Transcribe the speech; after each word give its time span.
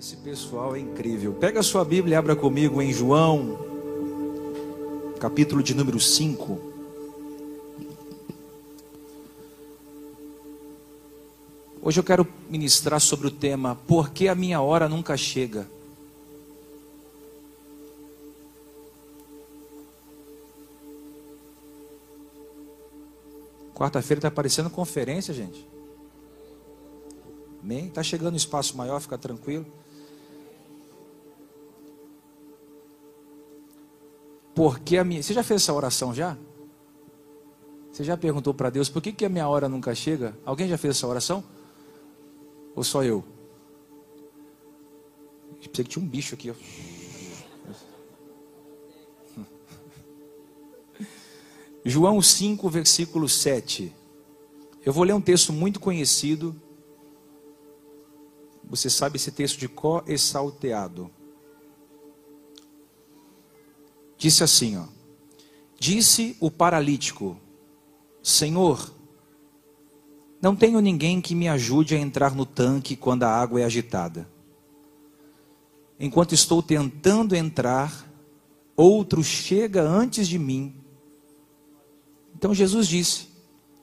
Esse 0.00 0.16
pessoal 0.16 0.74
é 0.74 0.78
incrível. 0.78 1.34
Pega 1.34 1.60
a 1.60 1.62
sua 1.62 1.84
Bíblia 1.84 2.14
e 2.14 2.16
abra 2.16 2.34
comigo 2.34 2.80
em 2.80 2.90
João, 2.90 3.58
capítulo 5.20 5.62
de 5.62 5.74
número 5.74 6.00
5. 6.00 6.58
Hoje 11.82 12.00
eu 12.00 12.02
quero 12.02 12.26
ministrar 12.48 12.98
sobre 12.98 13.26
o 13.26 13.30
tema 13.30 13.74
Por 13.86 14.08
que 14.08 14.26
a 14.26 14.34
minha 14.34 14.62
hora 14.62 14.88
nunca 14.88 15.18
chega? 15.18 15.68
Quarta-feira 23.74 24.20
está 24.20 24.30
parecendo 24.30 24.70
conferência, 24.70 25.34
gente. 25.34 25.68
Amém? 27.62 27.88
Está 27.88 28.02
chegando 28.02 28.32
um 28.32 28.38
espaço 28.38 28.74
maior, 28.78 28.98
fica 28.98 29.18
tranquilo. 29.18 29.66
Porque 34.54 34.96
a 34.96 35.04
minha. 35.04 35.22
Você 35.22 35.32
já 35.32 35.42
fez 35.42 35.62
essa 35.62 35.72
oração 35.72 36.14
já? 36.14 36.36
Você 37.92 38.04
já 38.04 38.16
perguntou 38.16 38.54
para 38.54 38.70
Deus 38.70 38.88
por 38.88 39.02
que, 39.02 39.12
que 39.12 39.24
a 39.24 39.28
minha 39.28 39.48
hora 39.48 39.68
nunca 39.68 39.94
chega? 39.94 40.36
Alguém 40.44 40.68
já 40.68 40.78
fez 40.78 40.96
essa 40.96 41.06
oração? 41.06 41.44
Ou 42.74 42.84
só 42.84 43.02
eu? 43.02 43.24
Pensei 45.58 45.84
que 45.84 45.90
tinha 45.90 46.04
um 46.04 46.08
bicho 46.08 46.34
aqui. 46.34 46.50
Ó. 46.50 46.54
João 51.84 52.22
5, 52.22 52.68
versículo 52.70 53.28
7. 53.28 53.92
Eu 54.84 54.92
vou 54.92 55.04
ler 55.04 55.12
um 55.12 55.20
texto 55.20 55.52
muito 55.52 55.78
conhecido. 55.78 56.54
Você 58.64 58.88
sabe 58.88 59.16
esse 59.16 59.30
texto 59.30 59.58
de 59.58 59.68
có 59.68 60.02
e 60.06 60.16
salteado. 60.16 61.10
Disse 64.20 64.44
assim, 64.44 64.76
ó. 64.76 64.84
Disse 65.78 66.36
o 66.40 66.50
paralítico: 66.50 67.38
Senhor, 68.22 68.94
não 70.42 70.54
tenho 70.54 70.78
ninguém 70.78 71.22
que 71.22 71.34
me 71.34 71.48
ajude 71.48 71.94
a 71.94 71.98
entrar 71.98 72.34
no 72.34 72.44
tanque 72.44 72.96
quando 72.96 73.22
a 73.22 73.30
água 73.30 73.62
é 73.62 73.64
agitada. 73.64 74.28
Enquanto 75.98 76.34
estou 76.34 76.62
tentando 76.62 77.34
entrar, 77.34 78.06
outro 78.76 79.24
chega 79.24 79.82
antes 79.82 80.28
de 80.28 80.38
mim. 80.38 80.74
Então 82.34 82.52
Jesus 82.52 82.86
disse: 82.86 83.26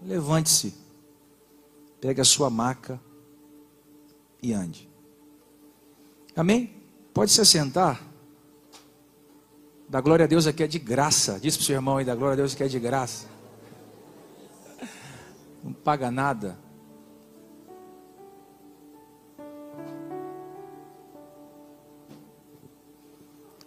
Levante-se, 0.03 0.75
pegue 1.99 2.21
a 2.21 2.25
sua 2.25 2.51
maca 2.51 3.01
e 4.39 4.53
ande. 4.53 4.87
Amém? 6.35 6.69
Pode 7.11 7.31
se 7.31 7.41
assentar. 7.41 8.06
Da 9.89 10.01
glória 10.01 10.25
a 10.25 10.27
Deus 10.27 10.45
aqui 10.45 10.63
é 10.63 10.67
de 10.67 10.79
graça. 10.79 11.39
Diz 11.39 11.55
para 11.55 11.61
o 11.63 11.65
seu 11.65 11.75
irmão 11.75 11.97
aí, 11.97 12.03
da 12.03 12.13
glória 12.13 12.33
a 12.33 12.35
Deus 12.35 12.53
que 12.53 12.63
é 12.63 12.67
de 12.67 12.77
graça. 12.77 13.27
Não 15.63 15.71
paga 15.71 16.11
nada. 16.11 16.57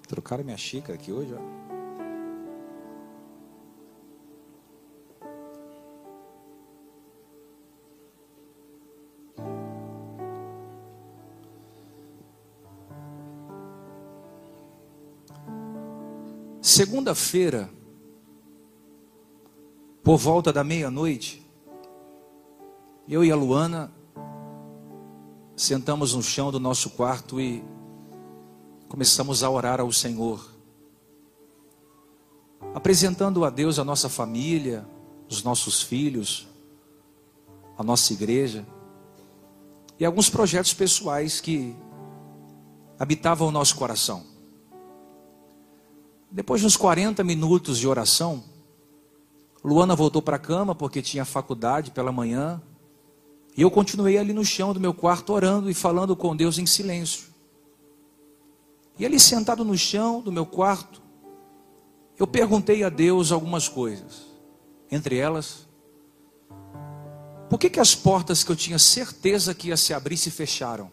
Trocaram 0.06 0.44
minha 0.44 0.58
xícara 0.58 0.98
aqui 0.98 1.10
hoje, 1.10 1.32
ó. 1.32 1.69
Segunda-feira, 16.80 17.68
por 20.02 20.16
volta 20.16 20.50
da 20.50 20.64
meia-noite, 20.64 21.46
eu 23.06 23.22
e 23.22 23.30
a 23.30 23.36
Luana 23.36 23.92
sentamos 25.54 26.14
no 26.14 26.22
chão 26.22 26.50
do 26.50 26.58
nosso 26.58 26.88
quarto 26.88 27.38
e 27.38 27.62
começamos 28.88 29.42
a 29.42 29.50
orar 29.50 29.78
ao 29.78 29.92
Senhor, 29.92 30.42
apresentando 32.74 33.44
a 33.44 33.50
Deus 33.50 33.78
a 33.78 33.84
nossa 33.84 34.08
família, 34.08 34.88
os 35.28 35.42
nossos 35.42 35.82
filhos, 35.82 36.48
a 37.76 37.82
nossa 37.82 38.10
igreja 38.14 38.66
e 39.98 40.04
alguns 40.06 40.30
projetos 40.30 40.72
pessoais 40.72 41.42
que 41.42 41.76
habitavam 42.98 43.48
o 43.48 43.52
nosso 43.52 43.76
coração. 43.76 44.29
Depois 46.30 46.60
de 46.60 46.66
uns 46.66 46.76
40 46.76 47.24
minutos 47.24 47.78
de 47.78 47.88
oração, 47.88 48.44
Luana 49.64 49.96
voltou 49.96 50.22
para 50.22 50.36
a 50.36 50.38
cama 50.38 50.74
porque 50.74 51.02
tinha 51.02 51.24
faculdade 51.24 51.90
pela 51.90 52.12
manhã. 52.12 52.62
E 53.56 53.62
eu 53.62 53.70
continuei 53.70 54.16
ali 54.16 54.32
no 54.32 54.44
chão 54.44 54.72
do 54.72 54.80
meu 54.80 54.94
quarto 54.94 55.32
orando 55.32 55.68
e 55.68 55.74
falando 55.74 56.14
com 56.14 56.36
Deus 56.36 56.56
em 56.58 56.66
silêncio. 56.66 57.24
E 58.98 59.04
ali 59.04 59.18
sentado 59.18 59.64
no 59.64 59.76
chão 59.76 60.20
do 60.20 60.30
meu 60.30 60.46
quarto, 60.46 61.02
eu 62.16 62.26
perguntei 62.26 62.84
a 62.84 62.88
Deus 62.88 63.32
algumas 63.32 63.68
coisas. 63.68 64.28
Entre 64.90 65.16
elas, 65.16 65.66
por 67.48 67.58
que, 67.58 67.68
que 67.68 67.80
as 67.80 67.94
portas 67.94 68.44
que 68.44 68.52
eu 68.52 68.56
tinha 68.56 68.78
certeza 68.78 69.54
que 69.54 69.68
ia 69.68 69.76
se 69.76 69.92
abrir 69.92 70.16
se 70.16 70.30
fecharam? 70.30 70.90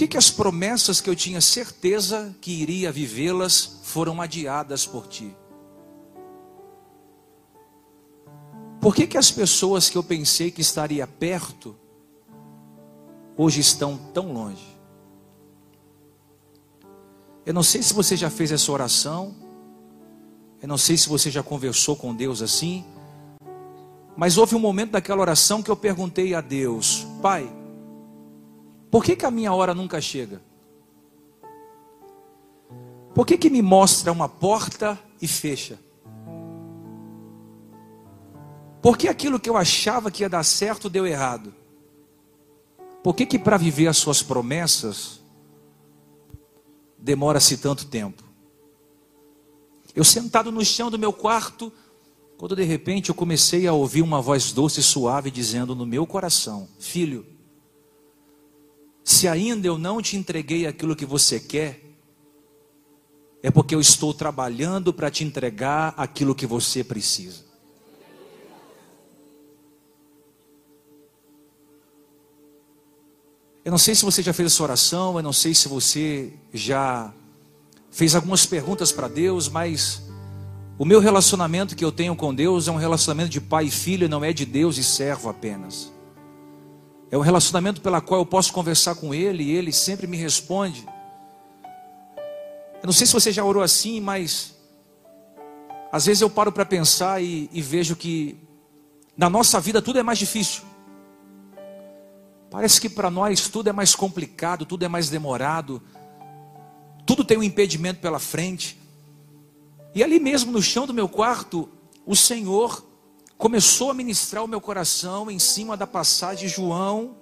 Que, 0.00 0.08
que 0.08 0.16
as 0.16 0.30
promessas 0.30 0.98
que 0.98 1.10
eu 1.10 1.14
tinha 1.14 1.42
certeza 1.42 2.34
que 2.40 2.50
iria 2.50 2.90
vivê-las 2.90 3.80
foram 3.82 4.18
adiadas 4.22 4.86
por 4.86 5.06
ti? 5.06 5.36
Por 8.80 8.94
que, 8.94 9.06
que 9.06 9.18
as 9.18 9.30
pessoas 9.30 9.90
que 9.90 9.98
eu 9.98 10.02
pensei 10.02 10.50
que 10.50 10.62
estaria 10.62 11.06
perto, 11.06 11.76
hoje 13.36 13.60
estão 13.60 13.98
tão 14.14 14.32
longe? 14.32 14.74
Eu 17.44 17.52
não 17.52 17.62
sei 17.62 17.82
se 17.82 17.92
você 17.92 18.16
já 18.16 18.30
fez 18.30 18.50
essa 18.52 18.72
oração, 18.72 19.34
eu 20.62 20.68
não 20.68 20.78
sei 20.78 20.96
se 20.96 21.10
você 21.10 21.30
já 21.30 21.42
conversou 21.42 21.94
com 21.94 22.14
Deus 22.14 22.40
assim, 22.40 22.86
mas 24.16 24.38
houve 24.38 24.54
um 24.54 24.60
momento 24.60 24.92
daquela 24.92 25.20
oração 25.20 25.62
que 25.62 25.70
eu 25.70 25.76
perguntei 25.76 26.34
a 26.34 26.40
Deus: 26.40 27.06
Pai, 27.20 27.59
por 28.90 29.04
que, 29.04 29.14
que 29.14 29.24
a 29.24 29.30
minha 29.30 29.52
hora 29.52 29.74
nunca 29.74 30.00
chega? 30.00 30.42
Por 33.14 33.26
que, 33.26 33.36
que 33.36 33.50
me 33.50 33.62
mostra 33.62 34.10
uma 34.12 34.28
porta 34.28 34.98
e 35.20 35.28
fecha? 35.28 35.78
Por 38.80 38.96
que 38.96 39.08
aquilo 39.08 39.38
que 39.38 39.50
eu 39.50 39.56
achava 39.56 40.10
que 40.10 40.22
ia 40.22 40.28
dar 40.28 40.42
certo 40.42 40.88
deu 40.88 41.06
errado? 41.06 41.54
Por 43.02 43.14
que, 43.14 43.26
que 43.26 43.38
para 43.38 43.56
viver 43.56 43.88
as 43.88 43.96
suas 43.96 44.22
promessas 44.22 45.20
demora-se 46.98 47.58
tanto 47.58 47.86
tempo? 47.86 48.22
Eu 49.94 50.04
sentado 50.04 50.52
no 50.52 50.64
chão 50.64 50.90
do 50.90 50.98
meu 50.98 51.12
quarto, 51.12 51.72
quando 52.36 52.56
de 52.56 52.62
repente 52.62 53.10
eu 53.10 53.14
comecei 53.14 53.66
a 53.66 53.72
ouvir 53.72 54.02
uma 54.02 54.22
voz 54.22 54.52
doce 54.52 54.80
e 54.80 54.82
suave 54.82 55.30
dizendo 55.30 55.74
no 55.74 55.84
meu 55.84 56.06
coração: 56.06 56.68
Filho, 56.78 57.26
se 59.04 59.26
ainda 59.26 59.66
eu 59.66 59.78
não 59.78 60.00
te 60.00 60.16
entreguei 60.16 60.66
aquilo 60.66 60.96
que 60.96 61.06
você 61.06 61.40
quer, 61.40 61.80
é 63.42 63.50
porque 63.50 63.74
eu 63.74 63.80
estou 63.80 64.12
trabalhando 64.12 64.92
para 64.92 65.10
te 65.10 65.24
entregar 65.24 65.94
aquilo 65.96 66.34
que 66.34 66.46
você 66.46 66.84
precisa. 66.84 67.50
Eu 73.64 73.70
não 73.70 73.78
sei 73.78 73.94
se 73.94 74.04
você 74.04 74.22
já 74.22 74.32
fez 74.32 74.52
essa 74.52 74.62
oração, 74.62 75.16
eu 75.16 75.22
não 75.22 75.32
sei 75.32 75.54
se 75.54 75.68
você 75.68 76.32
já 76.52 77.12
fez 77.90 78.14
algumas 78.14 78.46
perguntas 78.46 78.90
para 78.90 79.08
Deus, 79.08 79.48
mas 79.48 80.02
o 80.78 80.84
meu 80.84 80.98
relacionamento 80.98 81.76
que 81.76 81.84
eu 81.84 81.92
tenho 81.92 82.16
com 82.16 82.34
Deus 82.34 82.68
é 82.68 82.70
um 82.70 82.76
relacionamento 82.76 83.30
de 83.30 83.40
pai 83.40 83.66
e 83.66 83.70
filho, 83.70 84.08
não 84.08 84.24
é 84.24 84.32
de 84.32 84.46
Deus 84.46 84.78
e 84.78 84.84
servo 84.84 85.28
apenas. 85.28 85.92
É 87.10 87.18
um 87.18 87.22
relacionamento 87.22 87.80
pela 87.80 88.00
qual 88.00 88.20
eu 88.20 88.26
posso 88.26 88.52
conversar 88.52 88.94
com 88.94 89.12
Ele 89.12 89.42
e 89.42 89.50
Ele 89.50 89.72
sempre 89.72 90.06
me 90.06 90.16
responde. 90.16 90.86
Eu 92.80 92.86
não 92.86 92.92
sei 92.92 93.06
se 93.06 93.12
você 93.12 93.32
já 93.32 93.44
orou 93.44 93.62
assim, 93.62 94.00
mas 94.00 94.54
às 95.90 96.06
vezes 96.06 96.20
eu 96.20 96.30
paro 96.30 96.52
para 96.52 96.64
pensar 96.64 97.20
e, 97.22 97.50
e 97.52 97.60
vejo 97.60 97.96
que 97.96 98.38
na 99.16 99.28
nossa 99.28 99.58
vida 99.58 99.82
tudo 99.82 99.98
é 99.98 100.02
mais 100.02 100.18
difícil. 100.18 100.62
Parece 102.48 102.80
que 102.80 102.88
para 102.88 103.10
nós 103.10 103.48
tudo 103.48 103.68
é 103.68 103.72
mais 103.72 103.94
complicado, 103.94 104.64
tudo 104.64 104.84
é 104.84 104.88
mais 104.88 105.08
demorado, 105.08 105.82
tudo 107.04 107.24
tem 107.24 107.36
um 107.36 107.42
impedimento 107.42 108.00
pela 108.00 108.20
frente. 108.20 108.80
E 109.94 110.02
ali 110.02 110.20
mesmo 110.20 110.52
no 110.52 110.62
chão 110.62 110.86
do 110.86 110.94
meu 110.94 111.08
quarto, 111.08 111.68
o 112.06 112.14
Senhor 112.14 112.89
começou 113.40 113.90
a 113.90 113.94
ministrar 113.94 114.44
o 114.44 114.46
meu 114.46 114.60
coração 114.60 115.30
em 115.30 115.38
cima 115.38 115.74
da 115.74 115.86
passagem 115.86 116.46
de 116.46 116.54
João, 116.54 117.16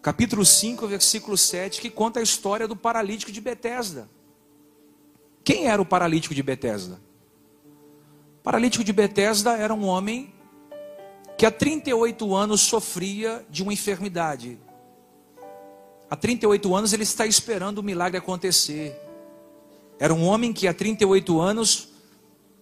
capítulo 0.00 0.44
5, 0.44 0.86
versículo 0.86 1.36
7, 1.36 1.80
que 1.80 1.90
conta 1.90 2.20
a 2.20 2.22
história 2.22 2.68
do 2.68 2.76
paralítico 2.76 3.32
de 3.32 3.40
Betesda. 3.40 4.08
Quem 5.42 5.66
era 5.66 5.82
o 5.82 5.84
paralítico 5.84 6.32
de 6.32 6.40
Betesda? 6.40 7.00
O 8.38 8.42
paralítico 8.44 8.84
de 8.84 8.92
Betesda 8.92 9.56
era 9.56 9.74
um 9.74 9.84
homem 9.86 10.32
que 11.36 11.44
há 11.44 11.50
38 11.50 12.32
anos 12.32 12.60
sofria 12.60 13.44
de 13.50 13.64
uma 13.64 13.72
enfermidade. 13.72 14.56
Há 16.08 16.14
38 16.14 16.72
anos 16.76 16.92
ele 16.92 17.02
está 17.02 17.26
esperando 17.26 17.78
o 17.78 17.82
milagre 17.82 18.18
acontecer. 18.18 18.96
Era 19.98 20.14
um 20.14 20.24
homem 20.24 20.52
que 20.52 20.68
há 20.68 20.72
38 20.72 21.40
anos 21.40 21.95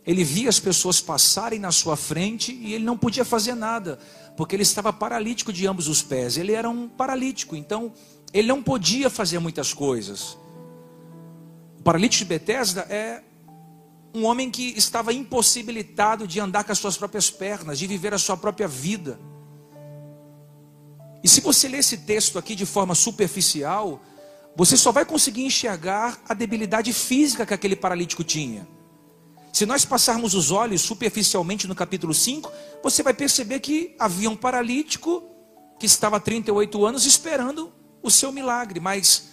ele 0.06 0.22
via 0.22 0.48
as 0.48 0.60
pessoas 0.60 1.00
passarem 1.00 1.58
na 1.58 1.72
sua 1.72 1.96
frente 1.96 2.52
e 2.52 2.74
ele 2.74 2.84
não 2.84 2.96
podia 2.96 3.24
fazer 3.24 3.54
nada, 3.54 3.98
porque 4.36 4.54
ele 4.54 4.62
estava 4.62 4.92
paralítico 4.92 5.52
de 5.52 5.66
ambos 5.66 5.88
os 5.88 6.02
pés. 6.02 6.36
Ele 6.36 6.52
era 6.52 6.68
um 6.68 6.88
paralítico, 6.88 7.56
então 7.56 7.92
ele 8.32 8.48
não 8.48 8.62
podia 8.62 9.08
fazer 9.08 9.38
muitas 9.38 9.72
coisas. 9.72 10.36
O 11.78 11.82
paralítico 11.82 12.24
de 12.24 12.28
Betesda 12.28 12.82
é 12.82 13.22
um 14.14 14.24
homem 14.24 14.50
que 14.50 14.74
estava 14.76 15.12
impossibilitado 15.12 16.26
de 16.26 16.38
andar 16.38 16.64
com 16.64 16.72
as 16.72 16.78
suas 16.78 16.96
próprias 16.96 17.30
pernas, 17.30 17.78
de 17.78 17.86
viver 17.86 18.12
a 18.12 18.18
sua 18.18 18.36
própria 18.36 18.68
vida. 18.68 19.18
E 21.22 21.28
se 21.28 21.40
você 21.40 21.66
ler 21.66 21.78
esse 21.78 21.98
texto 21.98 22.38
aqui 22.38 22.54
de 22.54 22.66
forma 22.66 22.94
superficial, 22.94 24.02
você 24.54 24.76
só 24.76 24.92
vai 24.92 25.04
conseguir 25.06 25.44
enxergar 25.44 26.20
a 26.28 26.34
debilidade 26.34 26.92
física 26.92 27.46
que 27.46 27.54
aquele 27.54 27.74
paralítico 27.74 28.22
tinha. 28.22 28.68
Se 29.54 29.64
nós 29.64 29.84
passarmos 29.84 30.34
os 30.34 30.50
olhos 30.50 30.82
superficialmente 30.82 31.68
no 31.68 31.76
capítulo 31.76 32.12
5, 32.12 32.50
você 32.82 33.04
vai 33.04 33.14
perceber 33.14 33.60
que 33.60 33.94
havia 34.00 34.28
um 34.28 34.34
paralítico 34.34 35.22
que 35.78 35.86
estava 35.86 36.16
há 36.16 36.20
38 36.20 36.84
anos 36.84 37.06
esperando 37.06 37.72
o 38.02 38.10
seu 38.10 38.32
milagre, 38.32 38.80
mas 38.80 39.28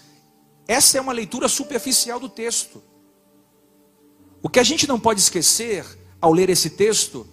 essa 0.68 1.00
é 1.00 1.02
uma 1.02 1.12
leitura 1.12 1.48
superficial 1.48 2.20
do 2.20 2.30
texto. 2.30 2.84
O 4.44 4.48
que 4.48 4.60
a 4.60 4.64
gente 4.64 4.88
não 4.88 5.00
pode 5.00 5.20
esquecer 5.20 5.84
ao 6.22 6.32
ler 6.32 6.52
esse 6.52 6.70
texto 6.70 7.28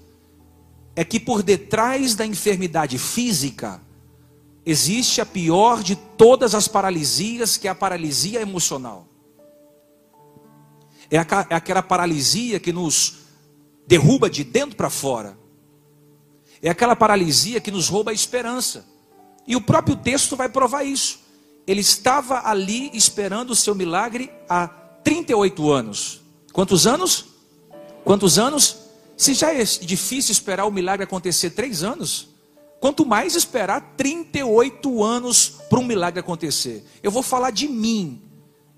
é 0.97 1.05
que 1.05 1.21
por 1.21 1.43
detrás 1.43 2.15
da 2.15 2.25
enfermidade 2.25 2.97
física 2.97 3.83
existe 4.65 5.21
a 5.21 5.27
pior 5.27 5.83
de 5.83 5.95
todas 5.95 6.55
as 6.55 6.67
paralisias, 6.67 7.59
que 7.59 7.69
é 7.69 7.71
a 7.71 7.75
paralisia 7.75 8.41
emocional. 8.41 9.07
É, 11.11 11.17
é 11.17 11.55
aquela 11.55 11.83
paralisia 11.83 12.61
que 12.61 12.73
nos 12.73 13.19
derruba 13.87 14.29
de 14.29 14.45
dentro 14.45 14.77
para 14.77 14.91
fora. 14.91 15.39
É 16.63 16.69
aquela 16.69 16.97
paralisia 16.97 17.61
que 17.61 17.71
nos 17.71 17.89
rouba 17.89 18.11
a 18.11 18.15
esperança. 18.15 18.85
E 19.47 19.57
o 19.57 19.61
próprio 19.61 19.97
texto 19.97 20.37
vai 20.37 20.49
provar 20.49 20.85
isso. 20.85 21.21
Ele 21.67 21.81
estava 21.81 22.49
ali 22.49 22.91
esperando 22.93 23.51
o 23.51 23.57
seu 23.57 23.75
milagre 23.75 24.31
há 24.49 24.69
38 24.69 25.71
anos. 25.71 26.21
Quantos 26.53 26.87
anos? 26.87 27.27
Quantos 28.05 28.39
anos? 28.39 28.77
Se 29.17 29.35
já 29.35 29.53
é 29.53 29.63
difícil 29.63 30.33
esperar 30.33 30.67
o 30.67 30.71
milagre 30.71 31.05
acontecer 31.05 31.51
três 31.51 31.83
anos, 31.83 32.29
quanto 32.81 33.05
mais 33.05 33.35
esperar 33.35 33.95
38 33.97 35.03
anos 35.03 35.57
para 35.69 35.79
um 35.79 35.85
milagre 35.85 36.21
acontecer. 36.21 36.85
Eu 37.03 37.11
vou 37.11 37.23
falar 37.23 37.51
de 37.51 37.69
mim. 37.69 38.23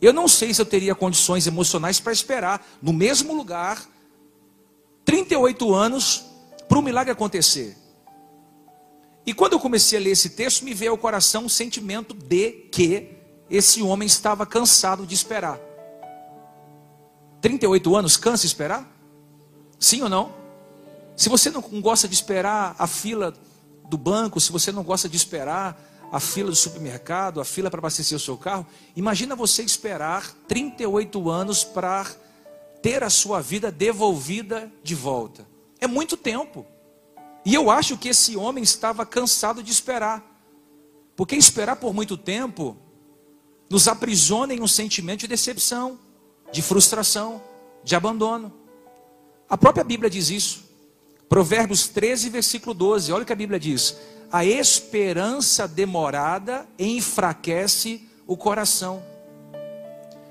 Eu 0.00 0.12
não 0.12 0.26
sei 0.26 0.54
se 0.54 0.60
eu 0.60 0.66
teria 0.66 0.94
condições 0.94 1.46
emocionais 1.46 2.00
para 2.00 2.12
esperar 2.12 2.66
no 2.80 2.92
mesmo 2.92 3.34
lugar 3.34 3.86
38 5.04 5.74
anos 5.74 6.24
para 6.68 6.78
um 6.78 6.82
milagre 6.82 7.12
acontecer. 7.12 7.76
E 9.26 9.34
quando 9.34 9.52
eu 9.52 9.60
comecei 9.60 9.98
a 9.98 10.02
ler 10.02 10.10
esse 10.10 10.30
texto, 10.30 10.64
me 10.64 10.72
veio 10.72 10.92
ao 10.92 10.98
coração 10.98 11.44
um 11.44 11.48
sentimento 11.48 12.14
de 12.14 12.52
que 12.72 13.16
esse 13.50 13.82
homem 13.82 14.06
estava 14.06 14.46
cansado 14.46 15.06
de 15.06 15.14
esperar. 15.14 15.60
38 17.40 17.96
anos 17.96 18.16
cansa 18.16 18.46
esperar? 18.46 18.90
Sim 19.78 20.02
ou 20.02 20.08
não? 20.08 20.32
Se 21.16 21.28
você 21.28 21.50
não 21.50 21.60
gosta 21.60 22.08
de 22.08 22.14
esperar 22.14 22.74
a 22.78 22.86
fila 22.86 23.34
do 23.88 23.98
banco, 23.98 24.40
se 24.40 24.52
você 24.52 24.72
não 24.72 24.82
gosta 24.82 25.08
de 25.08 25.16
esperar 25.16 25.89
a 26.10 26.18
fila 26.18 26.50
do 26.50 26.56
supermercado, 26.56 27.40
a 27.40 27.44
fila 27.44 27.70
para 27.70 27.78
abastecer 27.78 28.16
o 28.16 28.20
seu 28.20 28.36
carro, 28.36 28.66
imagina 28.96 29.36
você 29.36 29.62
esperar 29.62 30.32
38 30.48 31.30
anos 31.30 31.64
para 31.64 32.06
ter 32.82 33.02
a 33.02 33.10
sua 33.10 33.40
vida 33.40 33.70
devolvida 33.70 34.70
de 34.82 34.94
volta. 34.94 35.46
É 35.80 35.86
muito 35.86 36.16
tempo. 36.16 36.66
E 37.44 37.54
eu 37.54 37.70
acho 37.70 37.96
que 37.96 38.08
esse 38.08 38.36
homem 38.36 38.64
estava 38.64 39.06
cansado 39.06 39.62
de 39.62 39.70
esperar. 39.70 40.26
Porque 41.14 41.36
esperar 41.36 41.76
por 41.76 41.94
muito 41.94 42.16
tempo 42.16 42.76
nos 43.68 43.86
aprisiona 43.86 44.52
em 44.52 44.60
um 44.60 44.68
sentimento 44.68 45.20
de 45.20 45.28
decepção 45.28 45.98
de 46.52 46.62
frustração, 46.62 47.42
de 47.82 47.94
abandono. 47.94 48.52
A 49.48 49.56
própria 49.56 49.84
Bíblia 49.84 50.10
diz 50.10 50.30
isso. 50.30 50.64
Provérbios 51.28 51.88
13, 51.88 52.28
versículo 52.28 52.74
12. 52.74 53.12
Olha 53.12 53.22
o 53.22 53.26
que 53.26 53.32
a 53.32 53.36
Bíblia 53.36 53.58
diz: 53.58 53.96
A 54.32 54.44
esperança 54.44 55.66
demorada 55.66 56.64
enfraquece 56.78 58.08
o 58.26 58.36
coração, 58.36 59.02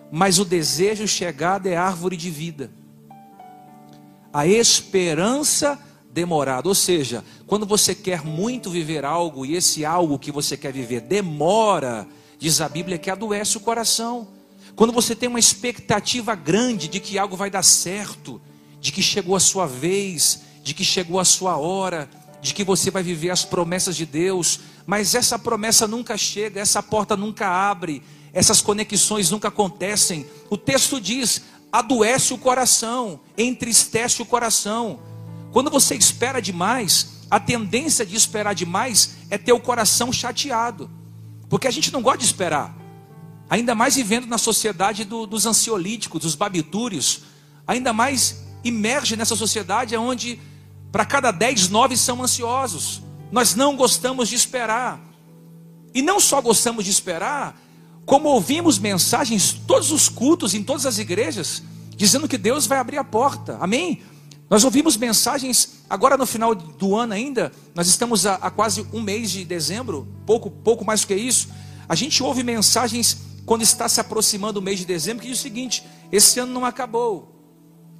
mas 0.10 0.40
o 0.40 0.46
desejo 0.46 1.06
chegado 1.06 1.68
é 1.68 1.76
árvore 1.76 2.16
de 2.16 2.30
vida. 2.30 2.72
A 4.32 4.48
esperança 4.48 5.78
demorada, 6.12 6.70
ou 6.70 6.76
seja, 6.76 7.26
quando 7.46 7.66
você 7.66 7.94
quer 7.94 8.24
muito 8.24 8.70
viver 8.70 9.04
algo 9.04 9.46
e 9.46 9.56
esse 9.56 9.84
algo 9.84 10.18
que 10.18 10.32
você 10.32 10.56
quer 10.56 10.72
viver 10.72 11.02
demora, 11.02 12.08
diz 12.38 12.62
a 12.62 12.70
Bíblia 12.70 12.98
que 12.98 13.10
adoece 13.10 13.58
o 13.58 13.62
coração. 13.62 14.30
Quando 14.78 14.94
você 14.94 15.14
tem 15.14 15.28
uma 15.28 15.40
expectativa 15.40 16.36
grande 16.36 16.88
de 16.88 17.02
que 17.02 17.20
algo 17.20 17.36
vai 17.36 17.50
dar 17.50 17.64
certo, 17.64 18.42
de 18.80 18.94
que 18.94 19.04
chegou 19.04 19.36
a 19.36 19.42
sua 19.42 19.68
vez, 19.68 20.42
de 20.64 20.74
que 20.74 20.86
chegou 20.86 21.20
a 21.20 21.26
sua 21.26 21.58
hora, 21.58 22.10
de 22.42 22.54
que 22.54 22.64
você 22.64 22.90
vai 22.90 23.04
viver 23.04 23.30
as 23.30 23.44
promessas 23.44 23.96
de 23.96 24.06
Deus, 24.06 24.60
mas 24.86 25.14
essa 25.14 25.38
promessa 25.38 25.88
nunca 25.88 26.18
chega, 26.18 26.60
essa 26.60 26.82
porta 26.82 27.18
nunca 27.18 27.48
abre, 27.48 28.02
essas 28.34 28.62
conexões 28.62 29.30
nunca 29.30 29.50
acontecem. 29.50 30.26
O 30.50 30.58
texto 30.58 31.00
diz: 31.00 31.44
adoece 31.72 32.34
o 32.34 32.38
coração, 32.38 33.20
entristece 33.38 34.22
o 34.22 34.26
coração. 34.26 35.00
Quando 35.52 35.70
você 35.70 35.96
espera 35.96 36.42
demais, 36.42 37.26
a 37.30 37.40
tendência 37.40 38.06
de 38.06 38.16
esperar 38.16 38.54
demais 38.54 39.18
é 39.30 39.38
ter 39.38 39.52
o 39.52 39.60
coração 39.60 40.12
chateado, 40.12 40.90
porque 41.50 41.68
a 41.68 41.72
gente 41.72 41.92
não 41.92 42.02
gosta 42.02 42.20
de 42.20 42.26
esperar. 42.26 42.76
Ainda 43.50 43.74
mais 43.74 43.96
vivendo 43.96 44.28
na 44.28 44.38
sociedade 44.38 45.04
do, 45.04 45.26
dos 45.26 45.48
ansiolíticos, 45.48 46.22
dos 46.22 46.36
barbitúrios. 46.36 47.22
Ainda 47.66 47.92
mais 47.92 48.44
imerge 48.64 49.16
nessa 49.16 49.36
sociedade 49.36 49.98
onde 49.98 50.40
para 50.92 51.06
cada 51.06 51.32
dez, 51.32 51.70
nove 51.70 51.96
são 51.96 52.24
ansiosos. 52.24 53.02
Nós 53.32 53.56
não 53.56 53.76
gostamos 53.76 54.30
de 54.30 54.36
esperar. 54.36 55.00
E 55.94 56.02
não 56.02 56.20
só 56.20 56.42
gostamos 56.42 56.86
de 56.86 56.92
esperar, 56.92 57.60
como 58.06 58.30
ouvimos 58.30 58.80
mensagens 58.80 59.54
todos 59.68 59.92
os 59.92 60.10
cultos, 60.10 60.54
em 60.54 60.64
todas 60.64 60.86
as 60.86 60.98
igrejas, 60.98 61.64
dizendo 61.96 62.28
que 62.28 62.38
Deus 62.38 62.66
vai 62.66 62.78
abrir 62.78 62.98
a 62.98 63.04
porta. 63.04 63.58
Amém? 63.60 64.02
Nós 64.50 64.64
ouvimos 64.64 64.98
mensagens 64.98 65.84
agora 65.88 66.18
no 66.18 66.26
final 66.26 66.56
do 66.56 66.96
ano 66.96 67.14
ainda, 67.14 67.52
nós 67.76 67.88
estamos 67.88 68.26
a, 68.26 68.36
a 68.36 68.50
quase 68.50 68.86
um 68.92 69.02
mês 69.02 69.30
de 69.30 69.46
dezembro, 69.46 70.08
pouco, 70.26 70.50
pouco 70.50 70.84
mais 70.84 71.02
do 71.02 71.08
que 71.08 71.16
isso. 71.16 71.50
A 71.88 71.94
gente 71.94 72.24
ouve 72.24 72.44
mensagens 72.44 73.18
quando 73.46 73.62
está 73.62 73.88
se 73.88 74.00
aproximando 74.00 74.60
o 74.60 74.62
mês 74.62 74.80
de 74.80 74.86
dezembro, 74.86 75.22
que 75.22 75.30
diz 75.30 75.40
o 75.40 75.42
seguinte: 75.42 75.84
esse 76.12 76.40
ano 76.40 76.52
não 76.52 76.66
acabou. 76.66 77.39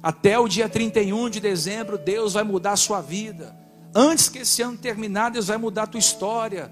Até 0.02 0.38
o 0.38 0.48
dia 0.48 0.68
31 0.68 1.28
de 1.28 1.40
dezembro, 1.40 1.98
Deus 1.98 2.32
vai 2.32 2.42
mudar 2.42 2.72
a 2.72 2.76
sua 2.76 3.00
vida. 3.00 3.54
Antes 3.94 4.28
que 4.28 4.40
esse 4.40 4.62
ano 4.62 4.76
terminar, 4.76 5.30
Deus 5.30 5.48
vai 5.48 5.58
mudar 5.58 5.82
a 5.82 5.86
tua 5.86 5.98
história. 5.98 6.70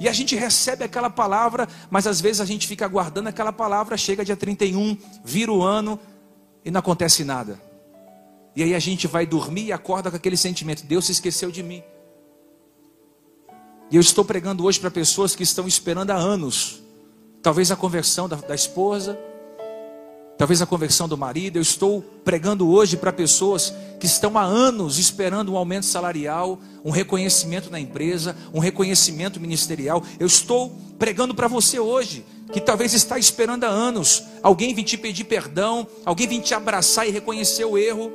E 0.00 0.08
a 0.08 0.12
gente 0.12 0.34
recebe 0.34 0.82
aquela 0.82 1.08
palavra, 1.08 1.68
mas 1.90 2.06
às 2.06 2.20
vezes 2.20 2.40
a 2.40 2.44
gente 2.44 2.66
fica 2.66 2.84
aguardando 2.84 3.28
aquela 3.28 3.52
palavra, 3.52 3.96
chega 3.96 4.24
dia 4.24 4.36
31, 4.36 4.96
vira 5.24 5.52
o 5.52 5.62
ano 5.62 5.98
e 6.64 6.70
não 6.70 6.80
acontece 6.80 7.22
nada. 7.22 7.60
E 8.56 8.62
aí 8.62 8.74
a 8.74 8.78
gente 8.78 9.06
vai 9.06 9.24
dormir 9.24 9.66
e 9.66 9.72
acorda 9.72 10.10
com 10.10 10.16
aquele 10.16 10.36
sentimento: 10.36 10.84
Deus 10.84 11.06
se 11.06 11.12
esqueceu 11.12 11.50
de 11.50 11.62
mim. 11.62 11.82
E 13.90 13.96
eu 13.96 14.00
estou 14.00 14.24
pregando 14.24 14.64
hoje 14.64 14.80
para 14.80 14.90
pessoas 14.90 15.36
que 15.36 15.42
estão 15.42 15.68
esperando 15.68 16.10
há 16.10 16.16
anos 16.16 16.84
talvez 17.44 17.70
a 17.70 17.76
conversão 17.76 18.26
da, 18.26 18.36
da 18.36 18.54
esposa, 18.54 19.18
talvez 20.36 20.60
a 20.60 20.66
conversão 20.66 21.08
do 21.08 21.16
marido. 21.16 21.56
Eu 21.56 21.62
estou 21.62 22.02
pregando 22.24 22.68
hoje 22.68 22.96
para 22.96 23.12
pessoas 23.12 23.72
que 23.98 24.06
estão 24.06 24.36
há 24.36 24.42
anos 24.42 24.98
esperando 24.98 25.52
um 25.52 25.56
aumento 25.56 25.86
salarial, 25.86 26.58
um 26.84 26.90
reconhecimento 26.90 27.70
na 27.70 27.80
empresa, 27.80 28.36
um 28.52 28.58
reconhecimento 28.58 29.40
ministerial. 29.40 30.02
Eu 30.18 30.26
estou 30.26 30.76
pregando 30.98 31.34
para 31.34 31.48
você 31.48 31.78
hoje, 31.78 32.24
que 32.52 32.60
talvez 32.60 32.94
está 32.94 33.18
esperando 33.18 33.64
há 33.64 33.68
anos, 33.68 34.22
alguém 34.42 34.74
vir 34.74 34.84
te 34.84 34.96
pedir 34.96 35.24
perdão, 35.24 35.86
alguém 36.04 36.26
vir 36.26 36.40
te 36.40 36.54
abraçar 36.54 37.08
e 37.08 37.10
reconhecer 37.10 37.64
o 37.64 37.78
erro. 37.78 38.12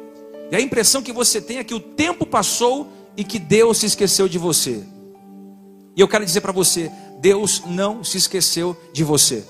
E 0.51 0.55
a 0.55 0.61
impressão 0.61 1.01
que 1.01 1.11
você 1.11 1.41
tem 1.41 1.57
é 1.57 1.63
que 1.63 1.73
o 1.73 1.79
tempo 1.79 2.25
passou 2.25 2.91
e 3.15 3.23
que 3.23 3.37
Deus 3.37 3.79
se 3.79 3.85
esqueceu 3.85 4.27
de 4.27 4.37
você. 4.37 4.83
E 5.95 6.01
eu 6.01 6.07
quero 6.07 6.25
dizer 6.25 6.41
para 6.41 6.51
você: 6.51 6.91
Deus 7.19 7.63
não 7.65 8.03
se 8.03 8.17
esqueceu 8.17 8.77
de 8.93 9.03
você. 9.03 9.43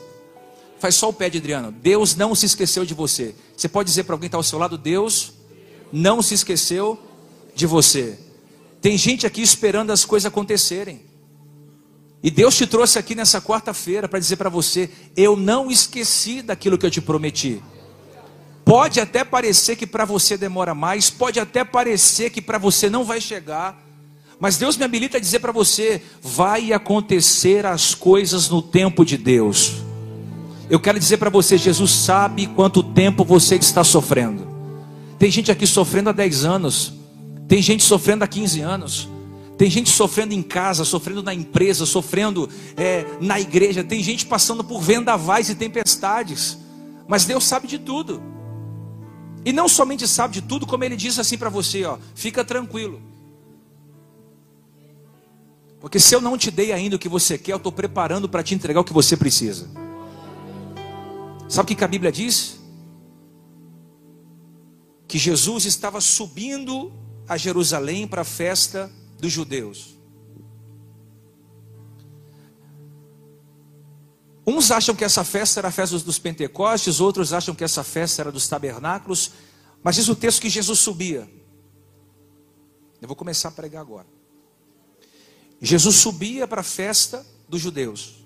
Faz 0.80 0.96
só 0.96 1.10
o 1.10 1.14
pé 1.14 1.30
de 1.30 1.38
Adriano. 1.38 1.72
Deus 1.72 2.16
não 2.16 2.34
se 2.34 2.46
esqueceu 2.46 2.86
de 2.86 2.94
você. 2.94 3.36
Você 3.56 3.68
pode 3.68 3.90
dizer 3.90 4.04
para 4.04 4.16
alguém 4.16 4.30
que 4.30 4.30
está 4.30 4.38
ao 4.38 4.44
seu 4.44 4.58
lado: 4.58 4.78
Deus 4.78 5.34
não 5.92 6.22
se 6.22 6.34
esqueceu 6.34 6.98
de 7.54 7.68
você. 7.68 8.18
Tem 8.82 8.98
gente 8.98 9.28
aqui 9.28 9.42
esperando 9.42 9.92
as 9.92 10.06
coisas 10.06 10.26
acontecerem. 10.26 11.02
E 12.22 12.30
Deus 12.30 12.56
te 12.56 12.68
trouxe 12.68 13.00
aqui 13.00 13.16
nessa 13.16 13.42
quarta-feira 13.42 14.08
para 14.08 14.20
dizer 14.20 14.38
para 14.38 14.50
você: 14.50 14.90
eu 15.16 15.36
não 15.36 15.70
esqueci 15.70 16.42
daquilo 16.42 16.78
que 16.78 16.86
eu 16.86 16.92
te 16.92 17.02
prometi. 17.02 17.62
Pode 18.64 19.00
até 19.00 19.24
parecer 19.24 19.76
que 19.76 19.88
para 19.88 20.06
você 20.06 20.38
demora 20.38 20.76
mais, 20.76 21.10
pode 21.10 21.40
até 21.40 21.64
parecer 21.64 22.30
que 22.30 22.42
para 22.42 22.58
você 22.58 22.90
não 22.90 23.04
vai 23.04 23.20
chegar, 23.20 23.84
mas 24.40 24.58
Deus 24.58 24.78
me 24.78 24.86
habilita 24.86 25.18
a 25.18 25.20
dizer 25.20 25.40
para 25.40 25.52
você: 25.52 26.02
vai 26.22 26.72
acontecer 26.72 27.66
as 27.66 27.94
coisas 27.94 28.48
no 28.48 28.62
tempo 28.62 29.04
de 29.04 29.18
Deus. 29.18 29.89
Eu 30.70 30.80
quero 30.80 31.00
dizer 31.00 31.18
para 31.18 31.30
você: 31.30 31.58
Jesus 31.58 31.92
sabe 31.92 32.48
quanto 32.48 32.84
tempo 32.84 33.24
você 33.24 33.56
está 33.56 33.84
sofrendo. 33.84 34.48
Tem 35.18 35.30
gente 35.32 35.52
aqui 35.52 35.66
sofrendo 35.66 36.10
há 36.10 36.14
10 36.14 36.46
anos, 36.46 36.94
tem 37.48 37.62
gente 37.62 37.84
sofrendo 37.84 38.24
há 38.24 38.28
15 38.28 38.62
anos. 38.62 39.10
Tem 39.58 39.70
gente 39.70 39.90
sofrendo 39.90 40.34
em 40.34 40.42
casa, 40.42 40.86
sofrendo 40.86 41.22
na 41.22 41.34
empresa, 41.34 41.86
sofrendo 41.86 42.48
é, 42.78 43.06
na 43.20 43.42
igreja. 43.42 43.84
Tem 43.84 44.02
gente 44.02 44.26
passando 44.26 44.64
por 44.64 44.80
vendavais 44.80 45.50
e 45.50 45.56
tempestades. 45.56 46.58
Mas 47.06 47.26
Deus 47.26 47.44
sabe 47.44 47.68
de 47.68 47.78
tudo. 47.78 48.24
E 49.44 49.52
não 49.52 49.68
somente 49.68 50.08
sabe 50.08 50.36
de 50.36 50.42
tudo, 50.42 50.66
como 50.66 50.86
Ele 50.86 50.96
diz 50.96 51.20
assim 51.20 51.38
para 51.38 51.50
você: 51.50 51.84
ó, 51.84 51.98
fica 52.16 52.46
tranquilo. 52.46 53.02
Porque 55.82 56.00
se 56.00 56.16
eu 56.16 56.22
não 56.22 56.38
te 56.38 56.52
dei 56.52 56.72
ainda 56.72 56.96
o 56.96 57.00
que 57.00 57.10
você 57.10 57.38
quer, 57.38 57.52
eu 57.52 57.58
estou 57.58 57.72
preparando 57.72 58.30
para 58.30 58.42
te 58.42 58.56
entregar 58.56 58.80
o 58.80 58.84
que 58.86 58.94
você 58.94 59.18
precisa. 59.18 59.70
Sabe 61.50 61.74
o 61.74 61.76
que 61.76 61.84
a 61.84 61.88
Bíblia 61.88 62.12
diz? 62.12 62.60
Que 65.08 65.18
Jesus 65.18 65.66
estava 65.66 66.00
subindo 66.00 66.94
a 67.28 67.36
Jerusalém 67.38 68.08
para 68.08 68.22
a 68.22 68.26
festa 68.26 68.92
dos 69.20 69.32
judeus. 69.34 69.98
Uns 74.46 74.70
acham 74.70 74.96
que 74.96 75.04
essa 75.04 75.24
festa 75.24 75.60
era 75.60 75.70
a 75.70 75.72
festa 75.72 75.98
dos 75.98 76.20
Pentecostes, 76.20 77.00
outros 77.00 77.34
acham 77.34 77.56
que 77.56 77.64
essa 77.64 77.84
festa 77.84 78.22
era 78.22 78.32
dos 78.32 78.48
tabernáculos, 78.48 79.32
mas 79.84 79.96
diz 79.96 80.08
o 80.08 80.16
texto 80.16 80.42
que 80.42 80.50
Jesus 80.50 80.80
subia. 80.80 81.30
Eu 83.02 83.08
vou 83.08 83.16
começar 83.16 83.50
a 83.50 83.52
pregar 83.52 83.82
agora. 83.82 84.08
Jesus 85.60 85.96
subia 85.96 86.48
para 86.48 86.62
a 86.62 86.64
festa 86.64 87.26
dos 87.48 87.60
judeus. 87.60 88.19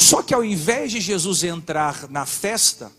Só 0.00 0.22
que 0.22 0.32
ao 0.32 0.42
invés 0.42 0.92
de 0.92 0.98
Jesus 0.98 1.44
entrar 1.44 2.08
na 2.08 2.24
festa, 2.24 2.90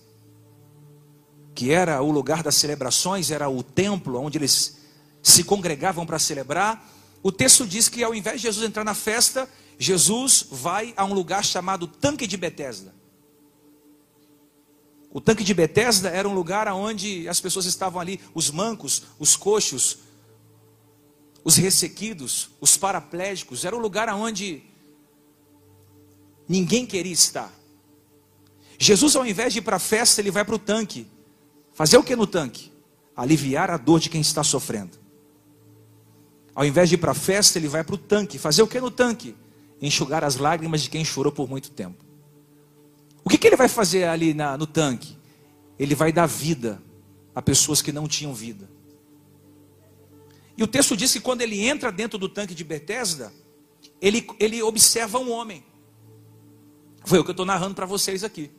que 1.56 1.72
era 1.72 2.00
o 2.00 2.12
lugar 2.12 2.44
das 2.44 2.54
celebrações, 2.54 3.32
era 3.32 3.50
o 3.50 3.64
templo 3.64 4.22
onde 4.22 4.38
eles 4.38 4.78
se 5.24 5.44
congregavam 5.44 6.06
para 6.06 6.20
celebrar. 6.20 6.88
O 7.24 7.32
texto 7.32 7.66
diz 7.66 7.90
que 7.90 8.04
ao 8.04 8.14
invés 8.14 8.40
de 8.40 8.44
Jesus 8.44 8.64
entrar 8.64 8.84
na 8.84 8.94
festa, 8.94 9.50
Jesus 9.80 10.46
vai 10.52 10.94
a 10.96 11.04
um 11.04 11.12
lugar 11.12 11.44
chamado 11.44 11.88
Tanque 11.88 12.28
de 12.28 12.38
Betesda. 12.38 12.94
O 15.12 15.20
tanque 15.20 15.44
de 15.44 15.56
Betesda 15.56 16.08
era 16.08 16.30
um 16.30 16.36
lugar 16.36 16.68
onde 16.68 17.28
as 17.28 17.42
pessoas 17.42 17.66
estavam 17.66 18.00
ali, 18.00 18.22
os 18.36 18.52
mancos, 18.52 19.06
os 19.18 19.36
coxos, 19.36 19.98
os 21.44 21.56
ressequidos, 21.56 22.52
os 22.62 22.78
paraplégicos. 22.78 23.66
Era 23.66 23.76
um 23.76 23.80
lugar 23.80 24.08
onde 24.14 24.70
ninguém 26.52 26.86
queria 26.86 27.14
estar. 27.14 27.52
Jesus, 28.78 29.16
ao 29.16 29.26
invés 29.26 29.54
de 29.54 29.60
ir 29.60 29.62
para 29.62 29.78
a 29.78 29.80
festa, 29.80 30.20
ele 30.20 30.30
vai 30.30 30.44
para 30.44 30.56
o 30.56 30.60
tanque. 30.60 31.08
Fazer 31.74 31.98
o 31.98 32.04
que 32.04 32.16
no 32.16 32.28
tanque? 32.28 32.72
Aliviar 33.16 33.72
a 33.72 33.78
dor 33.78 34.00
de 34.00 34.10
quem 34.10 34.20
está 34.20 34.44
sofrendo. 34.44 35.00
Ao 36.54 36.66
invés 36.66 36.90
de 36.90 36.96
ir 36.96 36.98
para 36.98 37.12
a 37.12 37.16
festa, 37.16 37.58
ele 37.58 37.70
vai 37.70 37.84
para 37.84 37.96
o 37.96 37.98
tanque. 37.98 38.38
Fazer 38.38 38.62
o 38.62 38.68
que 38.68 38.82
no 38.82 38.92
tanque? 38.92 39.34
Enxugar 39.82 40.24
as 40.24 40.36
lágrimas 40.36 40.82
de 40.82 40.90
quem 40.90 41.06
chorou 41.06 41.32
por 41.32 41.50
muito 41.50 41.72
tempo. 41.72 42.04
O 43.24 43.30
que, 43.30 43.38
que 43.38 43.48
ele 43.48 43.56
vai 43.56 43.70
fazer 43.70 44.06
ali 44.06 44.34
na, 44.34 44.58
no 44.58 44.68
tanque? 44.68 45.18
Ele 45.80 45.96
vai 45.96 46.12
dar 46.12 46.26
vida 46.26 46.82
a 47.34 47.42
pessoas 47.42 47.82
que 47.82 47.94
não 47.94 48.08
tinham 48.08 48.34
vida. 48.34 48.70
E 50.58 50.64
o 50.64 50.68
texto 50.68 50.98
diz 50.98 51.14
que 51.14 51.20
quando 51.20 51.42
ele 51.42 51.66
entra 51.66 51.92
dentro 51.92 52.20
do 52.20 52.28
tanque 52.28 52.54
de 52.54 52.64
Betesda, 52.64 53.32
ele, 54.02 54.28
ele 54.40 54.62
observa 54.62 55.18
um 55.18 55.32
homem. 55.32 55.64
Foi 57.04 57.20
o 57.20 57.24
que 57.24 57.30
eu 57.30 57.34
estou 57.34 57.46
narrando 57.46 57.76
para 57.76 57.86
vocês 57.86 58.24
aqui 58.24 58.52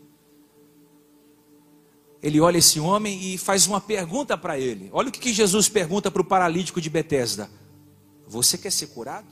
ele 2.23 2.41
olha 2.41 2.59
esse 2.59 2.79
homem 2.79 3.35
e 3.35 3.37
faz 3.37 3.67
uma 3.67 3.81
pergunta 3.81 4.39
para 4.39 4.59
ele. 4.59 4.89
Olha 4.93 5.09
o 5.09 5.13
que 5.13 5.33
Jesus 5.33 5.69
pergunta 5.69 6.11
para 6.11 6.23
o 6.23 6.25
paralítico 6.25 6.81
de 6.81 6.89
Betesda: 6.89 7.51
Você 8.29 8.57
quer 8.57 8.71
ser 8.71 8.87
curado? 8.89 9.27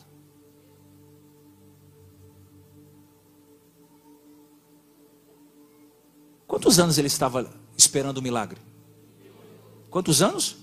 Quantos 6.48 6.80
anos 6.80 6.98
ele 6.98 7.06
estava 7.06 7.48
esperando 7.76 8.18
o 8.18 8.22
milagre? 8.22 8.60
Quantos 9.88 10.20
anos? 10.20 10.56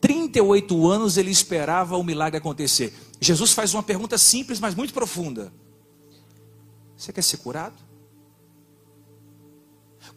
38 0.00 0.88
anos 0.90 1.16
ele 1.16 1.30
esperava 1.30 1.96
o 1.96 2.02
milagre 2.02 2.38
acontecer. 2.38 2.92
Jesus 3.20 3.52
faz 3.52 3.72
uma 3.72 3.82
pergunta 3.84 4.18
simples, 4.18 4.58
mas 4.58 4.74
muito 4.74 4.92
profunda: 4.92 5.52
Você 7.02 7.12
quer 7.12 7.22
ser 7.22 7.38
curado? 7.38 7.74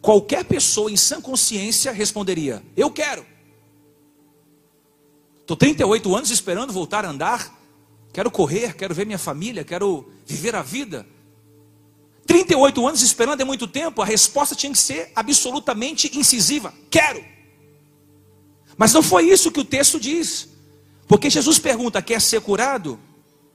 Qualquer 0.00 0.44
pessoa 0.44 0.88
em 0.88 0.96
sã 0.96 1.20
consciência 1.20 1.90
responderia: 1.90 2.62
Eu 2.76 2.92
quero. 2.92 3.26
Estou 5.40 5.56
38 5.56 6.14
anos 6.14 6.30
esperando 6.30 6.72
voltar 6.72 7.04
a 7.04 7.10
andar. 7.10 7.52
Quero 8.12 8.30
correr, 8.30 8.76
quero 8.76 8.94
ver 8.94 9.04
minha 9.04 9.18
família, 9.18 9.64
quero 9.64 10.08
viver 10.24 10.54
a 10.54 10.62
vida. 10.62 11.04
38 12.24 12.86
anos 12.86 13.02
esperando 13.02 13.40
é 13.40 13.44
muito 13.44 13.66
tempo, 13.66 14.00
a 14.00 14.04
resposta 14.04 14.54
tinha 14.54 14.70
que 14.70 14.78
ser 14.78 15.10
absolutamente 15.16 16.16
incisiva: 16.16 16.72
Quero. 16.88 17.24
Mas 18.76 18.92
não 18.92 19.02
foi 19.02 19.28
isso 19.28 19.50
que 19.50 19.58
o 19.58 19.64
texto 19.64 19.98
diz. 19.98 20.48
Porque 21.08 21.30
Jesus 21.30 21.58
pergunta: 21.58 22.00
Quer 22.00 22.20
ser 22.20 22.40
curado? 22.42 22.96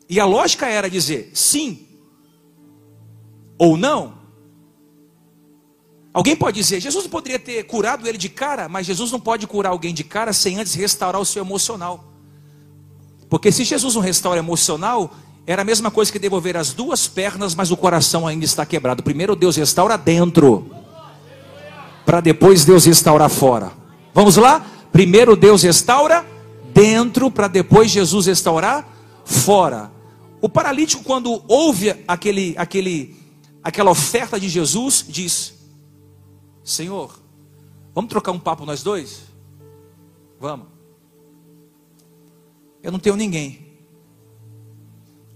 E 0.10 0.20
a 0.20 0.26
lógica 0.26 0.68
era 0.68 0.90
dizer 0.90 1.32
sim 1.34 1.91
ou 3.62 3.78
não. 3.78 4.14
Alguém 6.12 6.36
pode 6.36 6.60
dizer, 6.60 6.80
Jesus 6.80 7.04
não 7.04 7.12
poderia 7.12 7.38
ter 7.38 7.64
curado 7.64 8.08
ele 8.08 8.18
de 8.18 8.28
cara, 8.28 8.68
mas 8.68 8.88
Jesus 8.88 9.12
não 9.12 9.20
pode 9.20 9.46
curar 9.46 9.70
alguém 9.70 9.94
de 9.94 10.04
cara 10.04 10.34
sem 10.34 10.58
antes 10.58 10.74
restaurar 10.74 11.22
o 11.22 11.26
seu 11.26 11.44
emocional. 11.44 12.04
Porque 13.30 13.52
se 13.52 13.64
Jesus 13.64 13.94
não 13.94 14.02
restaura 14.02 14.40
emocional, 14.40 15.14
era 15.46 15.62
a 15.62 15.66
mesma 15.66 15.92
coisa 15.92 16.12
que 16.12 16.18
devolver 16.18 16.58
as 16.58 16.74
duas 16.74 17.08
pernas, 17.08 17.54
mas 17.54 17.70
o 17.70 17.78
coração 17.78 18.26
ainda 18.26 18.46
está 18.46 18.66
quebrado. 18.66 19.04
Primeiro 19.04 19.36
Deus 19.36 19.56
restaura 19.56 19.96
dentro, 19.96 20.66
para 22.04 22.20
depois 22.20 22.66
Deus 22.66 22.86
restaurar 22.86 23.30
fora. 23.30 23.72
Vamos 24.12 24.38
lá? 24.38 24.66
Primeiro 24.92 25.36
Deus 25.36 25.62
restaura 25.62 26.26
dentro, 26.74 27.30
para 27.30 27.48
depois 27.48 27.92
Jesus 27.92 28.26
restaurar 28.26 28.88
fora. 29.24 29.92
O 30.42 30.50
paralítico, 30.50 31.04
quando 31.04 31.44
ouve 31.48 31.94
aquele, 32.08 32.56
aquele, 32.58 33.21
aquela 33.64 33.92
oferta 33.92 34.40
de 34.40 34.50
Jesus, 34.50 35.06
diz: 35.08 35.54
Senhor, 36.64 37.20
vamos 37.94 38.10
trocar 38.10 38.32
um 38.32 38.40
papo 38.40 38.66
nós 38.66 38.84
dois? 38.84 39.24
Vamos. 40.40 40.68
Eu 42.82 42.92
não 42.92 43.00
tenho 43.00 43.16
ninguém 43.16 43.78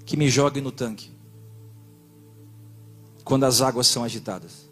que 0.05 0.17
me 0.17 0.29
jogue 0.29 0.61
no 0.61 0.71
tanque 0.71 1.11
quando 3.23 3.43
as 3.43 3.61
águas 3.61 3.87
são 3.87 4.03
agitadas. 4.03 4.69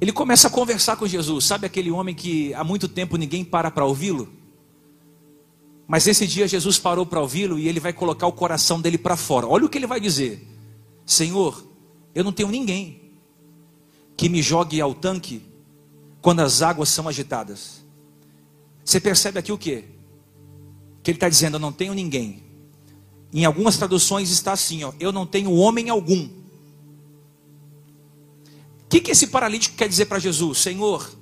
Ele 0.00 0.12
começa 0.12 0.48
a 0.48 0.50
conversar 0.50 0.96
com 0.96 1.06
Jesus, 1.06 1.44
sabe 1.44 1.64
aquele 1.64 1.88
homem 1.88 2.12
que 2.12 2.52
há 2.54 2.64
muito 2.64 2.88
tempo 2.88 3.16
ninguém 3.16 3.44
para 3.44 3.70
para 3.70 3.84
ouvi-lo? 3.84 4.41
Mas 5.92 6.06
esse 6.06 6.26
dia 6.26 6.48
Jesus 6.48 6.78
parou 6.78 7.04
para 7.04 7.20
ouvi-lo 7.20 7.58
e 7.58 7.68
ele 7.68 7.78
vai 7.78 7.92
colocar 7.92 8.26
o 8.26 8.32
coração 8.32 8.80
dele 8.80 8.96
para 8.96 9.14
fora. 9.14 9.46
Olha 9.46 9.66
o 9.66 9.68
que 9.68 9.76
ele 9.76 9.86
vai 9.86 10.00
dizer: 10.00 10.42
Senhor, 11.04 11.62
eu 12.14 12.24
não 12.24 12.32
tenho 12.32 12.48
ninguém 12.48 13.12
que 14.16 14.30
me 14.30 14.40
jogue 14.40 14.80
ao 14.80 14.94
tanque 14.94 15.42
quando 16.22 16.40
as 16.40 16.62
águas 16.62 16.88
são 16.88 17.06
agitadas. 17.06 17.84
Você 18.82 18.98
percebe 18.98 19.38
aqui 19.38 19.52
o 19.52 19.58
que? 19.58 19.84
Que 21.02 21.10
ele 21.10 21.18
está 21.18 21.28
dizendo: 21.28 21.56
Eu 21.56 21.60
não 21.60 21.72
tenho 21.72 21.92
ninguém. 21.92 22.42
Em 23.30 23.44
algumas 23.44 23.76
traduções 23.76 24.30
está 24.30 24.52
assim: 24.52 24.84
ó, 24.84 24.94
Eu 24.98 25.12
não 25.12 25.26
tenho 25.26 25.52
homem 25.52 25.90
algum. 25.90 26.24
O 26.24 26.30
que, 28.88 28.98
que 28.98 29.10
esse 29.10 29.26
paralítico 29.26 29.76
quer 29.76 29.90
dizer 29.90 30.06
para 30.06 30.18
Jesus? 30.18 30.56
Senhor, 30.56 31.12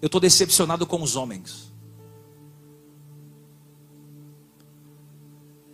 eu 0.00 0.06
estou 0.06 0.18
decepcionado 0.18 0.86
com 0.86 1.02
os 1.02 1.14
homens. 1.14 1.71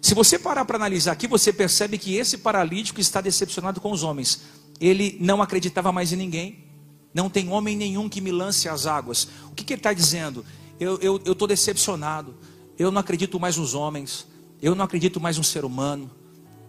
Se 0.09 0.15
você 0.15 0.39
parar 0.39 0.65
para 0.65 0.77
analisar 0.77 1.13
aqui, 1.13 1.27
você 1.27 1.53
percebe 1.53 1.99
que 1.99 2.15
esse 2.15 2.39
paralítico 2.39 2.99
está 2.99 3.21
decepcionado 3.21 3.79
com 3.79 3.93
os 3.93 4.03
homens. 4.03 4.41
Ele 4.81 5.19
não 5.21 5.43
acreditava 5.43 5.93
mais 5.93 6.15
em 6.15 6.17
ninguém. 6.17 6.65
Não 7.13 7.29
tem 7.29 7.51
homem 7.51 7.77
nenhum 7.77 8.09
que 8.09 8.19
me 8.23 8.33
lance 8.33 8.71
as 8.71 8.87
águas. 8.87 9.29
O 9.51 9.55
que, 9.55 9.63
que 9.63 9.75
ele 9.75 9.81
está 9.81 9.93
dizendo? 9.93 10.47
Eu 10.81 11.19
estou 11.27 11.47
decepcionado. 11.47 12.35
Eu 12.79 12.91
não 12.91 13.03
acredito 13.03 13.39
mais 13.39 13.59
nos 13.59 13.75
homens. 13.75 14.27
Eu 14.63 14.75
não 14.75 14.83
acredito 14.83 15.21
mais 15.21 15.37
no 15.37 15.45
ser 15.45 15.63
humano. 15.63 16.11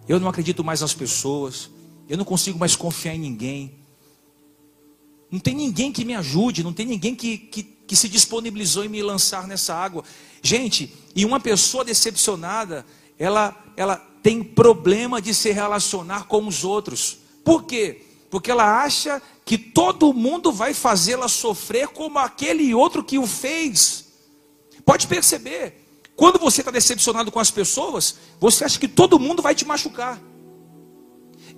Eu 0.06 0.20
não 0.20 0.28
acredito 0.28 0.62
mais 0.62 0.82
nas 0.82 0.92
pessoas. 0.92 1.70
Eu 2.10 2.18
não 2.18 2.26
consigo 2.26 2.58
mais 2.58 2.76
confiar 2.76 3.14
em 3.14 3.20
ninguém. 3.20 3.72
Não 5.30 5.40
tem 5.40 5.54
ninguém 5.54 5.90
que 5.90 6.04
me 6.04 6.14
ajude. 6.14 6.62
Não 6.62 6.74
tem 6.74 6.84
ninguém 6.84 7.14
que, 7.14 7.38
que, 7.38 7.62
que 7.62 7.96
se 7.96 8.06
disponibilizou 8.06 8.84
em 8.84 8.88
me 8.90 9.02
lançar 9.02 9.48
nessa 9.48 9.74
água. 9.74 10.04
Gente, 10.42 10.94
e 11.16 11.24
uma 11.24 11.40
pessoa 11.40 11.82
decepcionada, 11.82 12.84
ela, 13.20 13.54
ela 13.76 13.96
tem 14.22 14.42
problema 14.42 15.20
de 15.20 15.34
se 15.34 15.52
relacionar 15.52 16.24
com 16.24 16.46
os 16.46 16.64
outros. 16.64 17.18
Por 17.44 17.64
quê? 17.64 18.02
Porque 18.30 18.50
ela 18.50 18.82
acha 18.82 19.20
que 19.44 19.58
todo 19.58 20.14
mundo 20.14 20.50
vai 20.50 20.72
fazê-la 20.72 21.28
sofrer 21.28 21.88
como 21.88 22.18
aquele 22.18 22.74
outro 22.74 23.04
que 23.04 23.18
o 23.18 23.26
fez. 23.26 24.06
Pode 24.86 25.06
perceber, 25.06 25.86
quando 26.16 26.38
você 26.38 26.62
está 26.62 26.70
decepcionado 26.70 27.30
com 27.30 27.38
as 27.38 27.50
pessoas, 27.50 28.16
você 28.40 28.64
acha 28.64 28.78
que 28.78 28.88
todo 28.88 29.18
mundo 29.18 29.42
vai 29.42 29.54
te 29.54 29.66
machucar. 29.66 30.18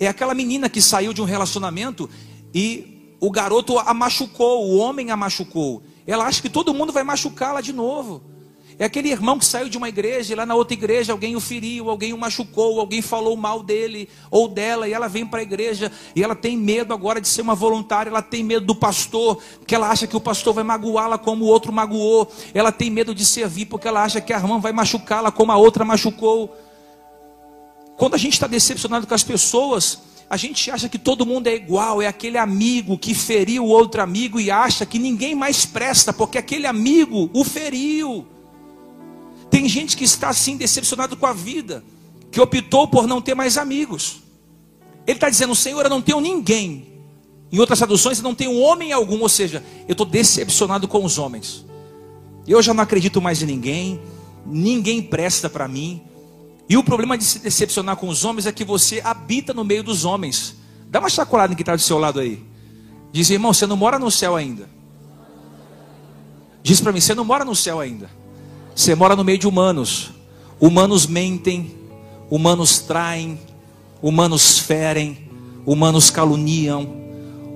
É 0.00 0.08
aquela 0.08 0.34
menina 0.34 0.68
que 0.68 0.82
saiu 0.82 1.12
de 1.12 1.22
um 1.22 1.26
relacionamento 1.26 2.10
e 2.52 3.16
o 3.20 3.30
garoto 3.30 3.78
a 3.78 3.94
machucou, 3.94 4.68
o 4.68 4.78
homem 4.78 5.12
a 5.12 5.16
machucou. 5.16 5.80
Ela 6.04 6.24
acha 6.24 6.42
que 6.42 6.50
todo 6.50 6.74
mundo 6.74 6.92
vai 6.92 7.04
machucá-la 7.04 7.60
de 7.60 7.72
novo. 7.72 8.32
É 8.82 8.86
aquele 8.86 9.10
irmão 9.10 9.38
que 9.38 9.44
saiu 9.44 9.68
de 9.68 9.78
uma 9.78 9.88
igreja 9.88 10.32
e 10.32 10.36
lá 10.36 10.44
na 10.44 10.56
outra 10.56 10.74
igreja 10.74 11.12
alguém 11.12 11.36
o 11.36 11.40
feriu, 11.40 11.88
alguém 11.88 12.12
o 12.12 12.18
machucou, 12.18 12.80
alguém 12.80 13.00
falou 13.00 13.36
mal 13.36 13.62
dele 13.62 14.08
ou 14.28 14.48
dela 14.48 14.88
e 14.88 14.92
ela 14.92 15.06
vem 15.06 15.24
para 15.24 15.38
a 15.38 15.42
igreja 15.44 15.92
e 16.16 16.20
ela 16.20 16.34
tem 16.34 16.56
medo 16.56 16.92
agora 16.92 17.20
de 17.20 17.28
ser 17.28 17.42
uma 17.42 17.54
voluntária, 17.54 18.10
ela 18.10 18.20
tem 18.20 18.42
medo 18.42 18.66
do 18.66 18.74
pastor, 18.74 19.40
porque 19.60 19.72
ela 19.72 19.88
acha 19.88 20.08
que 20.08 20.16
o 20.16 20.20
pastor 20.20 20.52
vai 20.52 20.64
magoá-la 20.64 21.16
como 21.16 21.44
o 21.44 21.46
outro 21.46 21.72
magoou, 21.72 22.28
ela 22.52 22.72
tem 22.72 22.90
medo 22.90 23.14
de 23.14 23.24
servir 23.24 23.66
porque 23.66 23.86
ela 23.86 24.02
acha 24.02 24.20
que 24.20 24.32
a 24.32 24.36
irmã 24.36 24.58
vai 24.58 24.72
machucá-la 24.72 25.30
como 25.30 25.52
a 25.52 25.56
outra 25.56 25.84
machucou. 25.84 26.52
Quando 27.96 28.14
a 28.14 28.18
gente 28.18 28.32
está 28.32 28.48
decepcionado 28.48 29.06
com 29.06 29.14
as 29.14 29.22
pessoas, 29.22 30.00
a 30.28 30.36
gente 30.36 30.72
acha 30.72 30.88
que 30.88 30.98
todo 30.98 31.24
mundo 31.24 31.46
é 31.46 31.54
igual, 31.54 32.02
é 32.02 32.08
aquele 32.08 32.36
amigo 32.36 32.98
que 32.98 33.14
feriu 33.14 33.64
o 33.64 33.68
outro 33.68 34.02
amigo 34.02 34.40
e 34.40 34.50
acha 34.50 34.84
que 34.84 34.98
ninguém 34.98 35.36
mais 35.36 35.64
presta, 35.64 36.12
porque 36.12 36.36
aquele 36.36 36.66
amigo 36.66 37.30
o 37.32 37.44
feriu. 37.44 38.26
Tem 39.52 39.68
gente 39.68 39.98
que 39.98 40.04
está 40.04 40.30
assim 40.30 40.56
decepcionado 40.56 41.14
com 41.14 41.26
a 41.26 41.34
vida, 41.34 41.84
que 42.30 42.40
optou 42.40 42.88
por 42.88 43.06
não 43.06 43.20
ter 43.20 43.34
mais 43.34 43.58
amigos. 43.58 44.22
Ele 45.06 45.18
está 45.18 45.28
dizendo: 45.28 45.54
Senhor, 45.54 45.84
eu 45.84 45.90
não 45.90 46.00
tenho 46.00 46.20
ninguém. 46.20 46.88
Em 47.52 47.58
outras 47.58 47.78
traduções, 47.78 48.16
eu 48.16 48.24
não 48.24 48.34
tenho 48.34 48.58
homem 48.58 48.94
algum, 48.94 49.20
ou 49.20 49.28
seja, 49.28 49.62
eu 49.86 49.92
estou 49.92 50.06
decepcionado 50.06 50.88
com 50.88 51.04
os 51.04 51.18
homens. 51.18 51.66
Eu 52.48 52.62
já 52.62 52.72
não 52.72 52.82
acredito 52.82 53.20
mais 53.20 53.42
em 53.42 53.46
ninguém, 53.46 54.00
ninguém 54.46 55.02
presta 55.02 55.50
para 55.50 55.68
mim. 55.68 56.00
E 56.66 56.78
o 56.78 56.82
problema 56.82 57.18
de 57.18 57.24
se 57.24 57.38
decepcionar 57.38 57.96
com 57.96 58.08
os 58.08 58.24
homens 58.24 58.46
é 58.46 58.52
que 58.52 58.64
você 58.64 59.02
habita 59.04 59.52
no 59.52 59.64
meio 59.64 59.82
dos 59.82 60.06
homens. 60.06 60.56
Dá 60.88 60.98
uma 60.98 61.10
chacoalhada 61.10 61.52
em 61.52 61.56
que 61.56 61.62
está 61.62 61.76
do 61.76 61.82
seu 61.82 61.98
lado 61.98 62.20
aí. 62.20 62.42
Diz, 63.12 63.28
irmão, 63.28 63.52
você 63.52 63.66
não 63.66 63.76
mora 63.76 63.98
no 63.98 64.10
céu 64.10 64.34
ainda. 64.34 64.66
Diz 66.62 66.80
para 66.80 66.90
mim, 66.90 67.02
você 67.02 67.14
não 67.14 67.24
mora 67.26 67.44
no 67.44 67.54
céu 67.54 67.80
ainda. 67.80 68.21
Você 68.74 68.94
mora 68.94 69.14
no 69.14 69.24
meio 69.24 69.38
de 69.38 69.46
humanos. 69.46 70.10
Humanos 70.60 71.06
mentem, 71.06 71.74
humanos 72.30 72.78
traem, 72.78 73.38
humanos 74.00 74.58
ferem, 74.58 75.18
humanos 75.66 76.10
caluniam, 76.10 76.88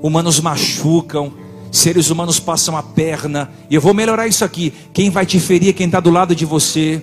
humanos 0.02 0.40
machucam, 0.40 1.33
seres 1.70 2.11
humanos 2.11 2.40
passam 2.40 2.76
a 2.76 2.83
perna. 2.83 3.50
E 3.70 3.74
eu 3.74 3.81
vou 3.81 3.94
melhorar 3.94 4.26
isso 4.26 4.44
aqui. 4.44 4.72
Quem 4.92 5.11
vai 5.11 5.24
te 5.24 5.38
ferir 5.38 5.70
é 5.70 5.72
quem 5.72 5.87
está 5.87 6.00
do 6.00 6.11
lado 6.11 6.35
de 6.35 6.44
você. 6.44 7.02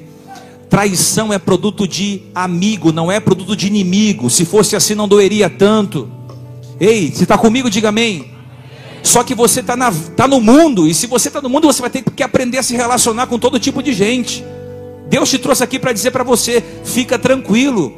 Traição 0.69 1.31
é 1.31 1.37
produto 1.37 1.87
de 1.87 2.23
amigo, 2.33 2.91
não 2.91 3.11
é 3.11 3.19
produto 3.19 3.55
de 3.55 3.67
inimigo. 3.67 4.29
Se 4.29 4.43
fosse 4.43 4.75
assim, 4.75 4.95
não 4.95 5.07
doeria 5.07 5.49
tanto. 5.49 6.09
Ei, 6.79 7.11
se 7.11 7.23
está 7.23 7.37
comigo, 7.37 7.69
diga 7.69 7.89
amém. 7.89 8.32
Só 9.03 9.21
que 9.21 9.35
você 9.35 9.59
está 9.59 9.75
tá 10.15 10.27
no 10.27 10.39
mundo, 10.39 10.87
e 10.87 10.93
se 10.93 11.05
você 11.07 11.27
está 11.27 11.41
no 11.41 11.49
mundo, 11.49 11.67
você 11.67 11.81
vai 11.81 11.89
ter 11.89 12.01
que 12.01 12.23
aprender 12.23 12.57
a 12.57 12.63
se 12.63 12.73
relacionar 12.75 13.27
com 13.27 13.37
todo 13.37 13.59
tipo 13.59 13.83
de 13.83 13.93
gente. 13.93 14.43
Deus 15.09 15.29
te 15.29 15.37
trouxe 15.37 15.61
aqui 15.61 15.77
para 15.77 15.91
dizer 15.91 16.11
para 16.11 16.23
você: 16.23 16.63
fica 16.85 17.19
tranquilo, 17.19 17.93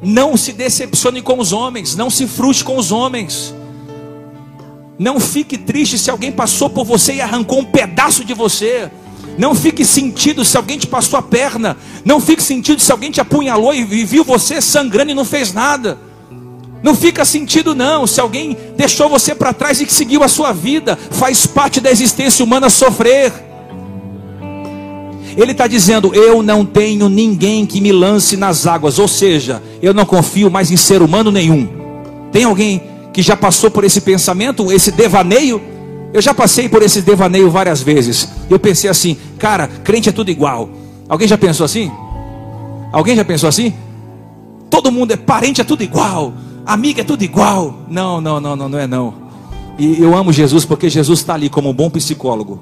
não 0.00 0.36
se 0.36 0.52
decepcione 0.52 1.20
com 1.20 1.38
os 1.40 1.52
homens, 1.52 1.96
não 1.96 2.08
se 2.08 2.26
frustre 2.28 2.64
com 2.64 2.78
os 2.78 2.92
homens. 2.92 3.52
Não 4.98 5.20
fique 5.20 5.58
triste 5.58 5.98
se 5.98 6.10
alguém 6.10 6.32
passou 6.32 6.70
por 6.70 6.84
você 6.84 7.14
e 7.14 7.20
arrancou 7.20 7.58
um 7.58 7.64
pedaço 7.64 8.24
de 8.24 8.32
você. 8.32 8.90
Não 9.36 9.54
fique 9.54 9.84
sentido 9.84 10.44
se 10.44 10.56
alguém 10.56 10.78
te 10.78 10.86
passou 10.86 11.18
a 11.18 11.22
perna. 11.22 11.76
Não 12.04 12.20
fique 12.20 12.42
sentido 12.42 12.80
se 12.80 12.90
alguém 12.90 13.10
te 13.10 13.20
apunhalou 13.20 13.74
e 13.74 13.84
viu 13.84 14.24
você 14.24 14.62
sangrando 14.62 15.10
e 15.10 15.14
não 15.14 15.24
fez 15.24 15.52
nada. 15.52 15.98
Não 16.86 16.94
fica 16.94 17.24
sentido 17.24 17.74
não, 17.74 18.06
se 18.06 18.20
alguém 18.20 18.56
deixou 18.76 19.08
você 19.08 19.34
para 19.34 19.52
trás 19.52 19.80
e 19.80 19.86
que 19.86 19.92
seguiu 19.92 20.22
a 20.22 20.28
sua 20.28 20.52
vida, 20.52 20.96
faz 21.10 21.44
parte 21.44 21.80
da 21.80 21.90
existência 21.90 22.44
humana 22.44 22.70
sofrer. 22.70 23.32
Ele 25.36 25.50
está 25.50 25.66
dizendo: 25.66 26.14
Eu 26.14 26.44
não 26.44 26.64
tenho 26.64 27.08
ninguém 27.08 27.66
que 27.66 27.80
me 27.80 27.90
lance 27.90 28.36
nas 28.36 28.68
águas, 28.68 29.00
ou 29.00 29.08
seja, 29.08 29.60
eu 29.82 29.92
não 29.92 30.06
confio 30.06 30.48
mais 30.48 30.70
em 30.70 30.76
ser 30.76 31.02
humano 31.02 31.32
nenhum. 31.32 31.68
Tem 32.30 32.44
alguém 32.44 32.80
que 33.12 33.20
já 33.20 33.36
passou 33.36 33.68
por 33.68 33.82
esse 33.82 34.00
pensamento, 34.00 34.70
esse 34.70 34.92
devaneio? 34.92 35.60
Eu 36.12 36.22
já 36.22 36.32
passei 36.32 36.68
por 36.68 36.82
esse 36.84 37.02
devaneio 37.02 37.50
várias 37.50 37.82
vezes. 37.82 38.28
Eu 38.48 38.60
pensei 38.60 38.88
assim, 38.88 39.16
cara, 39.40 39.66
crente 39.66 40.08
é 40.08 40.12
tudo 40.12 40.30
igual. 40.30 40.70
Alguém 41.08 41.26
já 41.26 41.36
pensou 41.36 41.64
assim? 41.64 41.90
Alguém 42.92 43.16
já 43.16 43.24
pensou 43.24 43.48
assim? 43.48 43.74
Todo 44.70 44.92
mundo 44.92 45.10
é 45.10 45.16
parente, 45.16 45.60
é 45.60 45.64
tudo 45.64 45.82
igual 45.82 46.32
amiga 46.66 47.00
é 47.00 47.04
tudo 47.04 47.22
igual. 47.22 47.78
Não, 47.88 48.20
não, 48.20 48.40
não, 48.40 48.56
não, 48.56 48.68
não 48.68 48.78
é 48.78 48.86
não. 48.86 49.14
E 49.78 50.00
eu 50.00 50.16
amo 50.16 50.32
Jesus 50.32 50.64
porque 50.64 50.90
Jesus 50.90 51.20
está 51.20 51.34
ali 51.34 51.48
como 51.48 51.70
um 51.70 51.74
bom 51.74 51.88
psicólogo. 51.88 52.60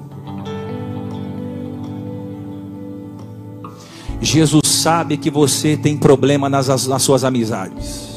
Jesus 4.21 4.67
sabe 4.67 5.17
que 5.17 5.29
você 5.29 5.77
tem 5.77 5.97
problema 5.97 6.49
nas, 6.49 6.87
nas 6.87 7.01
suas 7.01 7.23
amizades. 7.23 8.15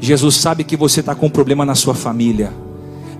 Jesus 0.00 0.36
sabe 0.36 0.64
que 0.64 0.76
você 0.76 1.00
está 1.00 1.14
com 1.14 1.30
problema 1.30 1.64
na 1.64 1.74
sua 1.74 1.94
família. 1.94 2.52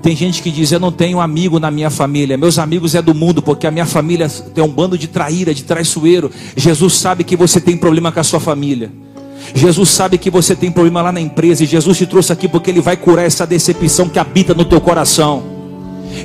Tem 0.02 0.14
gente 0.14 0.42
que 0.42 0.50
diz: 0.50 0.70
Eu 0.70 0.80
não 0.80 0.92
tenho 0.92 1.18
amigo 1.18 1.58
na 1.58 1.70
minha 1.70 1.88
família. 1.88 2.36
Meus 2.36 2.58
amigos 2.58 2.94
é 2.94 3.00
do 3.00 3.14
mundo, 3.14 3.40
porque 3.40 3.66
a 3.66 3.70
minha 3.70 3.86
família 3.86 4.28
tem 4.28 4.62
um 4.62 4.68
bando 4.68 4.98
de 4.98 5.08
traíra, 5.08 5.54
de 5.54 5.64
traiçoeiro. 5.64 6.30
Jesus 6.54 6.94
sabe 6.94 7.24
que 7.24 7.36
você 7.36 7.58
tem 7.58 7.76
problema 7.76 8.12
com 8.12 8.20
a 8.20 8.24
sua 8.24 8.40
família. 8.40 8.92
Jesus 9.52 9.90
sabe 9.90 10.18
que 10.18 10.30
você 10.30 10.54
tem 10.54 10.70
problema 10.70 11.02
lá 11.02 11.12
na 11.12 11.20
empresa 11.20 11.64
e 11.64 11.66
Jesus 11.66 11.98
te 11.98 12.06
trouxe 12.06 12.32
aqui 12.32 12.48
porque 12.48 12.70
Ele 12.70 12.80
vai 12.80 12.96
curar 12.96 13.24
essa 13.24 13.46
decepção 13.46 14.08
que 14.08 14.18
habita 14.18 14.54
no 14.54 14.64
teu 14.64 14.80
coração. 14.80 15.53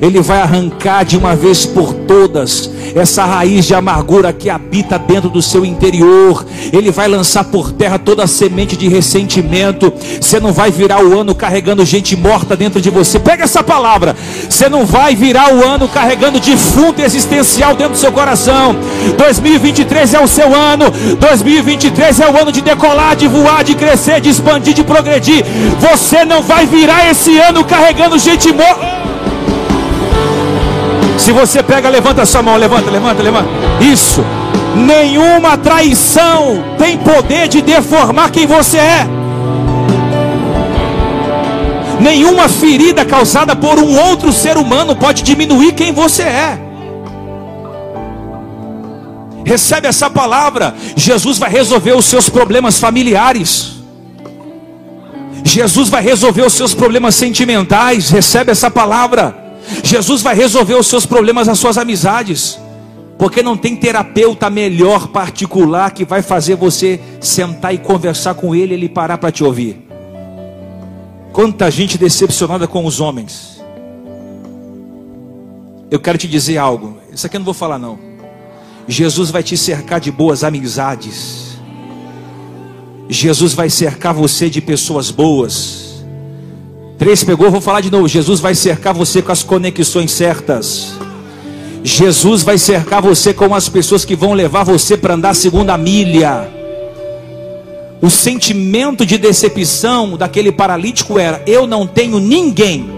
Ele 0.02 0.22
vai 0.22 0.42
arrancar 0.42 1.04
de 1.04 1.18
uma 1.18 1.36
vez 1.36 1.66
por 1.66 1.94
todas 1.94 2.70
essa 2.96 3.26
raiz 3.26 3.66
de 3.66 3.74
amargura 3.74 4.34
que 4.34 4.50
habita 4.50 4.98
dentro 4.98 5.30
do 5.30 5.42
seu 5.42 5.66
interior. 5.66 6.46
Ele 6.72 6.92
vai 6.92 7.08
lançar 7.08 7.44
por 7.44 7.72
terra 7.72 8.00
toda 8.00 8.24
a 8.24 8.28
semente 8.28 8.76
de 8.76 8.88
ressentimento. 8.88 9.92
Você 10.20 10.40
não 10.40 10.54
vai 10.54 10.72
virar 10.72 11.04
o 11.04 11.20
ano 11.20 11.36
carregando 11.36 11.86
gente 11.86 12.16
morta 12.16 12.56
dentro 12.56 12.82
de 12.82 12.90
você. 12.90 13.20
Pega 13.20 13.44
essa 13.44 13.64
palavra. 13.64 14.16
Você 14.50 14.70
não 14.70 14.86
vai 14.86 15.16
virar 15.16 15.54
o 15.54 15.66
ano 15.66 15.88
carregando 15.88 16.40
defunto 16.40 17.02
existencial 17.02 17.76
dentro 17.76 17.94
do 17.94 18.00
seu 18.00 18.12
coração. 18.12 18.76
2023 19.18 20.14
é 20.14 20.20
o 20.20 20.28
seu 20.28 20.56
ano. 20.56 20.86
2023 21.20 22.20
é 22.20 22.30
o 22.30 22.38
ano 22.42 22.52
de 22.52 22.62
decolar, 22.62 23.16
de 23.16 23.28
voar, 23.28 23.64
de 23.64 23.76
crescer, 23.76 24.22
de 24.22 24.30
expandir, 24.30 24.74
de 24.74 24.84
progredir. 24.84 25.44
Você 25.80 26.26
não 26.26 26.42
vai 26.42 26.66
virar 26.66 27.10
esse 27.10 27.38
ano 27.38 27.64
carregando 27.64 28.18
gente 28.18 28.52
morta. 28.52 29.09
Se 31.20 31.34
você 31.34 31.62
pega, 31.62 31.90
levanta 31.90 32.26
sua 32.26 32.42
mão, 32.42 32.56
levanta, 32.56 32.90
levanta, 32.90 33.22
levanta. 33.22 33.50
Isso. 33.82 34.24
Nenhuma 34.74 35.58
traição 35.58 36.64
tem 36.78 36.98
poder 36.98 37.50
de 37.50 37.62
deformar 37.62 38.32
quem 38.32 38.48
você 38.48 38.78
é. 38.78 39.08
Nenhuma 42.00 42.48
ferida 42.48 43.04
causada 43.04 43.54
por 43.54 43.78
um 43.78 44.00
outro 44.00 44.32
ser 44.32 44.58
humano 44.58 44.96
pode 44.96 45.22
diminuir 45.22 45.74
quem 45.74 45.92
você 45.92 46.24
é. 46.24 46.58
Recebe 49.46 49.88
essa 49.88 50.10
palavra. 50.10 50.74
Jesus 50.96 51.38
vai 51.38 51.50
resolver 51.50 51.92
os 51.92 52.06
seus 52.06 52.30
problemas 52.30 52.80
familiares. 52.80 53.74
Jesus 55.44 55.90
vai 55.90 56.02
resolver 56.02 56.44
os 56.44 56.54
seus 56.54 56.74
problemas 56.74 57.14
sentimentais. 57.16 58.10
Recebe 58.10 58.52
essa 58.52 58.72
palavra. 58.72 59.49
Jesus 59.84 60.22
vai 60.22 60.36
resolver 60.36 60.76
os 60.76 60.88
seus 60.88 61.06
problemas, 61.06 61.48
as 61.48 61.60
suas 61.60 61.78
amizades. 61.78 62.60
Porque 63.18 63.44
não 63.44 63.58
tem 63.58 63.76
terapeuta 63.76 64.50
melhor 64.50 65.10
particular 65.10 65.92
que 65.92 66.06
vai 66.06 66.22
fazer 66.22 66.56
você 66.56 67.00
sentar 67.20 67.74
e 67.74 67.78
conversar 67.78 68.34
com 68.34 68.56
ele 68.56 68.74
ele 68.74 68.88
parar 68.88 69.18
para 69.18 69.32
te 69.32 69.44
ouvir. 69.44 69.86
Quanta 71.34 71.70
gente 71.70 71.98
decepcionada 71.98 72.68
com 72.68 72.86
os 72.86 73.02
homens. 73.02 73.62
Eu 75.92 76.00
quero 76.00 76.18
te 76.18 76.28
dizer 76.28 76.58
algo. 76.58 76.98
Isso 77.12 77.26
aqui 77.26 77.36
eu 77.36 77.40
não 77.40 77.46
vou 77.46 77.54
falar 77.54 77.78
não. 77.78 78.00
Jesus 78.88 79.30
vai 79.30 79.44
te 79.44 79.58
cercar 79.58 80.00
de 80.00 80.12
boas 80.12 80.44
amizades. 80.44 81.58
Jesus 83.10 83.54
vai 83.54 83.70
cercar 83.70 84.14
você 84.14 84.50
de 84.50 84.62
pessoas 84.62 85.12
boas. 85.12 85.89
Três 87.00 87.24
pegou, 87.24 87.50
vou 87.50 87.62
falar 87.62 87.80
de 87.80 87.90
novo. 87.90 88.10
Jesus 88.10 88.42
vai 88.42 88.54
cercar 88.54 88.94
você 88.94 89.22
com 89.22 89.32
as 89.32 89.42
conexões 89.42 90.12
certas. 90.12 90.96
Jesus 91.82 92.44
vai 92.44 92.58
cercar 92.58 93.02
você 93.02 93.34
com 93.34 93.56
as 93.56 93.70
pessoas 93.70 94.04
que 94.04 94.18
vão 94.18 94.34
levar 94.34 94.66
você 94.66 94.98
para 94.98 95.14
andar 95.14 95.30
a 95.30 95.34
segunda 95.34 95.78
milha. 95.78 96.52
O 98.02 98.10
sentimento 98.10 99.06
de 99.06 99.18
decepção 99.18 100.18
daquele 100.18 100.52
paralítico 100.52 101.18
era: 101.18 101.42
eu 101.48 101.66
não 101.66 101.88
tenho 101.88 102.20
ninguém. 102.20 102.90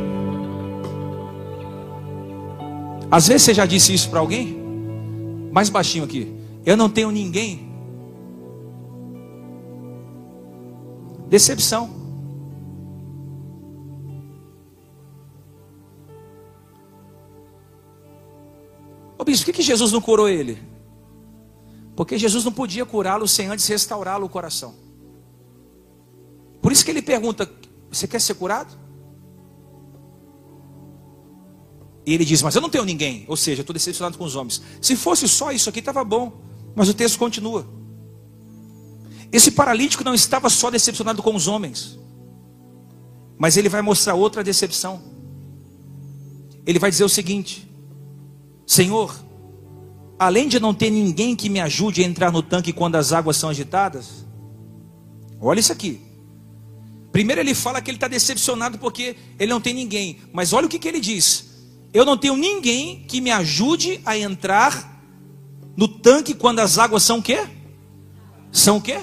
Às 3.11 3.27
vezes 3.27 3.43
você 3.43 3.53
já 3.53 3.67
disse 3.67 3.93
isso 3.93 4.09
para 4.09 4.19
alguém? 4.19 4.57
Mais 5.51 5.69
baixinho 5.69 6.05
aqui. 6.05 6.33
Eu 6.65 6.75
não 6.75 6.89
tenho 6.89 7.11
ninguém. 7.11 7.69
Decepção. 11.29 12.00
Ô 19.21 19.23
bispo, 19.23 19.45
por 19.45 19.51
que, 19.51 19.57
que 19.57 19.61
Jesus 19.61 19.91
não 19.91 20.01
curou 20.01 20.27
ele? 20.27 20.57
Porque 21.95 22.17
Jesus 22.17 22.43
não 22.43 22.51
podia 22.51 22.83
curá-lo 22.87 23.27
sem 23.27 23.45
antes 23.45 23.67
restaurá-lo 23.67 24.25
o 24.25 24.29
coração. 24.29 24.73
Por 26.59 26.71
isso 26.71 26.83
que 26.83 26.89
ele 26.89 27.03
pergunta: 27.03 27.47
Você 27.91 28.07
quer 28.07 28.19
ser 28.19 28.33
curado? 28.33 28.75
E 32.03 32.15
ele 32.15 32.25
diz: 32.25 32.41
Mas 32.41 32.55
eu 32.55 32.61
não 32.63 32.69
tenho 32.69 32.83
ninguém. 32.83 33.23
Ou 33.27 33.37
seja, 33.37 33.61
estou 33.61 33.75
decepcionado 33.75 34.17
com 34.17 34.23
os 34.23 34.35
homens. 34.35 34.59
Se 34.81 34.95
fosse 34.95 35.29
só 35.29 35.51
isso 35.51 35.69
aqui, 35.69 35.77
estava 35.77 36.03
bom. 36.03 36.41
Mas 36.73 36.89
o 36.89 36.93
texto 36.95 37.19
continua. 37.19 37.67
Esse 39.31 39.51
paralítico 39.51 40.03
não 40.03 40.15
estava 40.15 40.49
só 40.49 40.71
decepcionado 40.71 41.21
com 41.21 41.35
os 41.35 41.47
homens. 41.47 41.99
Mas 43.37 43.55
ele 43.55 43.69
vai 43.69 43.83
mostrar 43.83 44.15
outra 44.15 44.43
decepção. 44.43 44.99
Ele 46.65 46.79
vai 46.79 46.89
dizer 46.89 47.03
o 47.03 47.09
seguinte: 47.09 47.69
Senhor, 48.71 49.13
além 50.17 50.47
de 50.47 50.57
não 50.57 50.73
ter 50.73 50.89
ninguém 50.89 51.35
que 51.35 51.49
me 51.49 51.59
ajude 51.59 52.01
a 52.01 52.07
entrar 52.07 52.31
no 52.31 52.41
tanque 52.41 52.71
quando 52.71 52.95
as 52.95 53.11
águas 53.11 53.35
são 53.35 53.49
agitadas, 53.49 54.25
olha 55.41 55.59
isso 55.59 55.73
aqui. 55.73 55.99
Primeiro 57.11 57.41
ele 57.41 57.53
fala 57.53 57.81
que 57.81 57.91
ele 57.91 57.97
está 57.97 58.07
decepcionado 58.07 58.77
porque 58.77 59.17
ele 59.37 59.51
não 59.51 59.59
tem 59.59 59.73
ninguém. 59.73 60.19
Mas 60.31 60.53
olha 60.53 60.67
o 60.67 60.69
que, 60.69 60.79
que 60.79 60.87
ele 60.87 61.01
diz: 61.01 61.49
Eu 61.93 62.05
não 62.05 62.17
tenho 62.17 62.37
ninguém 62.37 63.03
que 63.09 63.19
me 63.19 63.29
ajude 63.29 63.99
a 64.05 64.17
entrar 64.17 65.03
no 65.75 65.89
tanque 65.89 66.33
quando 66.33 66.59
as 66.59 66.77
águas 66.77 67.03
são 67.03 67.19
o 67.19 67.21
quê? 67.21 67.45
São 68.53 68.77
o 68.77 68.81
quê? 68.81 69.01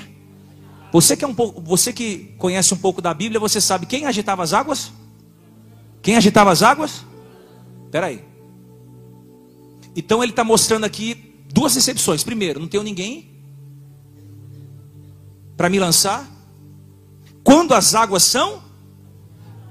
Você 0.90 1.14
que, 1.14 1.26
é 1.26 1.28
um 1.28 1.35
pouco, 1.35 1.61
você 1.61 1.92
que 1.92 2.35
conhece 2.38 2.72
um 2.72 2.78
pouco 2.78 3.02
da 3.02 3.12
Bíblia, 3.12 3.38
você 3.38 3.61
sabe 3.61 3.85
quem 3.85 4.07
agitava 4.07 4.42
as 4.42 4.54
águas? 4.54 4.90
Quem 6.00 6.16
agitava 6.16 6.50
as 6.50 6.62
águas? 6.62 7.04
Espera 7.85 8.07
aí. 8.07 8.38
Então 9.99 10.23
ele 10.23 10.31
está 10.31 10.45
mostrando 10.45 10.85
aqui 10.85 11.35
duas 11.53 11.75
decepções. 11.75 12.23
Primeiro, 12.23 12.61
não 12.61 12.69
tenho 12.69 12.85
ninguém 12.85 13.31
para 15.57 15.69
me 15.69 15.81
lançar. 15.81 16.25
Quando 17.43 17.75
as 17.75 17.97
águas 17.97 18.23
são, 18.23 18.63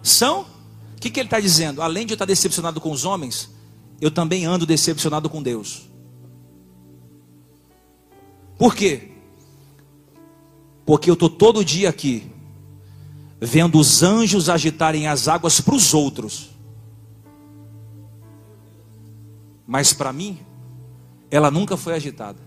são, 0.04 0.42
o 0.42 1.00
que, 1.00 1.10
que 1.10 1.22
ele 1.22 1.28
está 1.28 1.40
dizendo? 1.40 1.82
Além 1.82 2.06
de 2.06 2.12
eu 2.12 2.16
estar 2.16 2.26
decepcionado 2.26 2.82
com 2.82 2.92
os 2.92 3.06
homens, 3.06 3.50
eu 4.02 4.12
também 4.12 4.44
ando 4.44 4.66
decepcionado 4.66 5.30
com 5.30 5.42
Deus. 5.42 5.84
Por 8.58 8.76
quê? 8.76 9.12
Porque 10.86 11.10
eu 11.10 11.14
estou 11.14 11.30
todo 11.30 11.64
dia 11.64 11.88
aqui, 11.88 12.30
vendo 13.40 13.80
os 13.80 14.04
anjos 14.04 14.50
agitarem 14.50 15.08
as 15.08 15.30
águas 15.30 15.62
para 15.62 15.76
os 15.76 15.94
outros, 15.94 16.50
mas 19.68 19.92
para 19.92 20.14
mim, 20.14 20.40
ela 21.30 21.52
nunca 21.52 21.76
foi 21.76 21.94
agitada. 21.94 22.40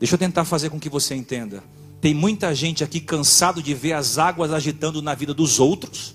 Deixa 0.00 0.14
eu 0.14 0.18
tentar 0.18 0.44
fazer 0.44 0.68
com 0.68 0.80
que 0.80 0.88
você 0.88 1.14
entenda. 1.14 1.62
Tem 2.00 2.12
muita 2.12 2.52
gente 2.54 2.82
aqui 2.82 3.00
cansado 3.00 3.62
de 3.62 3.72
ver 3.72 3.92
as 3.92 4.18
águas 4.18 4.52
agitando 4.52 5.00
na 5.00 5.14
vida 5.14 5.32
dos 5.32 5.60
outros, 5.60 6.14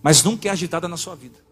mas 0.00 0.22
nunca 0.22 0.48
é 0.48 0.50
agitada 0.50 0.86
na 0.86 0.96
sua 0.96 1.16
vida. 1.16 1.42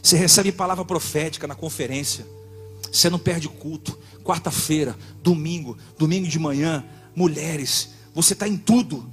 Você 0.00 0.16
recebe 0.16 0.50
palavra 0.52 0.84
profética 0.84 1.46
na 1.46 1.54
conferência, 1.54 2.26
você 2.90 3.08
não 3.08 3.18
perde 3.18 3.48
culto. 3.48 3.98
Quarta-feira, 4.24 4.96
domingo, 5.22 5.78
domingo 5.96 6.28
de 6.28 6.38
manhã, 6.38 6.84
mulheres, 7.14 7.90
você 8.14 8.32
está 8.32 8.46
em 8.46 8.56
tudo, 8.56 9.10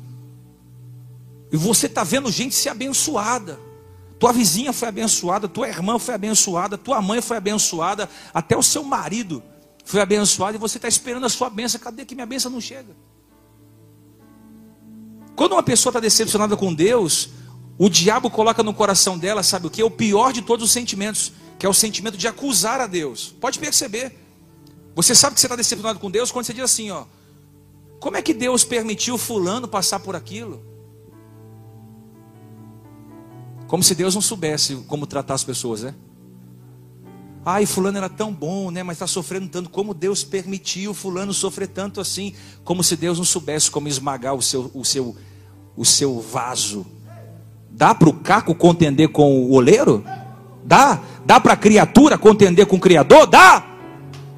e 1.51 1.57
você 1.57 1.87
está 1.87 2.03
vendo 2.03 2.31
gente 2.31 2.55
ser 2.55 2.69
abençoada. 2.69 3.59
Tua 4.19 4.33
vizinha 4.33 4.73
foi 4.73 4.87
abençoada, 4.89 5.47
tua 5.47 5.67
irmã 5.67 5.97
foi 5.97 6.13
abençoada, 6.13 6.77
tua 6.77 7.01
mãe 7.01 7.21
foi 7.21 7.37
abençoada, 7.37 8.09
até 8.33 8.57
o 8.57 8.61
seu 8.61 8.83
marido 8.83 9.41
foi 9.85 10.01
abençoado 10.01 10.57
e 10.57 10.59
você 10.59 10.77
está 10.77 10.87
esperando 10.87 11.25
a 11.25 11.29
sua 11.29 11.49
bênção. 11.49 11.79
Cadê 11.79 12.05
que 12.05 12.13
minha 12.13 12.27
bênção 12.27 12.51
não 12.51 12.59
chega? 12.59 12.95
Quando 15.35 15.53
uma 15.53 15.63
pessoa 15.63 15.91
está 15.91 16.01
decepcionada 16.01 16.57
com 16.57 16.73
Deus, 16.73 17.29
o 17.77 17.89
diabo 17.89 18.29
coloca 18.29 18.61
no 18.61 18.73
coração 18.73 19.17
dela, 19.17 19.41
sabe 19.41 19.67
o 19.67 19.69
que? 19.69 19.81
O 19.81 19.89
pior 19.89 20.33
de 20.33 20.41
todos 20.41 20.65
os 20.65 20.71
sentimentos, 20.71 21.31
que 21.57 21.65
é 21.65 21.69
o 21.69 21.73
sentimento 21.73 22.17
de 22.17 22.27
acusar 22.27 22.81
a 22.81 22.87
Deus. 22.87 23.33
Pode 23.39 23.57
perceber. 23.57 24.19
Você 24.93 25.15
sabe 25.15 25.35
que 25.35 25.39
você 25.39 25.47
está 25.47 25.55
decepcionado 25.55 25.97
com 25.97 26.11
Deus 26.11 26.29
quando 26.29 26.45
você 26.45 26.53
diz 26.53 26.65
assim, 26.65 26.91
ó. 26.91 27.05
Como 27.99 28.15
é 28.15 28.21
que 28.21 28.33
Deus 28.33 28.63
permitiu 28.63 29.17
fulano 29.17 29.67
passar 29.67 29.99
por 29.99 30.15
aquilo? 30.15 30.63
Como 33.67 33.83
se 33.83 33.93
Deus 33.93 34.15
não 34.15 34.21
soubesse 34.21 34.75
como 34.87 35.05
tratar 35.05 35.35
as 35.35 35.43
pessoas, 35.43 35.83
né? 35.83 35.93
Ai, 37.45 37.65
fulano 37.65 37.97
era 37.97 38.09
tão 38.09 38.33
bom, 38.33 38.71
né? 38.71 38.83
Mas 38.83 38.95
está 38.95 39.07
sofrendo 39.07 39.47
tanto. 39.47 39.69
Como 39.69 39.93
Deus 39.93 40.23
permitiu 40.23 40.93
fulano 40.93 41.33
sofrer 41.33 41.67
tanto 41.67 42.01
assim? 42.01 42.33
Como 42.63 42.83
se 42.83 42.95
Deus 42.95 43.17
não 43.17 43.25
soubesse 43.25 43.69
como 43.69 43.87
esmagar 43.87 44.33
o 44.33 44.41
seu, 44.41 44.71
o 44.73 44.83
seu, 44.83 45.15
o 45.75 45.85
seu 45.85 46.19
vaso. 46.19 46.85
Dá 47.69 47.93
para 47.93 48.09
o 48.09 48.13
caco 48.13 48.55
contender 48.55 49.09
com 49.09 49.43
o 49.43 49.53
oleiro? 49.53 50.03
Dá? 50.63 51.01
Dá 51.25 51.39
para 51.39 51.53
a 51.53 51.57
criatura 51.57 52.17
contender 52.17 52.65
com 52.65 52.75
o 52.75 52.79
Criador? 52.79 53.27
Dá? 53.27 53.65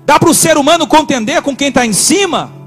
Dá 0.06 0.20
para 0.20 0.30
o 0.30 0.34
ser 0.34 0.58
humano 0.58 0.86
contender 0.88 1.42
com 1.42 1.56
quem 1.56 1.70
está 1.70 1.86
em 1.86 1.94
cima? 1.94 2.61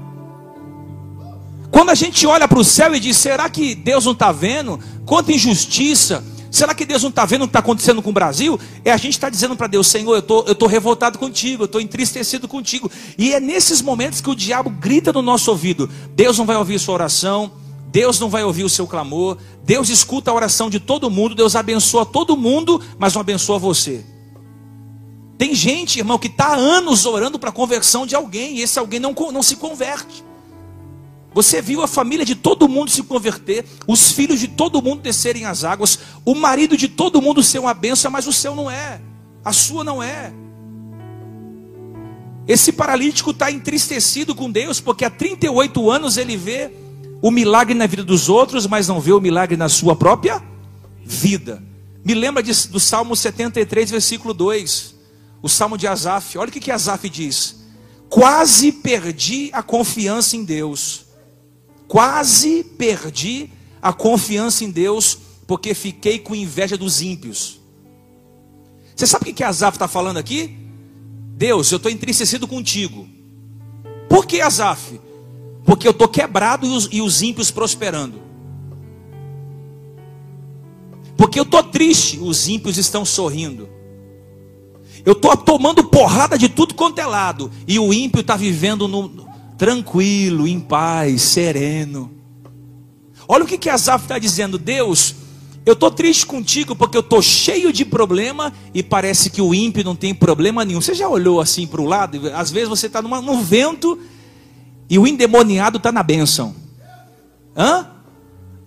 Quando 1.75 1.89
a 1.89 1.93
gente 1.93 2.25
olha 2.25 2.47
para 2.47 2.57
o 2.57 2.63
céu 2.63 2.95
e 2.95 3.01
diz: 3.01 3.17
será 3.17 3.49
que 3.49 3.75
Deus 3.75 4.05
não 4.05 4.13
está 4.13 4.31
vendo? 4.31 4.79
Quanta 5.05 5.33
injustiça, 5.33 6.23
Será 6.49 6.73
que 6.73 6.85
Deus 6.85 7.03
não 7.03 7.09
está 7.09 7.25
vendo 7.25 7.41
o 7.41 7.47
que 7.47 7.49
está 7.49 7.59
acontecendo 7.59 8.01
com 8.01 8.11
o 8.11 8.13
Brasil? 8.13 8.57
É 8.85 8.93
a 8.93 8.95
gente 8.95 9.11
está 9.11 9.29
dizendo 9.29 9.57
para 9.57 9.67
Deus, 9.67 9.87
Senhor, 9.87 10.15
eu 10.15 10.21
tô, 10.21 10.39
estou 10.39 10.55
tô 10.55 10.67
revoltado 10.67 11.19
contigo, 11.19 11.63
eu 11.63 11.65
estou 11.65 11.81
entristecido 11.81 12.47
contigo. 12.47 12.89
E 13.17 13.33
é 13.33 13.41
nesses 13.41 13.81
momentos 13.81 14.21
que 14.21 14.29
o 14.29 14.35
diabo 14.35 14.69
grita 14.69 15.11
no 15.11 15.21
nosso 15.21 15.51
ouvido: 15.51 15.89
Deus 16.15 16.37
não 16.37 16.45
vai 16.45 16.55
ouvir 16.55 16.79
sua 16.79 16.93
oração, 16.93 17.51
Deus 17.87 18.21
não 18.21 18.29
vai 18.29 18.45
ouvir 18.45 18.63
o 18.63 18.69
seu 18.69 18.87
clamor, 18.87 19.37
Deus 19.65 19.89
escuta 19.89 20.31
a 20.31 20.33
oração 20.33 20.69
de 20.69 20.79
todo 20.79 21.09
mundo, 21.09 21.35
Deus 21.35 21.57
abençoa 21.57 22.05
todo 22.05 22.37
mundo, 22.37 22.81
mas 22.97 23.13
não 23.13 23.19
abençoa 23.19 23.59
você. 23.59 24.05
Tem 25.37 25.53
gente, 25.53 25.99
irmão, 25.99 26.17
que 26.17 26.27
está 26.27 26.55
anos 26.55 27.05
orando 27.05 27.37
para 27.37 27.49
a 27.49 27.53
conversão 27.53 28.07
de 28.07 28.15
alguém, 28.15 28.55
e 28.55 28.61
esse 28.61 28.79
alguém 28.79 29.01
não, 29.01 29.13
não 29.33 29.43
se 29.43 29.57
converte. 29.57 30.24
Você 31.35 31.61
viu 31.61 31.83
a 31.83 31.87
família 31.87 32.23
de 32.23 32.33
todo 32.33 32.65
mundo 32.65 32.89
se 32.89 33.03
converter, 33.03 33.65
os 33.85 34.09
filhos 34.09 34.39
de 34.39 34.47
todo 34.47 34.81
mundo 34.81 35.01
descerem 35.01 35.43
as 35.43 35.65
águas, 35.65 35.99
o 36.23 36.33
marido 36.33 36.77
de 36.77 36.87
todo 36.87 37.21
mundo 37.21 37.43
ser 37.43 37.59
uma 37.59 37.73
benção, 37.73 38.09
mas 38.09 38.25
o 38.25 38.31
seu 38.31 38.55
não 38.55 38.71
é, 38.71 39.01
a 39.43 39.51
sua 39.51 39.83
não 39.83 40.01
é. 40.01 40.31
Esse 42.47 42.71
paralítico 42.71 43.31
está 43.31 43.51
entristecido 43.51 44.33
com 44.33 44.49
Deus, 44.49 44.79
porque 44.79 45.03
há 45.03 45.09
38 45.09 45.91
anos 45.91 46.15
ele 46.15 46.37
vê 46.37 46.71
o 47.21 47.29
milagre 47.29 47.73
na 47.73 47.85
vida 47.85 48.05
dos 48.05 48.29
outros, 48.29 48.65
mas 48.65 48.87
não 48.87 49.01
vê 49.01 49.11
o 49.11 49.19
milagre 49.19 49.57
na 49.57 49.67
sua 49.67 49.93
própria 49.93 50.41
vida. 51.03 51.61
Me 52.05 52.13
lembra 52.13 52.41
de, 52.41 52.53
do 52.69 52.79
Salmo 52.79 53.13
73, 53.13 53.91
versículo 53.91 54.33
2, 54.33 54.95
o 55.41 55.49
Salmo 55.49 55.77
de 55.77 55.85
Asaf. 55.85 56.37
Olha 56.37 56.47
o 56.47 56.51
que, 56.51 56.61
que 56.61 56.71
Asaf 56.71 57.09
diz: 57.09 57.57
Quase 58.07 58.71
perdi 58.71 59.49
a 59.51 59.61
confiança 59.61 60.37
em 60.37 60.45
Deus 60.45 61.04
quase 61.87 62.63
perdi 62.63 63.49
a 63.81 63.93
confiança 63.93 64.63
em 64.63 64.71
Deus, 64.71 65.17
porque 65.45 65.73
fiquei 65.73 66.19
com 66.19 66.33
inveja 66.33 66.77
dos 66.77 67.01
ímpios. 67.01 67.59
Você 68.95 69.05
sabe 69.05 69.29
o 69.29 69.33
que 69.33 69.43
Asaf 69.43 69.75
está 69.75 69.87
falando 69.87 70.17
aqui? 70.17 70.57
Deus, 71.35 71.71
eu 71.71 71.77
estou 71.77 71.91
entristecido 71.91 72.47
contigo. 72.47 73.07
Por 74.09 74.25
que 74.25 74.41
Asaf? 74.41 74.99
Porque 75.65 75.87
eu 75.87 75.91
estou 75.91 76.07
quebrado 76.07 76.65
e 76.65 76.69
os, 76.69 76.89
e 76.91 77.01
os 77.01 77.21
ímpios 77.21 77.51
prosperando. 77.51 78.21
Porque 81.17 81.39
eu 81.39 81.43
estou 81.43 81.63
triste, 81.63 82.19
os 82.19 82.47
ímpios 82.47 82.77
estão 82.77 83.03
sorrindo. 83.03 83.67
Eu 85.05 85.13
estou 85.13 85.35
tomando 85.37 85.83
porrada 85.83 86.37
de 86.37 86.49
tudo 86.49 86.73
quanto 86.73 86.99
é 86.99 87.05
lado. 87.05 87.51
E 87.67 87.77
o 87.77 87.93
ímpio 87.93 88.21
está 88.21 88.35
vivendo 88.35 88.87
no, 88.87 89.07
tranquilo, 89.57 90.47
em 90.47 90.59
paz, 90.59 91.21
sereno. 91.21 92.11
Olha 93.27 93.43
o 93.43 93.47
que, 93.47 93.57
que 93.57 93.69
Asaf 93.69 94.05
está 94.05 94.19
dizendo, 94.19 94.57
Deus. 94.57 95.15
Eu 95.65 95.73
estou 95.73 95.89
triste 95.89 96.25
contigo 96.27 96.75
porque 96.75 96.95
eu 96.95 97.01
estou 97.01 97.21
cheio 97.21 97.73
de 97.73 97.83
problema 97.83 98.53
e 98.71 98.83
parece 98.83 99.31
que 99.31 99.41
o 99.41 99.53
ímpio 99.53 99.83
não 99.83 99.95
tem 99.95 100.13
problema 100.13 100.63
nenhum. 100.63 100.79
Você 100.79 100.93
já 100.93 101.09
olhou 101.09 101.41
assim 101.41 101.65
para 101.65 101.81
o 101.81 101.85
lado? 101.85 102.21
Às 102.35 102.51
vezes 102.51 102.69
você 102.69 102.85
está 102.85 103.01
num 103.01 103.41
vento 103.41 103.99
e 104.87 104.99
o 104.99 105.07
endemoniado 105.07 105.77
está 105.77 105.91
na 105.91 106.03
bênção. 106.03 106.55
Hã? 107.57 107.87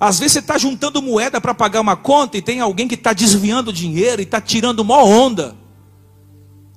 Às 0.01 0.19
vezes 0.19 0.33
você 0.33 0.39
está 0.41 0.59
juntando 0.59 1.01
moeda 1.01 1.41
para 1.41 1.55
pagar 1.55 1.81
uma 1.81 1.95
conta 1.95 2.37
e 2.37 2.43
tem 2.43 2.61
alguém 2.61 2.89
que 2.89 2.95
está 2.95 3.13
desviando 3.13 3.73
dinheiro 3.73 4.21
e 4.21 4.25
está 4.25 4.41
tirando 4.41 4.81
uma 4.81 5.03
onda. 5.03 5.57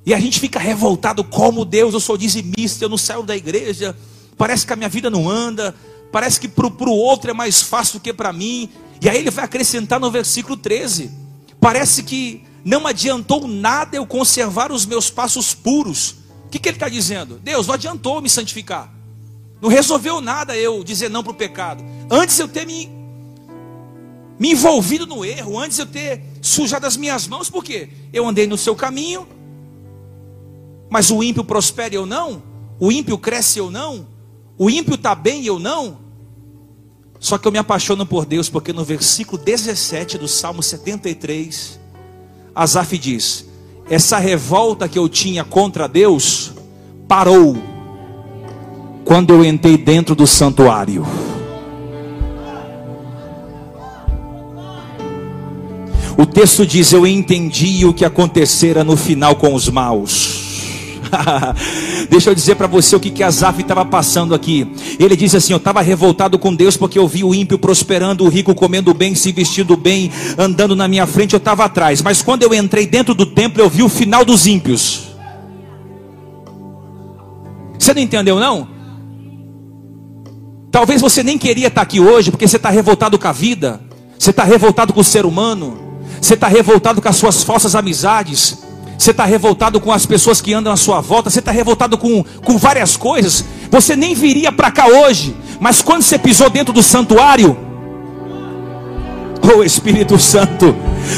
E 0.05 0.13
a 0.13 0.19
gente 0.19 0.39
fica 0.39 0.59
revoltado 0.59 1.23
como 1.23 1.63
Deus, 1.63 1.93
eu 1.93 1.99
sou 1.99 2.17
dizimista, 2.17 2.83
eu 2.83 2.89
não 2.89 2.97
saio 2.97 3.23
da 3.23 3.37
igreja, 3.37 3.95
parece 4.37 4.65
que 4.65 4.73
a 4.73 4.75
minha 4.75 4.89
vida 4.89 5.09
não 5.09 5.29
anda, 5.29 5.75
parece 6.11 6.39
que 6.39 6.47
para 6.47 6.67
o 6.67 6.95
outro 6.95 7.29
é 7.29 7.33
mais 7.33 7.61
fácil 7.61 7.99
do 7.99 8.03
que 8.03 8.11
para 8.11 8.33
mim. 8.33 8.69
E 8.99 9.07
aí 9.07 9.17
ele 9.17 9.29
vai 9.29 9.45
acrescentar 9.45 9.99
no 9.99 10.09
versículo 10.09 10.57
13: 10.57 11.11
parece 11.59 12.01
que 12.01 12.43
não 12.65 12.87
adiantou 12.87 13.47
nada 13.47 13.95
eu 13.95 14.05
conservar 14.05 14.71
os 14.71 14.85
meus 14.85 15.09
passos 15.09 15.53
puros. 15.53 16.15
O 16.45 16.49
que, 16.49 16.59
que 16.59 16.69
ele 16.69 16.77
está 16.77 16.89
dizendo? 16.89 17.39
Deus, 17.41 17.67
não 17.67 17.75
adiantou 17.75 18.21
me 18.21 18.29
santificar, 18.29 18.91
não 19.61 19.69
resolveu 19.69 20.19
nada 20.19 20.57
eu 20.57 20.83
dizer 20.83 21.09
não 21.09 21.23
para 21.23 21.31
o 21.31 21.35
pecado. 21.35 21.83
Antes 22.09 22.37
eu 22.39 22.47
ter 22.47 22.65
me, 22.65 22.89
me 24.39 24.51
envolvido 24.51 25.05
no 25.05 25.23
erro, 25.23 25.59
antes 25.59 25.77
eu 25.77 25.85
ter 25.85 26.23
sujado 26.41 26.85
as 26.87 26.97
minhas 26.97 27.27
mãos, 27.27 27.51
por 27.51 27.63
quê? 27.63 27.89
Eu 28.11 28.27
andei 28.27 28.47
no 28.47 28.57
seu 28.57 28.75
caminho 28.75 29.27
mas 30.91 31.09
o 31.09 31.23
ímpio 31.23 31.41
prospera 31.45 31.95
e 31.95 31.97
eu 31.97 32.05
não? 32.05 32.43
O 32.77 32.91
ímpio 32.91 33.17
cresce 33.17 33.57
eu 33.57 33.71
não? 33.71 34.05
O 34.57 34.69
ímpio 34.69 34.95
está 34.95 35.15
bem 35.15 35.45
eu 35.45 35.57
não? 35.57 35.99
Só 37.17 37.37
que 37.37 37.47
eu 37.47 37.51
me 37.51 37.57
apaixono 37.57 38.05
por 38.05 38.25
Deus, 38.25 38.49
porque 38.49 38.73
no 38.73 38.83
versículo 38.83 39.41
17 39.41 40.17
do 40.17 40.27
Salmo 40.27 40.61
73, 40.61 41.79
Asaf 42.53 42.97
diz: 42.97 43.45
Essa 43.89 44.17
revolta 44.17 44.89
que 44.89 44.99
eu 44.99 45.07
tinha 45.07 45.45
contra 45.45 45.87
Deus 45.87 46.51
parou 47.07 47.55
quando 49.05 49.33
eu 49.33 49.45
entrei 49.45 49.77
dentro 49.77 50.13
do 50.13 50.27
santuário. 50.27 51.07
O 56.17 56.25
texto 56.25 56.65
diz: 56.65 56.91
Eu 56.91 57.07
entendi 57.07 57.85
o 57.85 57.93
que 57.93 58.03
acontecera 58.03 58.83
no 58.83 58.97
final 58.97 59.37
com 59.37 59.53
os 59.53 59.69
maus. 59.69 60.40
Deixa 62.09 62.29
eu 62.29 62.35
dizer 62.35 62.55
para 62.55 62.67
você 62.67 62.95
o 62.95 62.99
que, 62.99 63.09
que 63.09 63.23
Azaf 63.23 63.61
estava 63.61 63.85
passando 63.85 64.33
aqui. 64.33 64.67
Ele 64.99 65.15
diz 65.15 65.35
assim: 65.35 65.53
Eu 65.53 65.57
estava 65.57 65.81
revoltado 65.81 66.37
com 66.39 66.53
Deus 66.53 66.77
porque 66.77 66.97
eu 66.97 67.07
vi 67.07 67.23
o 67.23 67.33
ímpio 67.33 67.57
prosperando, 67.57 68.23
o 68.23 68.29
rico 68.29 68.55
comendo 68.55 68.93
bem, 68.93 69.15
se 69.15 69.31
vestindo 69.31 69.75
bem, 69.75 70.11
andando 70.37 70.75
na 70.75 70.87
minha 70.87 71.05
frente, 71.05 71.33
eu 71.33 71.37
estava 71.37 71.65
atrás. 71.65 72.01
Mas 72.01 72.21
quando 72.21 72.43
eu 72.43 72.53
entrei 72.53 72.85
dentro 72.85 73.13
do 73.13 73.25
templo, 73.25 73.61
eu 73.61 73.69
vi 73.69 73.83
o 73.83 73.89
final 73.89 74.23
dos 74.23 74.47
ímpios. 74.47 75.11
Você 77.77 77.93
não 77.93 78.01
entendeu, 78.01 78.39
não? 78.39 78.67
Talvez 80.71 81.01
você 81.01 81.23
nem 81.23 81.37
queria 81.37 81.67
estar 81.67 81.81
aqui 81.81 81.99
hoje 81.99 82.31
porque 82.31 82.47
você 82.47 82.57
está 82.57 82.69
revoltado 82.69 83.19
com 83.19 83.27
a 83.27 83.31
vida, 83.33 83.81
você 84.17 84.29
está 84.29 84.43
revoltado 84.43 84.93
com 84.93 85.01
o 85.01 85.03
ser 85.03 85.25
humano, 85.25 85.77
você 86.21 86.35
está 86.35 86.47
revoltado 86.47 87.01
com 87.01 87.09
as 87.09 87.15
suas 87.17 87.43
falsas 87.43 87.75
amizades 87.75 88.70
você 89.01 89.09
está 89.09 89.25
revoltado 89.25 89.79
com 89.79 89.91
as 89.91 90.05
pessoas 90.05 90.39
que 90.41 90.53
andam 90.53 90.71
à 90.71 90.77
sua 90.77 91.01
volta, 91.01 91.29
você 91.29 91.39
está 91.39 91.51
revoltado 91.51 91.97
com, 91.97 92.23
com 92.45 92.57
várias 92.57 92.95
coisas, 92.95 93.43
você 93.71 93.95
nem 93.95 94.13
viria 94.13 94.51
para 94.51 94.69
cá 94.69 94.85
hoje, 94.85 95.35
mas 95.59 95.81
quando 95.81 96.03
você 96.03 96.19
pisou 96.19 96.51
dentro 96.51 96.71
do 96.71 96.83
santuário, 96.83 97.57
oh 99.41 99.63
Espírito 99.63 100.19
Santo, 100.19 100.75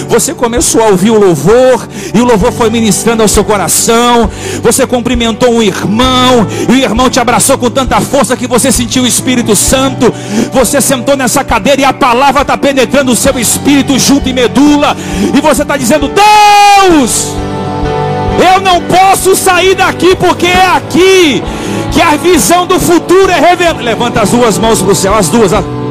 você 0.08 0.34
começou 0.34 0.82
a 0.82 0.88
ouvir 0.88 1.10
o 1.10 1.20
louvor, 1.20 1.86
e 2.14 2.22
o 2.22 2.24
louvor 2.24 2.54
foi 2.54 2.70
ministrando 2.70 3.22
ao 3.22 3.28
seu 3.28 3.44
coração. 3.44 4.30
Você 4.62 4.88
cumprimentou 4.88 5.54
um 5.54 5.62
irmão, 5.62 6.48
e 6.70 6.72
o 6.72 6.76
irmão 6.78 7.10
te 7.10 7.20
abraçou 7.20 7.58
com 7.58 7.70
tanta 7.70 8.00
força 8.00 8.38
que 8.38 8.48
você 8.48 8.72
sentiu 8.72 9.04
o 9.04 9.08
Espírito 9.08 9.58
Santo. 9.58 10.12
Você 10.54 10.80
sentou 10.80 11.18
nessa 11.18 11.44
cadeira 11.44 11.82
e 11.82 11.86
a 11.86 11.92
palavra 11.92 12.44
está 12.44 12.58
penetrando 12.58 13.12
o 13.12 13.16
seu 13.16 13.38
espírito 13.38 14.00
junto 14.00 14.30
e 14.30 14.34
medula, 14.34 14.96
e 15.36 15.42
você 15.42 15.64
está 15.64 15.76
dizendo: 15.76 16.10
Deus! 16.10 17.53
Eu 18.40 18.62
não 18.62 18.82
posso 18.82 19.36
sair 19.36 19.76
daqui 19.76 20.16
porque 20.16 20.48
é 20.48 20.66
aqui 20.66 21.44
que 21.92 22.02
a 22.02 22.16
visão 22.16 22.66
do 22.66 22.80
futuro 22.80 23.32
é 23.32 23.40
revelada. 23.40 23.82
Levanta 23.82 24.22
as 24.22 24.32
duas 24.32 24.58
mãos 24.58 24.82
para 24.82 24.92
o 24.92 24.96
céu, 24.96 25.14
as 25.14 25.30
duas. 25.30 25.54
É 25.54 25.83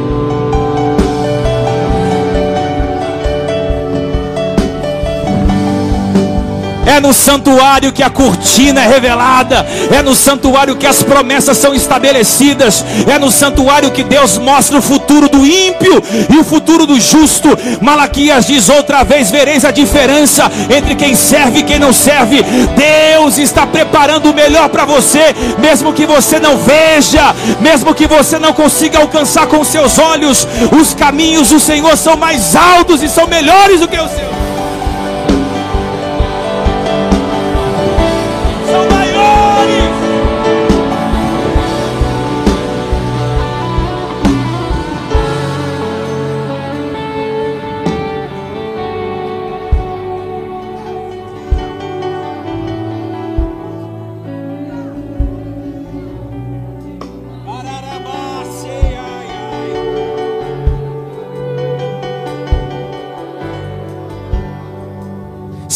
no 7.03 7.13
santuário 7.13 7.93
que 7.93 8.03
a 8.03 8.09
cortina 8.09 8.81
é 8.81 8.87
revelada. 8.87 9.67
É 9.91 10.01
no 10.01 10.15
santuário 10.15 10.77
que 10.77 10.87
as 10.87 11.03
promessas 11.03 11.59
são 11.59 11.75
estabelecidas. 11.75 12.85
É 13.13 13.19
no 13.19 13.31
santuário 13.31 13.91
que 13.91 14.05
Deus 14.05 14.39
mostra 14.39 14.79
o 14.79 14.83
futuro 14.83 15.29
do 15.29 15.45
ímpio 15.45 16.03
e 16.33 16.39
o 16.39 16.45
futuro 16.45 16.87
do 16.87 16.99
justo. 17.01 17.49
Malaquias 17.81 18.47
diz 18.47 18.69
outra 18.69 19.03
vez: 19.03 19.31
vereis 19.31 19.65
a 19.65 19.71
diferença 19.71 20.51
entre 20.75 20.95
quem 20.95 21.15
serve 21.15 21.59
e 21.59 21.63
quem 21.65 21.79
não 21.79 21.93
serve. 21.93 22.43
Deus 22.43 23.37
está 23.37 23.67
preparando 23.67 24.31
o 24.31 24.35
melhor 24.35 24.69
para 24.69 24.85
você, 24.85 25.35
mesmo 25.59 25.93
que 25.93 26.07
você 26.07 26.39
não 26.39 26.57
veja, 26.59 27.35
mesmo 27.61 27.95
que 27.95 28.07
você 28.07 28.39
não 28.39 28.53
consiga 28.53 29.01
alcançar 29.01 29.47
com 29.47 29.65
seus 29.65 29.99
olhos. 29.99 30.47
Os 30.81 30.95
caminhos 30.95 31.49
do 31.49 31.59
Senhor 31.59 31.97
são 31.97 32.17
mais 32.17 32.55
altos 32.55 33.03
e 33.03 33.09
são 33.09 33.27
melhores 33.27 33.81
do 33.81 33.89
que 33.89 33.99
os 33.99 34.11
seus. 34.11 34.22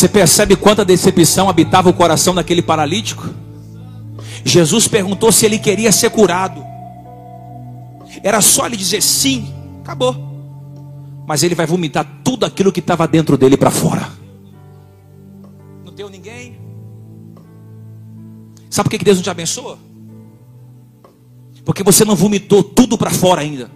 Você 0.07 0.13
percebe 0.13 0.55
quanta 0.55 0.85
decepção 0.85 1.49
habitava 1.49 1.91
o 1.91 1.93
coração 1.93 2.33
daquele 2.33 2.63
paralítico? 2.63 3.29
Jesus 4.45 4.87
perguntou 4.87 5.33
se 5.33 5.45
ele 5.45 5.59
queria 5.59 5.91
ser 5.91 6.11
curado. 6.11 6.65
Era 8.23 8.41
só 8.41 8.67
ele 8.67 8.77
dizer 8.77 9.03
sim, 9.03 9.53
acabou. 9.83 10.15
Mas 11.27 11.43
ele 11.43 11.57
vai 11.57 11.67
vomitar 11.67 12.07
tudo 12.23 12.47
aquilo 12.47 12.71
que 12.71 12.79
estava 12.79 13.09
dentro 13.09 13.37
dele 13.37 13.57
para 13.57 13.73
fora. 13.73 14.09
Não 15.85 15.93
deu 15.93 16.09
ninguém. 16.09 16.57
Sabe 18.71 18.89
por 18.89 18.97
que 18.97 19.05
Deus 19.05 19.17
não 19.17 19.25
te 19.25 19.31
abençoa? 19.31 19.77
Porque 21.65 21.83
você 21.83 22.05
não 22.05 22.15
vomitou 22.15 22.63
tudo 22.63 22.97
para 22.97 23.11
fora 23.11 23.41
ainda. 23.41 23.69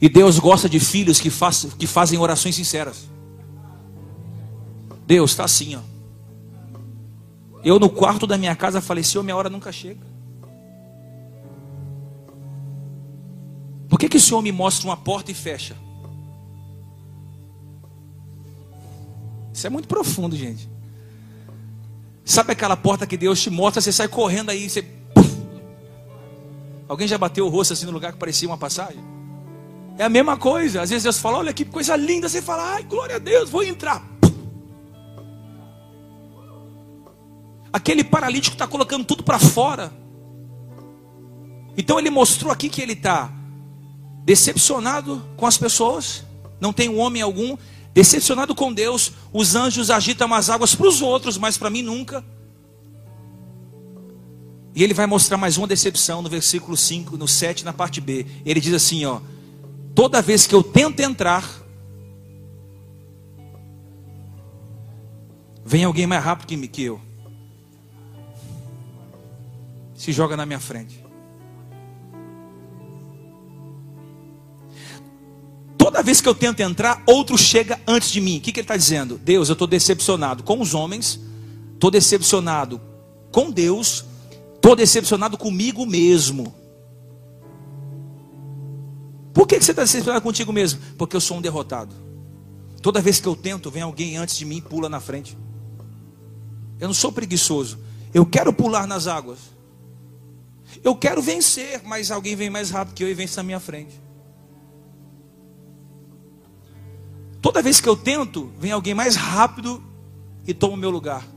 E 0.00 0.08
Deus 0.08 0.38
gosta 0.38 0.68
de 0.68 0.78
filhos 0.78 1.20
que, 1.20 1.30
faz, 1.30 1.66
que 1.78 1.86
fazem 1.86 2.18
orações 2.18 2.54
sinceras. 2.54 3.08
Deus 5.06 5.30
está 5.30 5.44
assim, 5.44 5.76
ó. 5.76 5.80
Eu 7.64 7.80
no 7.80 7.88
quarto 7.88 8.26
da 8.26 8.38
minha 8.38 8.54
casa 8.54 8.80
Senhor, 8.80 9.24
minha 9.24 9.36
hora 9.36 9.48
nunca 9.50 9.72
chega. 9.72 10.00
Por 13.88 13.98
que, 13.98 14.08
que 14.08 14.16
o 14.16 14.20
Senhor 14.20 14.42
me 14.42 14.52
mostra 14.52 14.86
uma 14.88 14.96
porta 14.96 15.30
e 15.30 15.34
fecha? 15.34 15.76
Isso 19.52 19.66
é 19.66 19.70
muito 19.70 19.88
profundo, 19.88 20.36
gente. 20.36 20.68
Sabe 22.24 22.52
aquela 22.52 22.76
porta 22.76 23.06
que 23.06 23.16
Deus 23.16 23.40
te 23.40 23.48
mostra, 23.48 23.80
você 23.80 23.92
sai 23.92 24.08
correndo 24.08 24.50
aí, 24.50 24.68
você. 24.68 24.84
Alguém 26.88 27.08
já 27.08 27.16
bateu 27.16 27.46
o 27.46 27.48
rosto 27.48 27.72
assim 27.72 27.86
no 27.86 27.92
lugar 27.92 28.12
que 28.12 28.18
parecia 28.18 28.48
uma 28.48 28.58
passagem? 28.58 29.15
É 29.98 30.04
a 30.04 30.08
mesma 30.08 30.36
coisa. 30.36 30.82
Às 30.82 30.90
vezes 30.90 31.04
Deus 31.04 31.18
fala, 31.18 31.38
olha 31.38 31.52
que 31.52 31.64
coisa 31.64 31.96
linda. 31.96 32.28
Você 32.28 32.42
fala, 32.42 32.74
ai, 32.74 32.82
glória 32.82 33.16
a 33.16 33.18
Deus, 33.18 33.48
vou 33.48 33.62
entrar. 33.62 34.04
Aquele 37.72 38.04
paralítico 38.04 38.54
está 38.54 38.66
colocando 38.66 39.04
tudo 39.04 39.22
para 39.22 39.38
fora. 39.38 39.92
Então 41.76 41.98
ele 41.98 42.10
mostrou 42.10 42.50
aqui 42.50 42.68
que 42.68 42.80
ele 42.80 42.94
está 42.94 43.30
decepcionado 44.24 45.22
com 45.36 45.46
as 45.46 45.58
pessoas, 45.58 46.24
não 46.60 46.72
tem 46.72 46.88
um 46.88 46.98
homem 46.98 47.22
algum, 47.22 47.56
decepcionado 47.92 48.54
com 48.54 48.72
Deus. 48.72 49.12
Os 49.32 49.54
anjos 49.54 49.90
agitam 49.90 50.32
as 50.32 50.48
águas 50.48 50.74
para 50.74 50.88
os 50.88 51.02
outros, 51.02 51.36
mas 51.36 51.58
para 51.58 51.70
mim 51.70 51.82
nunca. 51.82 52.24
E 54.74 54.82
ele 54.82 54.92
vai 54.92 55.06
mostrar 55.06 55.36
mais 55.36 55.56
uma 55.56 55.66
decepção 55.66 56.20
no 56.20 56.28
versículo 56.28 56.76
5, 56.76 57.16
no 57.16 57.28
7, 57.28 57.64
na 57.64 57.72
parte 57.72 58.00
B. 58.00 58.26
Ele 58.44 58.60
diz 58.60 58.74
assim, 58.74 59.04
ó: 59.04 59.20
Toda 59.96 60.20
vez 60.20 60.46
que 60.46 60.54
eu 60.54 60.62
tento 60.62 61.00
entrar, 61.00 61.42
vem 65.64 65.84
alguém 65.84 66.06
mais 66.06 66.22
rápido 66.22 66.68
que, 66.68 66.82
eu. 66.82 67.00
Se 69.94 70.12
joga 70.12 70.36
na 70.36 70.44
minha 70.44 70.60
frente. 70.60 71.02
Toda 75.78 76.02
vez 76.02 76.20
que 76.20 76.28
eu 76.28 76.34
tento 76.34 76.60
entrar, 76.60 77.02
outro 77.06 77.38
chega 77.38 77.80
antes 77.86 78.10
de 78.10 78.20
mim. 78.20 78.36
O 78.36 78.40
que, 78.42 78.52
que 78.52 78.60
ele 78.60 78.64
está 78.64 78.76
dizendo? 78.76 79.16
Deus, 79.16 79.48
eu 79.48 79.54
estou 79.54 79.66
decepcionado 79.66 80.42
com 80.42 80.60
os 80.60 80.74
homens, 80.74 81.18
estou 81.72 81.90
decepcionado 81.90 82.78
com 83.32 83.50
Deus, 83.50 84.04
estou 84.56 84.76
decepcionado 84.76 85.38
comigo 85.38 85.86
mesmo. 85.86 86.65
Por 89.36 89.46
que, 89.46 89.60
você 89.60 89.72
está 89.72 89.82
decepcionado 89.82 90.22
contigo 90.22 90.50
mesmo? 90.50 90.80
Porque 90.96 91.14
eu 91.14 91.20
sou 91.20 91.36
um 91.36 91.42
derrotado. 91.42 91.94
Toda 92.80 93.02
vez 93.02 93.20
que 93.20 93.28
eu 93.28 93.36
tento, 93.36 93.70
vem 93.70 93.82
alguém 93.82 94.16
antes 94.16 94.34
de 94.34 94.46
mim 94.46 94.56
e 94.56 94.62
pula 94.62 94.88
na 94.88 94.98
frente. 94.98 95.36
Eu 96.80 96.88
não 96.88 96.94
sou 96.94 97.12
preguiçoso. 97.12 97.78
Eu 98.14 98.24
quero 98.24 98.50
pular 98.50 98.86
nas 98.86 99.06
águas. 99.06 99.38
Eu 100.82 100.96
quero 100.96 101.20
vencer, 101.20 101.82
mas 101.84 102.10
alguém 102.10 102.34
vem 102.34 102.48
mais 102.48 102.70
rápido 102.70 102.94
que 102.94 103.04
eu 103.04 103.10
e 103.10 103.12
vence 103.12 103.36
na 103.36 103.42
minha 103.42 103.60
frente. 103.60 104.00
Toda 107.42 107.60
vez 107.60 107.78
que 107.78 107.90
eu 107.90 107.94
tento, 107.94 108.50
vem 108.58 108.72
alguém 108.72 108.94
mais 108.94 109.16
rápido 109.16 109.84
e 110.46 110.54
toma 110.54 110.72
o 110.72 110.78
meu 110.78 110.88
lugar. 110.88 111.28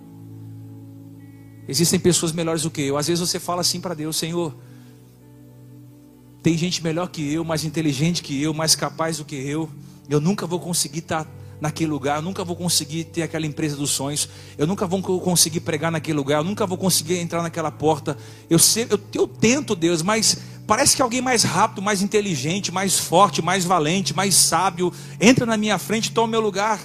Existem 1.68 2.00
pessoas 2.00 2.32
melhores 2.32 2.62
do 2.62 2.72
que 2.72 2.82
eu. 2.82 2.98
Às 2.98 3.08
vezes 3.08 3.20
você 3.20 3.42
fala 3.42 3.60
assim 3.60 3.82
para 3.82 3.94
Deus: 3.94 4.16
Senhor, 4.16 4.56
tem 6.42 6.58
gente 6.58 6.84
melhor 6.84 7.08
que 7.10 7.34
eu, 7.34 7.44
mais 7.44 7.64
inteligente 7.64 8.24
que 8.24 8.42
eu, 8.42 8.54
mais 8.54 8.76
capaz 8.76 9.18
do 9.18 9.26
que 9.26 9.36
eu. 9.36 9.70
Eu 10.10 10.20
nunca 10.20 10.48
vou 10.48 10.60
conseguir 10.60 11.00
estar 11.00 11.28
naquele 11.60 11.92
lugar, 11.92 12.18
eu 12.18 12.22
nunca 12.22 12.44
vou 12.44 12.56
conseguir 12.56 13.04
ter 13.04 13.22
aquela 13.22 13.46
empresa 13.46 13.76
dos 13.76 13.90
sonhos, 13.90 14.30
eu 14.58 14.66
nunca 14.66 14.88
vou 14.88 15.02
conseguir 15.02 15.60
pregar 15.60 15.92
naquele 15.92 16.18
lugar, 16.18 16.38
eu 16.38 16.44
nunca 16.44 16.66
vou 16.66 16.78
conseguir 16.78 17.18
entrar 17.18 17.44
naquela 17.44 17.70
porta. 17.70 18.18
Eu, 18.50 18.58
sei, 18.58 18.88
eu, 18.90 19.00
eu 19.14 19.28
tento, 19.28 19.76
Deus, 19.76 20.02
mas 20.02 20.38
Parece 20.70 20.96
que 20.96 21.02
alguém 21.02 21.20
mais 21.20 21.42
rápido, 21.42 21.82
mais 21.82 22.04
inteligente, 22.04 22.72
mais 22.72 23.00
forte, 23.00 23.42
mais 23.42 23.66
valente, 23.66 24.16
mais 24.16 24.36
sábio 24.36 24.94
entra 25.20 25.44
na 25.44 25.58
minha 25.58 25.80
frente 25.80 26.06
e 26.06 26.12
toma 26.12 26.28
o 26.28 26.30
meu 26.30 26.40
lugar. 26.40 26.80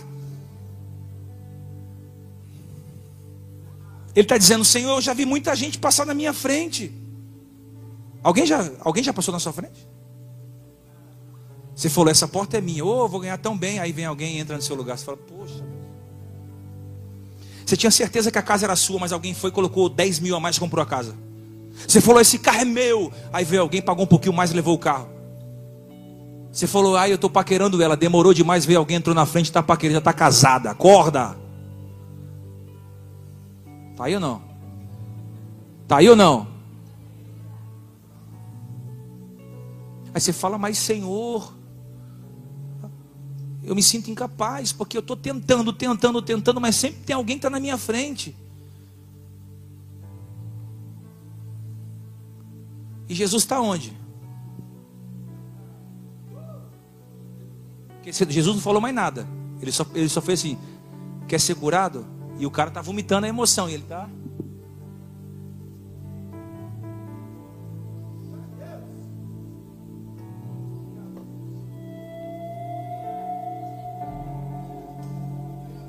Ele 4.17 4.25
está 4.25 4.39
dizendo: 4.39 4.65
Senhor, 4.65 4.97
eu 4.97 5.03
já 5.03 5.13
vi 5.13 5.27
muita 5.27 5.55
gente 5.55 5.77
passar 5.77 6.07
na 6.07 6.15
minha 6.15 6.33
frente. 6.33 6.91
Alguém 8.25 8.47
já, 8.47 8.71
alguém 8.81 9.05
já 9.05 9.13
passou 9.13 9.33
na 9.33 9.39
sua 9.39 9.53
frente? 9.53 9.87
Você 11.75 11.91
falou: 11.91 12.11
Essa 12.11 12.27
porta 12.27 12.57
é 12.57 12.61
minha, 12.61 12.85
oh, 12.85 13.07
vou 13.07 13.21
ganhar 13.21 13.37
tão 13.37 13.57
bem. 13.57 13.79
Aí 13.79 13.93
vem 13.93 14.07
alguém 14.07 14.37
e 14.37 14.41
entra 14.41 14.57
no 14.57 14.63
seu 14.63 14.75
lugar. 14.75 14.97
Você 14.97 15.05
fala: 15.05 15.19
Poxa. 15.19 15.63
Você 17.67 17.77
tinha 17.77 17.91
certeza 17.91 18.31
que 18.31 18.39
a 18.39 18.43
casa 18.43 18.65
era 18.65 18.77
sua, 18.77 18.99
mas 18.99 19.13
alguém 19.13 19.35
foi 19.35 19.51
e 19.51 19.53
colocou 19.53 19.89
10 19.89 20.21
mil 20.21 20.35
a 20.35 20.41
mais 20.41 20.57
e 20.57 20.61
comprou 20.61 20.83
a 20.83 20.87
casa. 20.87 21.15
Você 21.87 22.01
falou, 22.01 22.21
esse 22.21 22.39
carro 22.39 22.61
é 22.61 22.65
meu. 22.65 23.13
Aí 23.33 23.45
veio 23.45 23.63
alguém, 23.63 23.83
pagou 23.83 24.05
um 24.05 24.09
pouquinho 24.09 24.35
mais 24.35 24.51
e 24.51 24.55
levou 24.55 24.75
o 24.75 24.79
carro. 24.79 25.09
Você 26.53 26.67
falou, 26.67 26.97
ai, 26.97 27.11
eu 27.11 27.17
estou 27.17 27.31
paquerando 27.31 27.83
ela. 27.83 27.97
Demorou 27.97 28.33
demais, 28.33 28.65
veio 28.65 28.79
alguém, 28.79 28.97
entrou 28.97 29.15
na 29.15 29.27
frente, 29.27 29.47
está 29.47 29.63
paquerando, 29.63 29.95
já 29.95 29.99
está 29.99 30.13
casada. 30.13 30.71
Acorda. 30.71 31.37
Tá 33.97 34.05
aí 34.05 34.15
ou 34.15 34.21
não? 34.21 34.43
Tá 35.89 35.97
aí 35.97 36.09
ou 36.09 36.17
não? 36.17 36.54
Aí 40.15 40.21
você 40.21 40.33
fala, 40.33 40.57
mas 40.57 40.79
Senhor, 40.79 41.53
eu 43.65 43.75
me 43.75 43.83
sinto 43.83 44.11
incapaz, 44.11 44.73
porque 44.73 44.97
eu 44.97 45.01
estou 45.01 45.17
tentando, 45.17 45.73
tentando, 45.73 46.23
tentando, 46.23 46.61
mas 46.61 46.77
sempre 46.77 47.01
tem 47.01 47.17
alguém 47.17 47.37
que 47.37 47.41
está 47.41 47.51
na 47.51 47.59
minha 47.59 47.77
frente. 47.77 48.37
E 53.09 53.15
Jesus 53.15 53.43
está 53.43 53.61
onde? 53.61 53.93
Porque 57.95 58.13
Jesus 58.13 58.55
não 58.55 58.63
falou 58.63 58.81
mais 58.81 58.95
nada. 58.95 59.27
Ele 59.61 59.73
só, 59.73 59.87
ele 59.95 60.09
só 60.09 60.21
fez 60.21 60.41
assim: 60.41 60.59
quer 61.27 61.41
ser 61.41 61.55
curado? 61.55 62.07
E 62.39 62.47
o 62.47 62.51
cara 62.51 62.69
está 62.69 62.81
vomitando 62.81 63.27
a 63.27 63.29
emoção. 63.29 63.69
E 63.69 63.75
ele 63.75 63.83
está. 63.83 64.09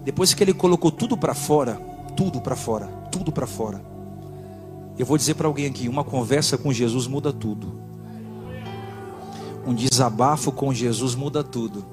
Depois 0.05 0.35
que 0.35 0.43
ele 0.43 0.53
colocou 0.53 0.91
tudo 0.91 1.17
para 1.17 1.33
fora, 1.33 1.81
tudo 2.15 2.39
para 2.39 2.55
fora, 2.55 2.85
tudo 3.11 3.31
para 3.31 3.47
fora. 3.47 3.83
Eu 4.97 5.05
vou 5.05 5.17
dizer 5.17 5.33
para 5.33 5.47
alguém 5.47 5.65
aqui: 5.65 5.89
uma 5.89 6.03
conversa 6.03 6.57
com 6.57 6.71
Jesus 6.71 7.07
muda 7.07 7.33
tudo. 7.33 7.73
Um 9.65 9.73
desabafo 9.73 10.51
com 10.51 10.71
Jesus 10.71 11.15
muda 11.15 11.43
tudo. 11.43 11.83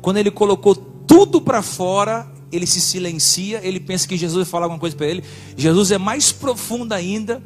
Quando 0.00 0.18
ele 0.18 0.30
colocou 0.30 0.76
tudo 0.76 1.40
para 1.40 1.62
fora, 1.62 2.30
ele 2.52 2.64
se 2.64 2.80
silencia, 2.80 3.60
ele 3.64 3.80
pensa 3.80 4.06
que 4.06 4.16
Jesus 4.16 4.44
vai 4.44 4.50
falar 4.50 4.66
alguma 4.66 4.78
coisa 4.78 4.94
para 4.94 5.06
ele. 5.06 5.24
Jesus 5.56 5.90
é 5.90 5.98
mais 5.98 6.30
profundo 6.30 6.92
ainda 6.92 7.42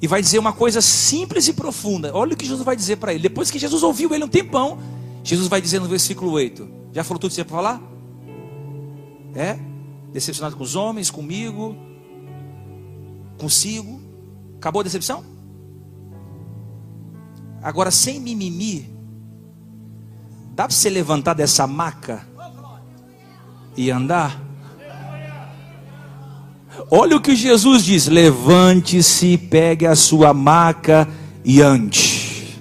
e 0.00 0.06
vai 0.06 0.22
dizer 0.22 0.38
uma 0.38 0.52
coisa 0.52 0.80
simples 0.80 1.48
e 1.48 1.52
profunda. 1.52 2.12
Olha 2.14 2.34
o 2.34 2.36
que 2.36 2.46
Jesus 2.46 2.64
vai 2.64 2.76
dizer 2.76 2.96
para 2.96 3.12
ele. 3.12 3.24
Depois 3.24 3.50
que 3.50 3.58
Jesus 3.58 3.82
ouviu 3.82 4.14
ele 4.14 4.22
um 4.22 4.28
tempão, 4.28 4.78
Jesus 5.24 5.48
vai 5.48 5.60
dizer 5.60 5.80
no 5.80 5.88
versículo 5.88 6.30
8: 6.30 6.68
Já 6.92 7.02
falou 7.02 7.18
tudo 7.18 7.30
que 7.30 7.34
você 7.34 7.40
ia 7.40 7.44
falar? 7.44 7.95
É? 9.36 9.58
Decepcionado 10.14 10.56
com 10.56 10.64
os 10.64 10.74
homens, 10.74 11.10
comigo, 11.10 11.76
consigo. 13.36 14.00
Acabou 14.56 14.80
a 14.80 14.84
decepção? 14.84 15.22
Agora, 17.62 17.90
sem 17.90 18.18
mimimi, 18.18 18.90
dá 20.54 20.64
para 20.64 20.74
você 20.74 20.88
levantar 20.88 21.34
dessa 21.34 21.66
maca 21.66 22.26
e 23.76 23.90
andar? 23.90 24.40
Olha 26.90 27.16
o 27.16 27.20
que 27.20 27.36
Jesus 27.36 27.84
diz: 27.84 28.06
levante-se, 28.06 29.36
pegue 29.36 29.86
a 29.86 29.94
sua 29.94 30.32
maca 30.32 31.06
e 31.44 31.60
ande. 31.60 32.56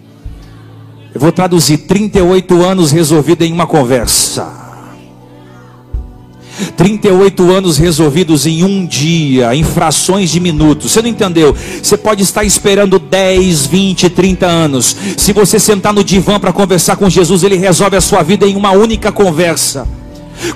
Eu 1.14 1.22
vou 1.22 1.32
traduzir: 1.32 1.78
38 1.80 2.62
anos 2.62 2.92
resolvido 2.92 3.44
em 3.44 3.54
uma 3.54 3.66
conversa. 3.66 4.65
38 6.76 7.52
anos 7.52 7.78
resolvidos 7.78 8.46
em 8.46 8.64
um 8.64 8.86
dia, 8.86 9.56
em 9.56 9.64
frações 9.64 10.30
de 10.30 10.40
minutos. 10.40 10.92
Você 10.92 11.02
não 11.02 11.10
entendeu? 11.10 11.56
Você 11.82 11.98
pode 11.98 12.24
estar 12.24 12.44
esperando 12.44 13.00
10, 13.00 13.66
20, 13.68 14.10
30 14.10 14.46
anos. 14.46 14.96
Se 15.18 15.34
você 15.34 15.60
sentar 15.60 15.94
no 15.94 16.04
divã 16.04 16.40
para 16.40 16.54
conversar 16.54 16.96
com 16.96 17.10
Jesus, 17.10 17.44
ele 17.44 17.58
resolve 17.58 17.98
a 17.98 18.02
sua 18.02 18.24
vida 18.24 18.46
em 18.46 18.56
uma 18.56 18.72
única 18.72 19.12
conversa. 19.12 19.88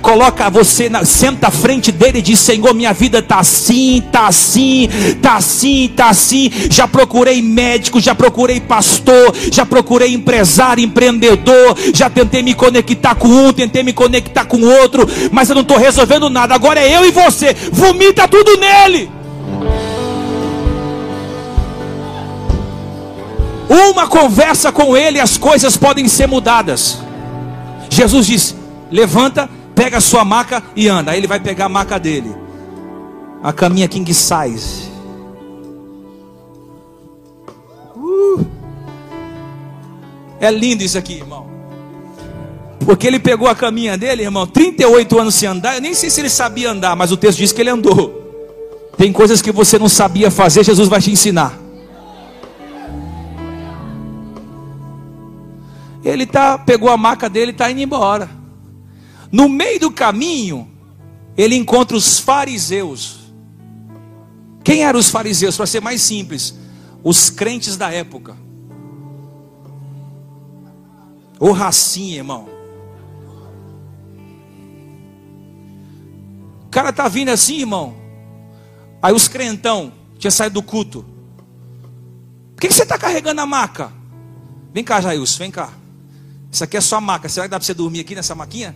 Coloca 0.01 0.49
você, 0.49 0.89
na, 0.89 1.05
senta 1.05 1.47
à 1.47 1.51
frente 1.51 1.91
dele 1.91 2.19
e 2.19 2.21
diz: 2.21 2.39
Senhor, 2.39 2.73
minha 2.73 2.93
vida 2.93 3.19
está 3.19 3.39
assim, 3.39 3.97
está 3.97 4.27
assim, 4.27 4.89
está 5.09 5.35
assim, 5.35 5.85
está 5.85 6.09
assim. 6.09 6.51
Já 6.69 6.87
procurei 6.87 7.41
médico, 7.41 7.99
já 7.99 8.13
procurei 8.15 8.59
pastor, 8.59 9.33
já 9.51 9.65
procurei 9.65 10.13
empresário, 10.13 10.83
empreendedor, 10.83 11.77
já 11.93 12.09
tentei 12.09 12.43
me 12.43 12.53
conectar 12.53 13.15
com 13.15 13.27
um, 13.27 13.53
tentei 13.53 13.83
me 13.83 13.93
conectar 13.93 14.45
com 14.45 14.61
outro, 14.61 15.07
mas 15.31 15.49
eu 15.49 15.55
não 15.55 15.61
estou 15.61 15.77
resolvendo 15.77 16.29
nada. 16.29 16.55
Agora 16.55 16.79
é 16.79 16.95
eu 16.95 17.05
e 17.05 17.11
você, 17.11 17.55
vomita 17.71 18.27
tudo 18.27 18.57
nele. 18.57 19.09
Uma 23.69 24.07
conversa 24.07 24.71
com 24.71 24.97
ele, 24.97 25.19
as 25.19 25.37
coisas 25.37 25.77
podem 25.77 26.07
ser 26.07 26.27
mudadas. 26.27 26.97
Jesus 27.89 28.25
diz: 28.25 28.55
levanta 28.89 29.47
pega 29.79 29.99
a 29.99 30.01
sua 30.01 30.25
maca 30.25 30.61
e 30.75 30.89
anda. 30.89 31.11
Aí 31.11 31.17
ele 31.17 31.27
vai 31.27 31.39
pegar 31.39 31.65
a 31.65 31.69
maca 31.69 31.97
dele. 31.97 32.35
A 33.41 33.53
caminha 33.53 33.87
king 33.87 34.13
size. 34.13 34.89
Uh. 37.95 38.45
É 40.37 40.51
lindo 40.51 40.83
isso 40.83 40.97
aqui, 40.97 41.13
irmão. 41.13 41.47
Porque 42.85 43.07
ele 43.07 43.19
pegou 43.19 43.47
a 43.47 43.55
caminha 43.55 43.97
dele, 43.97 44.23
irmão, 44.23 44.45
38 44.45 45.17
anos 45.17 45.35
sem 45.35 45.47
andar. 45.47 45.75
Eu 45.75 45.81
nem 45.81 45.93
sei 45.93 46.09
se 46.09 46.19
ele 46.19 46.29
sabia 46.29 46.71
andar, 46.71 46.93
mas 46.97 47.13
o 47.13 47.17
texto 47.17 47.37
diz 47.37 47.53
que 47.53 47.61
ele 47.61 47.69
andou. 47.69 48.19
Tem 48.97 49.13
coisas 49.13 49.41
que 49.41 49.49
você 49.49 49.79
não 49.79 49.87
sabia 49.87 50.29
fazer, 50.29 50.65
Jesus 50.65 50.89
vai 50.89 50.99
te 50.99 51.09
ensinar. 51.09 51.57
Ele 56.03 56.25
tá, 56.25 56.57
pegou 56.57 56.89
a 56.89 56.97
maca 56.97 57.29
dele 57.29 57.51
e 57.51 57.53
está 57.53 57.71
indo 57.71 57.79
embora. 57.79 58.38
No 59.31 59.47
meio 59.47 59.79
do 59.79 59.91
caminho, 59.91 60.69
ele 61.37 61.55
encontra 61.55 61.95
os 61.95 62.19
fariseus. 62.19 63.19
Quem 64.63 64.83
eram 64.83 64.99
os 64.99 65.09
fariseus? 65.09 65.55
Para 65.55 65.65
ser 65.65 65.81
mais 65.81 66.01
simples, 66.01 66.55
os 67.03 67.29
crentes 67.29 67.77
da 67.77 67.91
época. 67.91 68.35
O 71.39 71.51
racinha, 71.51 72.17
irmão. 72.17 72.49
O 76.65 76.69
cara 76.69 76.91
tá 76.91 77.07
vindo 77.07 77.29
assim, 77.29 77.59
irmão. 77.59 77.95
Aí 79.01 79.13
os 79.13 79.27
crentão 79.27 79.93
tinha 80.17 80.29
saído 80.29 80.55
do 80.55 80.63
culto. 80.63 81.05
Por 82.55 82.61
que, 82.61 82.67
que 82.67 82.73
você 82.73 82.83
está 82.83 82.97
carregando 82.97 83.39
a 83.39 83.45
maca? 83.45 83.91
Vem 84.73 84.83
cá, 84.83 84.99
Jailson, 84.99 85.37
vem 85.39 85.51
cá. 85.51 85.71
Isso 86.51 86.63
aqui 86.63 86.75
é 86.75 86.81
só 86.81 86.99
maca. 86.99 87.29
Será 87.29 87.45
que 87.45 87.51
dá 87.51 87.57
para 87.57 87.65
você 87.65 87.73
dormir 87.73 88.01
aqui 88.01 88.13
nessa 88.13 88.35
maquinha? 88.35 88.75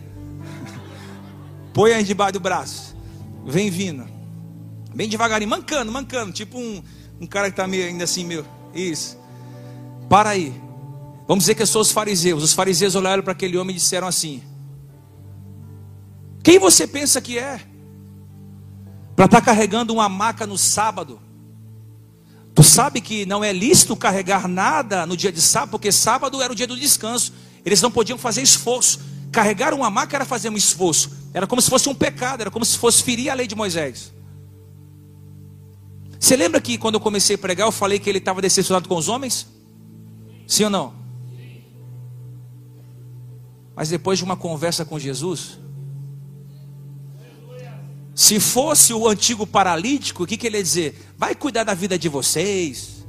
Põe 1.74 1.92
aí 1.92 2.04
debaixo 2.04 2.34
do 2.34 2.40
braço. 2.40 2.96
Vem 3.44 3.68
vindo. 3.68 4.08
Bem 4.94 5.08
devagarinho, 5.08 5.50
mancando, 5.50 5.90
mancando. 5.90 6.32
Tipo 6.32 6.56
um, 6.56 6.80
um 7.20 7.26
cara 7.26 7.48
que 7.48 7.54
está 7.54 7.66
meio 7.66 7.84
ainda 7.84 8.04
assim, 8.04 8.24
meu. 8.24 8.46
Isso. 8.72 9.18
Para 10.08 10.30
aí. 10.30 10.54
Vamos 11.26 11.42
dizer 11.42 11.56
que 11.56 11.62
eu 11.62 11.66
sou 11.66 11.82
os 11.82 11.90
fariseus. 11.90 12.44
Os 12.44 12.52
fariseus 12.52 12.94
olharam 12.94 13.24
para 13.24 13.32
aquele 13.32 13.58
homem 13.58 13.74
e 13.74 13.78
disseram 13.78 14.06
assim: 14.06 14.40
Quem 16.44 16.60
você 16.60 16.86
pensa 16.86 17.20
que 17.20 17.38
é? 17.38 17.60
Para 19.16 19.24
estar 19.24 19.40
tá 19.40 19.44
carregando 19.44 19.92
uma 19.92 20.08
maca 20.08 20.46
no 20.46 20.56
sábado. 20.56 21.20
Tu 22.54 22.62
sabe 22.62 23.00
que 23.00 23.26
não 23.26 23.42
é 23.42 23.52
lícito 23.52 23.96
carregar 23.96 24.46
nada 24.46 25.04
no 25.06 25.16
dia 25.16 25.32
de 25.32 25.42
sábado, 25.42 25.70
porque 25.70 25.90
sábado 25.90 26.40
era 26.40 26.52
o 26.52 26.56
dia 26.56 26.68
do 26.68 26.78
descanso. 26.78 27.32
Eles 27.64 27.82
não 27.82 27.90
podiam 27.90 28.16
fazer 28.16 28.42
esforço. 28.42 29.00
Carregar 29.32 29.74
uma 29.74 29.90
maca 29.90 30.16
era 30.16 30.24
fazer 30.24 30.50
um 30.50 30.56
esforço. 30.56 31.23
Era 31.34 31.48
como 31.48 31.60
se 31.60 31.68
fosse 31.68 31.88
um 31.88 31.94
pecado, 31.94 32.42
era 32.42 32.50
como 32.50 32.64
se 32.64 32.78
fosse 32.78 33.02
ferir 33.02 33.28
a 33.28 33.34
lei 33.34 33.48
de 33.48 33.56
Moisés. 33.56 34.14
Você 36.18 36.36
lembra 36.36 36.60
que 36.60 36.78
quando 36.78 36.94
eu 36.94 37.00
comecei 37.00 37.34
a 37.34 37.38
pregar, 37.38 37.66
eu 37.66 37.72
falei 37.72 37.98
que 37.98 38.08
ele 38.08 38.18
estava 38.18 38.40
decepcionado 38.40 38.88
com 38.88 38.96
os 38.96 39.08
homens? 39.08 39.48
Sim 40.46 40.64
ou 40.64 40.70
não? 40.70 40.94
Mas 43.74 43.88
depois 43.88 44.16
de 44.16 44.24
uma 44.24 44.36
conversa 44.36 44.84
com 44.84 44.96
Jesus, 44.96 45.58
se 48.14 48.38
fosse 48.38 48.94
o 48.94 49.08
antigo 49.08 49.44
paralítico, 49.44 50.22
o 50.22 50.26
que, 50.26 50.36
que 50.36 50.46
ele 50.46 50.58
ia 50.58 50.62
dizer? 50.62 51.12
Vai 51.18 51.34
cuidar 51.34 51.64
da 51.64 51.74
vida 51.74 51.98
de 51.98 52.08
vocês, 52.08 53.04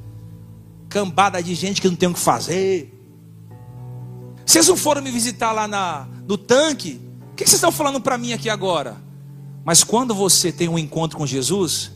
cambada 0.89 1.43
de 1.43 1.53
gente 1.53 1.79
que 1.79 1.87
não 1.87 1.95
tem 1.95 2.09
o 2.09 2.13
que 2.13 2.19
fazer. 2.19 2.91
Vocês 4.43 4.67
não 4.67 4.75
foram 4.75 5.03
me 5.03 5.11
visitar 5.11 5.51
lá 5.51 5.67
na, 5.67 6.07
no 6.27 6.39
tanque? 6.39 7.04
O 7.35 7.37
que 7.37 7.43
vocês 7.43 7.55
estão 7.55 7.69
falando 7.69 7.99
para 7.99 8.17
mim 8.17 8.31
aqui 8.31 8.49
agora? 8.49 8.95
Mas 9.65 9.83
quando 9.83 10.15
você 10.15 10.53
tem 10.53 10.69
um 10.69 10.79
encontro 10.79 11.17
com 11.17 11.27
Jesus, 11.27 11.91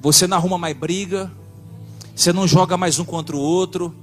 você 0.00 0.26
não 0.26 0.36
arruma 0.36 0.58
mais 0.58 0.76
briga, 0.76 1.30
você 2.16 2.32
não 2.32 2.48
joga 2.48 2.76
mais 2.76 2.98
um 2.98 3.04
contra 3.04 3.36
o 3.36 3.38
outro, 3.38 3.94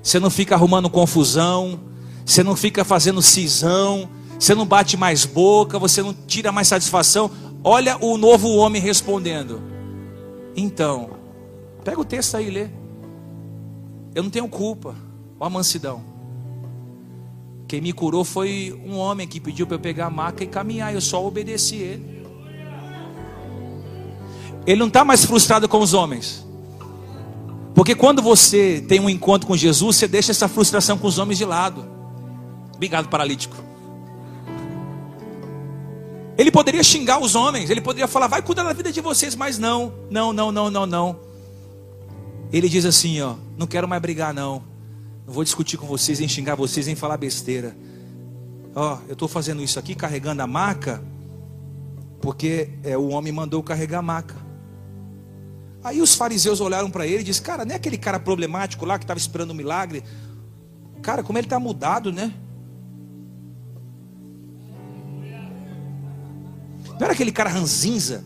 você 0.00 0.20
não 0.20 0.30
fica 0.30 0.54
arrumando 0.54 0.88
confusão, 0.88 1.80
você 2.24 2.44
não 2.44 2.54
fica 2.54 2.84
fazendo 2.84 3.20
cisão, 3.20 4.08
você 4.38 4.54
não 4.54 4.64
bate 4.64 4.96
mais 4.96 5.24
boca, 5.24 5.76
você 5.76 6.04
não 6.04 6.14
tira 6.14 6.52
mais 6.52 6.68
satisfação. 6.68 7.32
Olha 7.64 7.98
o 8.00 8.16
novo 8.16 8.48
homem 8.54 8.80
respondendo. 8.80 9.60
Então, 10.54 11.10
pega 11.82 12.00
o 12.00 12.04
texto 12.04 12.36
aí 12.36 12.46
e 12.46 12.50
lê. 12.50 12.68
Eu 14.14 14.22
não 14.22 14.30
tenho 14.30 14.48
culpa. 14.48 14.94
Olha 15.40 15.48
a 15.48 15.50
mansidão. 15.50 16.09
Quem 17.70 17.80
me 17.80 17.92
curou 17.92 18.24
foi 18.24 18.76
um 18.84 18.96
homem 18.96 19.28
que 19.28 19.38
pediu 19.38 19.64
para 19.64 19.76
eu 19.76 19.78
pegar 19.78 20.06
a 20.06 20.10
maca 20.10 20.42
e 20.42 20.46
caminhar. 20.48 20.92
Eu 20.92 21.00
só 21.00 21.24
obedeci 21.24 21.76
ele. 21.76 22.26
Ele 24.66 24.80
não 24.80 24.88
está 24.88 25.04
mais 25.04 25.24
frustrado 25.24 25.68
com 25.68 25.78
os 25.78 25.94
homens. 25.94 26.44
Porque 27.72 27.94
quando 27.94 28.20
você 28.20 28.84
tem 28.88 28.98
um 28.98 29.08
encontro 29.08 29.46
com 29.46 29.56
Jesus, 29.56 29.98
você 29.98 30.08
deixa 30.08 30.32
essa 30.32 30.48
frustração 30.48 30.98
com 30.98 31.06
os 31.06 31.16
homens 31.16 31.38
de 31.38 31.44
lado. 31.44 31.86
Obrigado, 32.74 33.08
paralítico. 33.08 33.54
Ele 36.36 36.50
poderia 36.50 36.82
xingar 36.82 37.22
os 37.22 37.36
homens, 37.36 37.70
ele 37.70 37.80
poderia 37.80 38.08
falar, 38.08 38.26
vai 38.26 38.42
cuidar 38.42 38.64
da 38.64 38.72
vida 38.72 38.90
de 38.90 39.00
vocês, 39.00 39.36
mas 39.36 39.58
não, 39.58 39.92
não, 40.10 40.32
não, 40.32 40.50
não, 40.50 40.68
não, 40.68 40.86
não. 40.86 41.16
Ele 42.52 42.68
diz 42.68 42.84
assim, 42.84 43.20
ó, 43.20 43.36
não 43.56 43.68
quero 43.68 43.86
mais 43.86 44.02
brigar 44.02 44.34
não. 44.34 44.69
Não 45.26 45.32
vou 45.32 45.44
discutir 45.44 45.76
com 45.76 45.86
vocês, 45.86 46.18
nem 46.18 46.28
xingar 46.28 46.54
vocês, 46.54 46.86
nem 46.86 46.96
falar 46.96 47.16
besteira. 47.16 47.76
Ó, 48.74 48.98
eu 49.08 49.14
estou 49.14 49.28
fazendo 49.28 49.62
isso 49.62 49.78
aqui, 49.78 49.94
carregando 49.94 50.42
a 50.42 50.46
maca, 50.46 51.02
porque 52.20 52.70
é, 52.82 52.96
o 52.96 53.08
homem 53.08 53.32
mandou 53.32 53.62
carregar 53.62 53.98
a 53.98 54.02
maca. 54.02 54.36
Aí 55.82 56.00
os 56.00 56.14
fariseus 56.14 56.60
olharam 56.60 56.90
para 56.90 57.06
ele 57.06 57.20
e 57.20 57.24
disseram: 57.24 57.46
Cara, 57.46 57.64
não 57.64 57.72
é 57.72 57.76
aquele 57.76 57.96
cara 57.96 58.20
problemático 58.20 58.84
lá 58.84 58.98
que 58.98 59.04
estava 59.04 59.18
esperando 59.18 59.50
um 59.52 59.54
milagre? 59.54 60.04
Cara, 61.02 61.22
como 61.22 61.38
ele 61.38 61.46
está 61.46 61.58
mudado, 61.58 62.12
né? 62.12 62.32
Não 67.00 67.06
era 67.06 67.14
aquele 67.14 67.32
cara 67.32 67.48
ranzinza? 67.48 68.22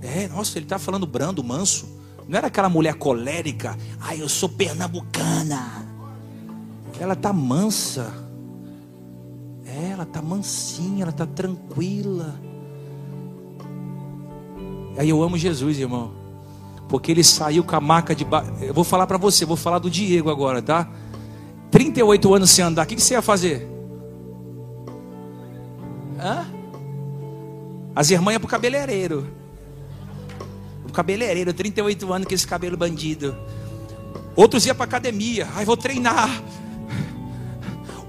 É, 0.00 0.28
nossa, 0.28 0.56
ele 0.56 0.66
está 0.66 0.78
falando 0.78 1.04
brando, 1.04 1.42
manso. 1.42 1.98
Não 2.28 2.38
era 2.38 2.46
aquela 2.46 2.68
mulher 2.68 2.94
colérica. 2.94 3.76
Ai, 4.00 4.22
eu 4.22 4.28
sou 4.28 4.48
pernambucana. 4.48 5.87
Ela 7.00 7.14
tá 7.14 7.32
mansa. 7.32 8.12
É, 9.64 9.90
ela 9.90 10.04
tá 10.06 10.20
mansinha, 10.20 11.04
ela 11.04 11.12
tá 11.12 11.26
tranquila. 11.26 12.34
Aí 14.96 15.08
eu 15.08 15.22
amo 15.22 15.38
Jesus, 15.38 15.78
irmão. 15.78 16.12
Porque 16.88 17.12
ele 17.12 17.22
saiu 17.22 17.62
com 17.62 17.76
a 17.76 17.80
maca 17.80 18.14
de 18.14 18.24
ba... 18.24 18.44
Eu 18.60 18.74
vou 18.74 18.82
falar 18.82 19.06
para 19.06 19.18
você, 19.18 19.44
vou 19.44 19.56
falar 19.56 19.78
do 19.78 19.90
Diego 19.90 20.30
agora, 20.30 20.60
tá? 20.60 20.90
38 21.70 22.34
anos 22.34 22.50
sem 22.50 22.64
andar, 22.64 22.84
o 22.84 22.88
que, 22.88 22.96
que 22.96 23.02
você 23.02 23.14
ia 23.14 23.22
fazer? 23.22 23.68
Hã? 26.18 26.46
As 27.94 28.10
irmãs 28.10 28.32
iam 28.32 28.40
pro 28.40 28.48
cabeleireiro. 28.48 29.26
O 30.88 30.92
cabeleireiro, 30.92 31.52
38 31.52 32.12
anos 32.12 32.26
com 32.26 32.34
esse 32.34 32.46
cabelo 32.46 32.76
bandido. 32.76 33.36
Outros 34.34 34.64
iam 34.66 34.74
para 34.74 34.84
academia. 34.84 35.46
Ai, 35.54 35.64
vou 35.64 35.76
treinar. 35.76 36.42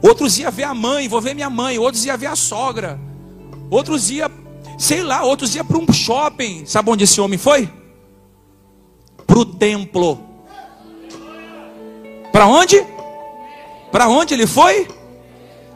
Outros 0.01 0.37
iam 0.37 0.51
ver 0.51 0.63
a 0.63 0.73
mãe, 0.73 1.07
vou 1.07 1.21
ver 1.21 1.33
minha 1.33 1.49
mãe. 1.49 1.77
Outros 1.77 2.05
iam 2.05 2.17
ver 2.17 2.27
a 2.27 2.35
sogra. 2.35 2.99
Outros 3.69 4.09
iam, 4.09 4.29
sei 4.77 5.03
lá, 5.03 5.23
outros 5.23 5.55
iam 5.55 5.65
para 5.65 5.77
um 5.77 5.91
shopping. 5.91 6.65
Sabe 6.65 6.89
onde 6.89 7.03
esse 7.03 7.19
homem 7.19 7.37
foi? 7.37 7.69
Para 9.27 9.39
o 9.39 9.45
templo. 9.45 10.19
Para 12.31 12.47
onde? 12.47 12.85
Para 13.91 14.07
onde 14.07 14.33
ele 14.33 14.47
foi? 14.47 14.87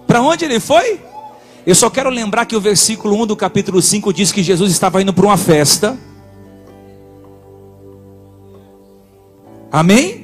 Para 0.08 0.22
onde 0.22 0.46
ele 0.46 0.60
foi? 0.60 1.00
Eu 1.66 1.76
só 1.76 1.90
quero 1.90 2.10
lembrar 2.10 2.46
que 2.46 2.56
o 2.56 2.62
versículo 2.62 3.22
1 3.24 3.28
do 3.28 3.36
capítulo 3.36 3.82
5 3.82 4.14
diz 4.14 4.32
que 4.32 4.44
Jesus 4.44 4.72
estava 4.72 5.02
indo 5.02 5.14
para 5.14 5.26
uma 5.26 5.38
festa. 5.38 5.98
Amém? 9.72 10.23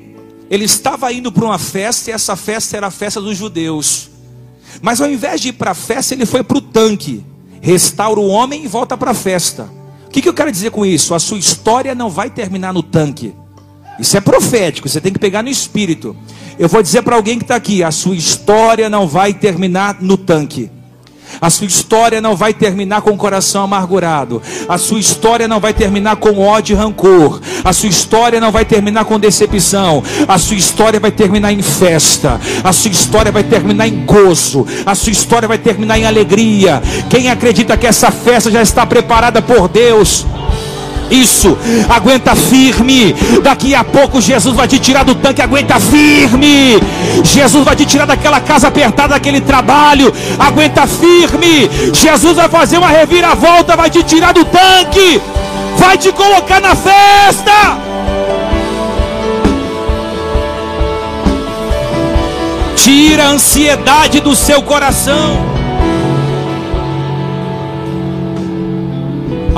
Ele 0.50 0.66
estava 0.66 1.12
indo 1.14 1.32
para 1.32 1.46
uma 1.46 1.60
festa 1.60 2.10
e 2.10 2.14
essa 2.14 2.36
festa 2.36 2.76
era 2.76 2.88
a 2.88 2.92
festa 2.92 3.22
dos 3.22 3.38
judeus. 3.38 4.10
Mas 4.82 5.00
ao 5.02 5.10
invés 5.10 5.42
de 5.42 5.50
ir 5.50 5.54
para 5.54 5.72
a 5.72 5.76
festa, 5.76 6.14
ele 6.14 6.26
foi 6.26 6.44
para 6.44 6.58
o 6.58 6.62
tanque. 6.62 7.24
Restaura 7.62 8.20
o 8.20 8.28
homem 8.28 8.64
e 8.64 8.68
volta 8.68 8.98
para 8.98 9.12
a 9.12 9.14
festa. 9.14 9.70
O 10.08 10.10
que, 10.10 10.22
que 10.22 10.30
eu 10.30 10.34
quero 10.34 10.52
dizer 10.52 10.72
com 10.72 10.86
isso? 10.86 11.14
A 11.14 11.20
sua 11.20 11.38
história 11.38 11.94
não 11.94 12.10
vai 12.10 12.30
terminar 12.30 12.74
no 12.74 12.82
tanque. 12.82 13.34
Isso 14.00 14.18
é 14.18 14.22
profético, 14.22 14.88
você 14.88 15.02
tem 15.02 15.12
que 15.12 15.20
pegar 15.20 15.44
no 15.44 15.50
espírito. 15.50 16.16
Eu 16.58 16.70
vou 16.70 16.82
dizer 16.82 17.02
para 17.04 17.16
alguém 17.16 17.38
que 17.38 17.44
está 17.44 17.56
aqui: 17.56 17.84
a 17.84 17.92
sua 17.92 18.16
história 18.16 18.90
não 18.90 19.08
vai 19.08 19.34
terminar 19.34 20.02
no 20.02 20.18
tanque. 20.18 20.72
A 21.42 21.50
sua 21.50 21.68
história 21.68 22.22
não 22.22 22.36
vai 22.36 22.54
terminar 22.54 23.02
com 23.02 23.12
o 23.12 23.18
coração 23.18 23.64
amargurado. 23.64 24.42
A 24.68 24.78
sua 24.78 25.00
história 25.00 25.48
não 25.48 25.60
vai 25.60 25.74
terminar 25.74 26.16
com 26.18 26.40
ódio 26.40 26.74
e 26.74 26.78
rancor. 26.78 27.42
A 27.64 27.74
sua 27.74 27.90
história 27.90 28.40
não 28.40 28.52
vai 28.52 28.66
terminar 28.66 29.06
com 29.06 29.20
decepção. 29.20 30.04
A 30.28 30.38
sua 30.38 30.58
história 30.58 31.00
vai 31.00 31.12
terminar 31.12 31.52
em 31.52 31.62
festa. 31.62 32.40
A 32.64 32.74
sua 32.74 32.92
história 32.92 33.32
vai 33.32 33.44
terminar 33.44 33.88
em 33.88 34.06
gozo. 34.06 34.66
A 34.86 34.96
sua 34.96 35.12
história 35.12 35.48
vai 35.48 35.58
terminar 35.58 35.98
em 35.98 36.06
alegria. 36.06 36.82
Quem 37.10 37.30
acredita 37.30 37.78
que 37.78 37.88
essa 37.88 38.12
festa 38.12 38.52
já 38.52 38.62
está 38.62 38.86
preparada 38.86 39.42
por 39.42 39.68
Deus? 39.68 40.26
Isso, 41.10 41.58
aguenta 41.90 42.36
firme. 42.36 43.16
Daqui 43.42 43.74
a 43.74 43.84
pouco 43.84 44.22
Jesus 44.22 44.56
vai 44.56 44.68
te 44.68 44.80
tirar 44.80 45.04
do 45.04 45.16
tanque, 45.16 45.42
aguenta 45.42 45.80
firme. 45.80 46.80
Jesus 47.24 47.64
vai 47.64 47.76
te 47.76 47.86
tirar 47.86 48.06
daquela 48.06 48.40
casa 48.40 48.68
apertada, 48.68 49.10
daquele 49.10 49.42
trabalho, 49.42 50.14
aguenta 50.38 50.86
firme. 50.86 51.70
Jesus 51.94 52.36
vai 52.36 52.48
fazer 52.48 52.78
uma 52.78 52.90
reviravolta, 52.90 53.76
vai 53.76 53.90
te 53.90 54.04
tirar 54.04 54.34
do 54.34 54.46
tanque, 54.46 55.22
vai 55.78 55.98
te 55.98 56.12
colocar 56.12 56.62
na 56.62 56.76
festa. 56.76 57.78
Tira 62.76 63.26
a 63.26 63.32
ansiedade 63.32 64.20
do 64.20 64.36
seu 64.36 64.62
coração. 64.62 65.49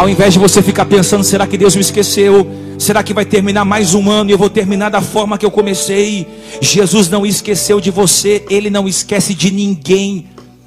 Ao 0.02 0.10
invés 0.10 0.34
de 0.34 0.40
você 0.40 0.64
ficar 0.64 0.86
pensando, 0.86 1.24
será 1.24 1.46
que 1.46 1.56
Deus 1.56 1.76
me 1.76 1.82
esqueceu? 1.82 2.50
Será 2.80 3.04
que 3.04 3.14
vai 3.14 3.24
terminar 3.24 3.64
mais 3.64 3.94
um 3.94 4.10
ano 4.10 4.32
e 4.32 4.34
eu 4.34 4.38
vou 4.40 4.50
terminar 4.50 4.90
da 4.90 5.00
forma 5.00 5.38
que 5.38 5.46
eu 5.46 5.52
comecei? 5.52 6.28
Jesus 6.60 7.08
não 7.08 7.24
esqueceu 7.24 7.80
de 7.80 7.92
você, 7.92 8.44
ele 8.50 8.72
não 8.72 8.88
esquece 8.88 9.36
de 9.36 9.52
ninguém. 9.52 10.26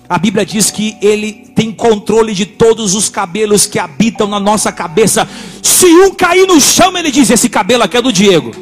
A 0.09 0.19
Bíblia 0.19 0.47
diz 0.47 0.71
que 0.71 0.97
ele 1.03 1.33
tem 1.53 1.73
controle 1.73 2.33
de 2.33 2.47
todos 2.47 2.95
os 2.95 3.09
cabelos 3.09 3.67
que 3.67 3.77
habitam 3.77 4.29
na 4.29 4.39
nossa 4.39 4.71
cabeça. 4.71 5.29
Se 5.61 5.87
um 5.87 6.15
cair 6.15 6.47
no 6.47 6.61
chão, 6.61 6.97
ele 6.97 7.11
diz: 7.11 7.29
Esse 7.29 7.49
cabelo 7.49 7.83
aqui 7.83 7.97
é 7.97 8.03
do 8.03 8.13
Diego. 8.13 8.53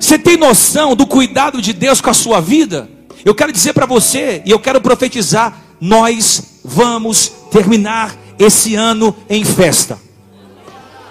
Você 0.00 0.18
tem 0.18 0.38
noção 0.38 0.96
do 0.96 1.06
cuidado 1.06 1.60
de 1.60 1.74
Deus 1.74 2.00
com 2.00 2.08
a 2.08 2.14
sua 2.14 2.40
vida? 2.40 2.88
Eu 3.22 3.34
quero 3.34 3.52
dizer 3.52 3.74
para 3.74 3.84
você, 3.84 4.40
e 4.46 4.50
eu 4.50 4.58
quero 4.58 4.80
profetizar: 4.80 5.60
nós 5.78 6.42
vamos 6.64 7.41
terminar 7.52 8.16
esse 8.38 8.74
ano 8.74 9.14
em 9.28 9.44
festa. 9.44 9.98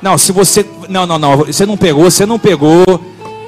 Não, 0.02 0.18
se 0.18 0.32
você. 0.32 0.66
Não, 0.90 1.06
não, 1.06 1.20
não. 1.20 1.38
Você 1.38 1.66
não 1.66 1.78
pegou, 1.78 2.10
você 2.10 2.26
não 2.26 2.40
pegou. 2.40 2.84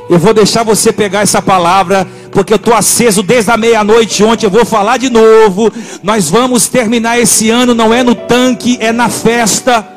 Eu 0.09 0.19
vou 0.19 0.33
deixar 0.33 0.63
você 0.63 0.91
pegar 0.91 1.21
essa 1.21 1.41
palavra, 1.41 2.05
porque 2.31 2.53
eu 2.53 2.57
estou 2.57 2.73
aceso 2.73 3.23
desde 3.23 3.49
a 3.49 3.57
meia-noite 3.57 4.23
ontem. 4.23 4.45
Eu 4.45 4.51
vou 4.51 4.65
falar 4.65 4.97
de 4.97 5.09
novo. 5.09 5.71
Nós 6.03 6.29
vamos 6.29 6.67
terminar 6.67 7.19
esse 7.19 7.49
ano, 7.49 7.73
não 7.73 7.93
é 7.93 8.03
no 8.03 8.13
tanque, 8.13 8.77
é 8.79 8.91
na 8.91 9.09
festa. 9.09 9.92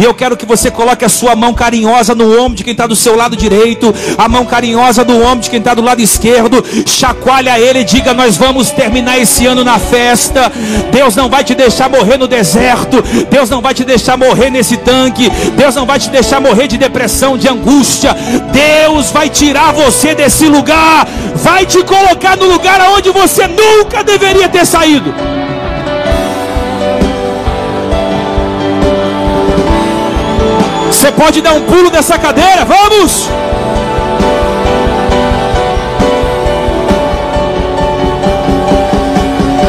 E 0.00 0.04
eu 0.04 0.14
quero 0.14 0.34
que 0.34 0.46
você 0.46 0.70
coloque 0.70 1.04
a 1.04 1.10
sua 1.10 1.36
mão 1.36 1.52
carinhosa 1.52 2.14
no 2.14 2.40
ombro 2.40 2.56
de 2.56 2.64
quem 2.64 2.72
está 2.72 2.86
do 2.86 2.96
seu 2.96 3.14
lado 3.14 3.36
direito, 3.36 3.94
a 4.16 4.26
mão 4.30 4.46
carinhosa 4.46 5.04
no 5.04 5.22
ombro 5.22 5.40
de 5.40 5.50
quem 5.50 5.58
está 5.58 5.74
do 5.74 5.82
lado 5.82 6.00
esquerdo, 6.00 6.64
chacoalha 6.86 7.60
ele 7.60 7.80
e 7.80 7.84
diga: 7.84 8.14
Nós 8.14 8.38
vamos 8.38 8.70
terminar 8.70 9.18
esse 9.18 9.44
ano 9.44 9.62
na 9.62 9.78
festa. 9.78 10.50
Deus 10.90 11.14
não 11.14 11.28
vai 11.28 11.44
te 11.44 11.54
deixar 11.54 11.90
morrer 11.90 12.16
no 12.16 12.26
deserto, 12.26 13.02
Deus 13.30 13.50
não 13.50 13.60
vai 13.60 13.74
te 13.74 13.84
deixar 13.84 14.16
morrer 14.16 14.48
nesse 14.48 14.78
tanque, 14.78 15.28
Deus 15.54 15.74
não 15.74 15.84
vai 15.84 15.98
te 15.98 16.08
deixar 16.08 16.40
morrer 16.40 16.66
de 16.66 16.78
depressão, 16.78 17.36
de 17.36 17.46
angústia. 17.46 18.16
Deus 18.52 19.10
vai 19.10 19.28
tirar 19.28 19.74
você 19.74 20.14
desse 20.14 20.46
lugar, 20.48 21.06
vai 21.34 21.66
te 21.66 21.84
colocar 21.84 22.38
no 22.38 22.46
lugar 22.46 22.80
aonde 22.80 23.10
você 23.10 23.46
nunca 23.46 24.02
deveria 24.02 24.48
ter 24.48 24.64
saído. 24.64 25.12
Você 31.00 31.10
pode 31.12 31.40
dar 31.40 31.54
um 31.54 31.62
pulo 31.62 31.88
dessa 31.88 32.18
cadeira? 32.18 32.62
Vamos! 32.62 33.26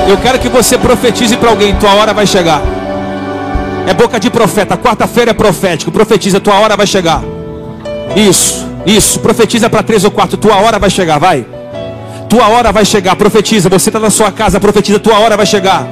Eu 0.10 0.18
quero 0.18 0.40
que 0.40 0.50
você 0.50 0.78
profetize 0.78 1.38
para 1.38 1.50
alguém: 1.50 1.74
tua 1.76 1.94
hora 1.94 2.14
vai 2.14 2.28
chegar. 2.28 2.62
É 3.88 3.94
boca 3.94 4.20
de 4.20 4.30
profeta. 4.30 4.76
Quarta-feira 4.76 5.32
é 5.32 5.34
profético. 5.34 5.90
Profetiza, 5.90 6.42
tua 6.42 6.56
hora 6.60 6.76
vai 6.76 6.86
chegar. 6.86 7.24
Isso, 8.14 8.68
isso. 8.86 9.18
Profetiza 9.22 9.70
para 9.70 9.84
três 9.84 10.04
ou 10.04 10.12
quatro. 10.12 10.36
Tua 10.36 10.58
hora 10.58 10.78
vai 10.78 10.90
chegar, 10.90 11.18
vai. 11.18 11.46
Tua 12.28 12.50
hora 12.50 12.74
vai 12.74 12.84
chegar. 12.84 13.16
Profetiza. 13.16 13.70
Você 13.70 13.88
está 13.88 14.02
na 14.02 14.10
sua 14.10 14.34
casa. 14.34 14.60
Profetiza, 14.60 15.00
tua 15.00 15.18
hora 15.18 15.38
vai 15.38 15.46
chegar. 15.46 15.88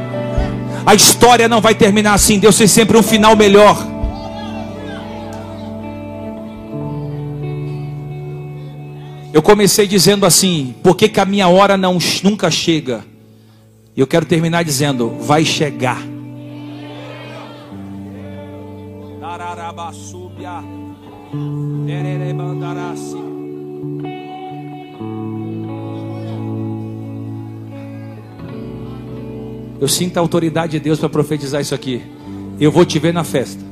A 0.86 0.94
história 0.94 1.48
não 1.48 1.62
vai 1.62 1.76
terminar 1.76 2.16
assim. 2.16 2.40
Deus 2.40 2.58
tem 2.58 2.68
sempre 2.68 2.98
um 2.98 3.04
final 3.04 3.38
melhor. 3.38 3.99
Eu 9.32 9.42
comecei 9.42 9.88
dizendo 9.88 10.26
assim: 10.26 10.76
por 10.84 10.96
que, 10.96 11.08
que 11.08 11.20
a 11.20 11.26
minha 11.26 11.48
hora 11.48 11.78
não, 11.78 11.98
nunca 12.24 12.50
chega? 12.50 13.06
E 13.96 14.00
eu 14.00 14.08
quero 14.08 14.26
terminar 14.26 14.64
dizendo: 14.64 15.10
vai 15.20 15.46
chegar. 15.46 16.02
Eu 29.80 29.88
sinto 29.88 30.18
a 30.18 30.20
autoridade 30.20 30.74
de 30.74 30.80
Deus 30.80 31.00
para 31.00 31.08
profetizar 31.08 31.62
isso 31.62 31.74
aqui. 31.74 32.02
Eu 32.60 32.72
vou 32.72 32.84
te 32.84 33.00
ver 33.00 33.14
na 33.14 33.24
festa. 33.24 33.69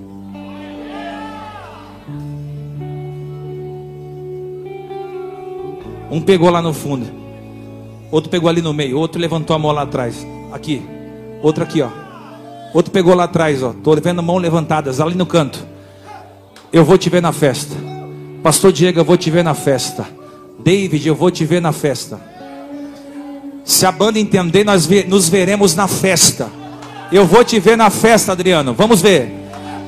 Um 6.10 6.22
pegou 6.22 6.50
lá 6.50 6.62
no 6.62 6.74
fundo. 6.74 7.06
Outro 8.12 8.30
pegou 8.30 8.50
ali 8.50 8.62
no 8.62 8.74
meio. 8.74 8.98
Outro 8.98 9.20
levantou 9.20 9.56
a 9.56 9.60
mão 9.60 9.72
lá 9.72 9.82
atrás. 9.82 10.26
Aqui. 10.52 10.82
Outro 11.42 11.64
aqui, 11.64 11.82
ó. 11.82 11.90
Outro 12.74 12.92
pegou 12.92 13.14
lá 13.14 13.26
atrás, 13.26 13.62
ó. 13.64 13.74
Tô 13.84 13.96
vendo 13.96 14.24
mão 14.24 14.38
levantadas 14.38 15.00
ali 15.00 15.16
no 15.16 15.26
canto. 15.26 15.66
Eu 16.72 16.84
vou 16.84 16.98
te 16.98 17.10
ver 17.10 17.22
na 17.22 17.32
festa. 17.32 17.76
Pastor 18.44 18.72
Diego, 18.72 19.00
eu 19.00 19.06
vou 19.06 19.18
te 19.18 19.30
ver 19.30 19.44
na 19.44 19.54
festa. 19.54 20.06
David, 20.60 21.08
eu 21.08 21.16
vou 21.16 21.32
te 21.32 21.46
ver 21.46 21.62
na 21.62 21.72
festa. 21.72 22.20
Se 23.64 23.86
a 23.86 23.92
banda 23.92 24.20
entender, 24.20 24.64
nós 24.64 24.88
nos 25.08 25.28
veremos 25.28 25.76
na 25.76 25.88
festa. 25.88 26.50
Eu 27.12 27.26
vou 27.26 27.44
te 27.44 27.60
ver 27.60 27.78
na 27.78 27.90
festa, 27.90 28.32
Adriano. 28.32 28.74
Vamos 28.74 29.02
ver. 29.02 29.32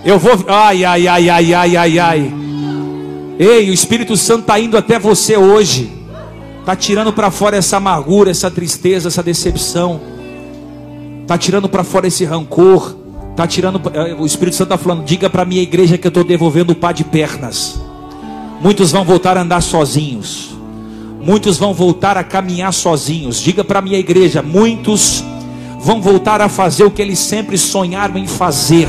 Eu 0.03 0.17
vou. 0.17 0.33
Ai, 0.47 0.83
ai, 0.83 1.07
ai, 1.07 1.29
ai, 1.29 1.53
ai, 1.53 1.77
ai, 1.77 1.99
ai. 1.99 2.33
Ei, 3.37 3.69
o 3.69 3.73
Espírito 3.73 4.17
Santo 4.17 4.41
está 4.41 4.59
indo 4.59 4.77
até 4.77 4.99
você 4.99 5.37
hoje. 5.37 5.98
Está 6.59 6.75
tirando 6.75 7.11
para 7.11 7.31
fora 7.31 7.57
essa 7.57 7.77
amargura, 7.77 8.31
essa 8.31 8.51
tristeza, 8.51 9.07
essa 9.07 9.23
decepção. 9.23 9.99
Está 11.21 11.37
tirando 11.37 11.69
para 11.69 11.83
fora 11.83 12.07
esse 12.07 12.25
rancor. 12.25 12.95
Está 13.31 13.47
tirando. 13.47 13.81
Eh, 13.93 14.15
o 14.19 14.25
Espírito 14.25 14.57
Santo 14.57 14.73
está 14.73 14.77
falando: 14.77 15.03
diga 15.03 15.29
para 15.29 15.45
minha 15.45 15.61
igreja 15.61 15.97
que 15.97 16.05
eu 16.05 16.09
estou 16.09 16.23
devolvendo 16.23 16.71
o 16.71 16.75
pá 16.75 16.91
de 16.91 17.03
pernas. 17.03 17.79
Muitos 18.61 18.91
vão 18.91 19.03
voltar 19.05 19.37
a 19.37 19.41
andar 19.41 19.61
sozinhos. 19.61 20.49
Muitos 21.21 21.57
vão 21.57 21.73
voltar 21.73 22.17
a 22.17 22.23
caminhar 22.23 22.73
sozinhos. 22.73 23.39
Diga 23.39 23.63
para 23.63 23.81
minha 23.81 23.97
igreja: 23.97 24.41
muitos 24.41 25.23
vão 25.79 26.01
voltar 26.01 26.41
a 26.41 26.49
fazer 26.49 26.83
o 26.83 26.91
que 26.91 27.01
eles 27.01 27.19
sempre 27.19 27.57
sonharam 27.57 28.17
em 28.17 28.27
fazer. 28.27 28.87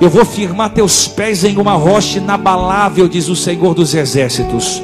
Eu 0.00 0.10
vou 0.10 0.24
firmar 0.24 0.70
teus 0.70 1.06
pés 1.06 1.44
em 1.44 1.56
uma 1.56 1.74
rocha 1.74 2.18
inabalável, 2.18 3.08
diz 3.08 3.28
o 3.28 3.36
Senhor 3.36 3.74
dos 3.74 3.94
Exércitos. 3.94 4.82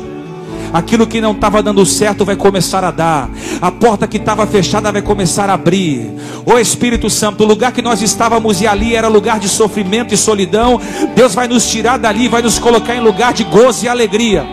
Aquilo 0.72 1.06
que 1.06 1.20
não 1.20 1.32
estava 1.32 1.62
dando 1.62 1.84
certo 1.84 2.24
vai 2.24 2.36
começar 2.36 2.84
a 2.84 2.90
dar. 2.90 3.28
A 3.60 3.70
porta 3.70 4.06
que 4.06 4.16
estava 4.16 4.46
fechada 4.46 4.92
vai 4.92 5.02
começar 5.02 5.50
a 5.50 5.54
abrir. 5.54 6.10
O 6.46 6.58
Espírito 6.58 7.10
Santo, 7.10 7.44
o 7.44 7.46
lugar 7.46 7.72
que 7.72 7.82
nós 7.82 8.00
estávamos 8.02 8.60
e 8.60 8.66
ali 8.66 8.94
era 8.94 9.08
lugar 9.08 9.38
de 9.38 9.48
sofrimento 9.48 10.14
e 10.14 10.16
solidão. 10.16 10.80
Deus 11.14 11.34
vai 11.34 11.48
nos 11.48 11.68
tirar 11.68 11.98
dali, 11.98 12.28
vai 12.28 12.42
nos 12.42 12.58
colocar 12.58 12.94
em 12.94 13.00
lugar 13.00 13.32
de 13.32 13.44
gozo 13.44 13.84
e 13.84 13.88
alegria. 13.88 14.46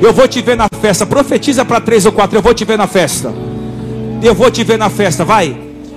Eu 0.00 0.12
vou 0.12 0.26
te 0.26 0.40
ver 0.40 0.56
na 0.56 0.68
festa. 0.80 1.04
Profetiza 1.04 1.64
para 1.64 1.80
três 1.80 2.06
ou 2.06 2.12
quatro. 2.12 2.36
Eu 2.38 2.42
vou 2.42 2.54
te 2.54 2.64
ver 2.64 2.78
na 2.78 2.86
festa. 2.86 3.32
Eu 4.22 4.34
vou 4.34 4.50
te 4.50 4.64
ver 4.64 4.78
na 4.78 4.88
festa. 4.88 5.24
Vai. 5.24 5.56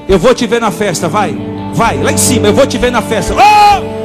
Eu 0.09 0.19
vou 0.19 0.33
te 0.33 0.45
ver 0.45 0.59
na 0.59 0.71
festa. 0.71 1.07
Vai. 1.07 1.35
Vai. 1.73 2.01
Lá 2.03 2.11
em 2.11 2.17
cima. 2.17 2.47
Eu 2.47 2.53
vou 2.53 2.67
te 2.67 2.77
ver 2.77 2.91
na 2.91 3.01
festa. 3.01 3.33
Oh! 3.33 4.02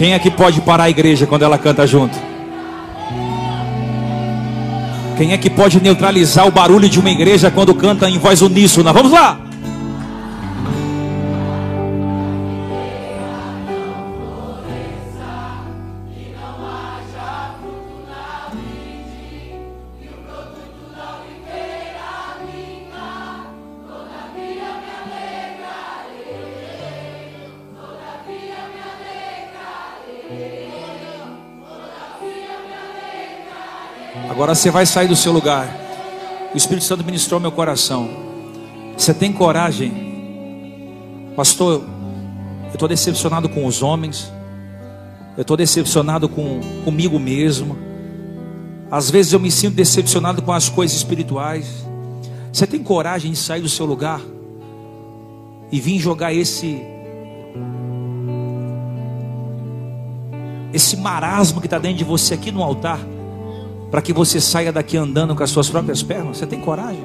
Quem 0.00 0.14
é 0.14 0.18
que 0.18 0.30
pode 0.30 0.62
parar 0.62 0.84
a 0.84 0.88
igreja 0.88 1.26
quando 1.26 1.42
ela 1.42 1.58
canta 1.58 1.86
junto? 1.86 2.18
Quem 5.18 5.34
é 5.34 5.36
que 5.36 5.50
pode 5.50 5.78
neutralizar 5.78 6.48
o 6.48 6.50
barulho 6.50 6.88
de 6.88 6.98
uma 6.98 7.10
igreja 7.10 7.50
quando 7.50 7.74
canta 7.74 8.08
em 8.08 8.18
voz 8.18 8.40
uníssona? 8.40 8.94
Vamos 8.94 9.12
lá! 9.12 9.49
Você 34.50 34.68
vai 34.68 34.84
sair 34.84 35.06
do 35.06 35.14
seu 35.14 35.30
lugar. 35.32 35.72
O 36.52 36.56
Espírito 36.56 36.84
Santo 36.84 37.04
ministrou 37.04 37.38
meu 37.38 37.52
coração. 37.52 38.10
Você 38.98 39.14
tem 39.14 39.32
coragem, 39.32 39.92
pastor? 41.36 41.84
Eu 42.64 42.72
estou 42.72 42.88
decepcionado 42.88 43.48
com 43.48 43.64
os 43.64 43.80
homens. 43.80 44.32
Eu 45.36 45.42
estou 45.42 45.56
decepcionado 45.56 46.28
com 46.28 46.58
comigo 46.84 47.16
mesmo. 47.16 47.78
Às 48.90 49.08
vezes 49.08 49.32
eu 49.32 49.38
me 49.38 49.52
sinto 49.52 49.76
decepcionado 49.76 50.42
com 50.42 50.52
as 50.52 50.68
coisas 50.68 50.96
espirituais. 50.96 51.86
Você 52.52 52.66
tem 52.66 52.82
coragem 52.82 53.30
de 53.30 53.38
sair 53.38 53.60
do 53.60 53.68
seu 53.68 53.86
lugar 53.86 54.20
e 55.70 55.78
vir 55.78 56.00
jogar 56.00 56.34
esse 56.34 56.82
esse 60.72 60.96
marasmo 60.96 61.60
que 61.60 61.68
está 61.68 61.78
dentro 61.78 61.98
de 61.98 62.04
você 62.04 62.34
aqui 62.34 62.50
no 62.50 62.64
altar? 62.64 62.98
Para 63.90 64.00
que 64.00 64.12
você 64.12 64.40
saia 64.40 64.72
daqui 64.72 64.96
andando 64.96 65.34
com 65.34 65.42
as 65.42 65.50
suas 65.50 65.68
próprias 65.68 66.02
pernas? 66.02 66.38
Você 66.38 66.46
tem 66.46 66.60
coragem? 66.60 67.02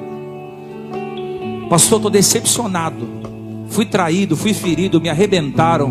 Pastor, 1.68 1.98
estou 1.98 2.10
decepcionado. 2.10 3.06
Fui 3.68 3.84
traído, 3.84 4.36
fui 4.36 4.54
ferido, 4.54 5.00
me 5.00 5.08
arrebentaram. 5.08 5.88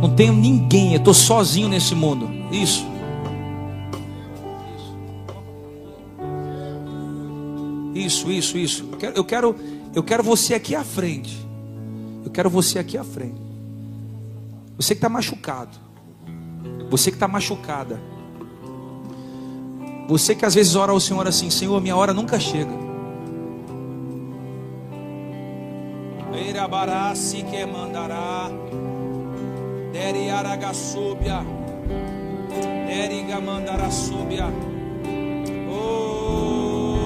Não 0.00 0.14
tenho 0.14 0.32
ninguém, 0.32 0.92
eu 0.92 0.98
estou 0.98 1.14
sozinho 1.14 1.68
nesse 1.68 1.94
mundo. 1.94 2.30
Isso. 2.52 2.86
Isso, 7.94 8.30
isso, 8.30 8.58
isso. 8.58 8.88
Eu 9.14 9.24
quero, 9.24 9.56
eu 9.94 10.02
quero, 10.02 10.22
você 10.22 10.54
aqui 10.54 10.74
à 10.74 10.84
frente. 10.84 11.44
Eu 12.24 12.30
quero 12.30 12.50
você 12.50 12.78
aqui 12.78 12.98
à 12.98 13.04
frente. 13.04 13.40
Você 14.76 14.94
que 14.94 14.98
está 14.98 15.08
machucado. 15.08 15.78
Você 16.90 17.10
que 17.10 17.16
está 17.16 17.28
machucada. 17.28 18.00
Você 20.06 20.34
que 20.34 20.44
às 20.44 20.54
vezes 20.54 20.76
ora 20.76 20.92
ao 20.92 21.00
Senhor 21.00 21.26
assim: 21.26 21.50
Senhor, 21.50 21.80
minha 21.80 21.96
hora 21.96 22.12
nunca 22.12 22.38
chega. 22.38 22.84
Eirabará-se 26.34 27.42
que 27.42 27.64
mandará, 27.64 28.50
Deri 29.92 30.30
aragasúbia, 30.30 31.40
Deri 32.86 33.22
gamandarasúbia. 33.22 34.46
Oh, 35.70 36.98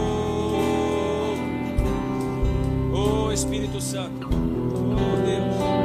oh 2.94 3.32
Espírito 3.32 3.80
Santo, 3.80 4.28
oh 4.28 5.16
Deus. 5.24 5.77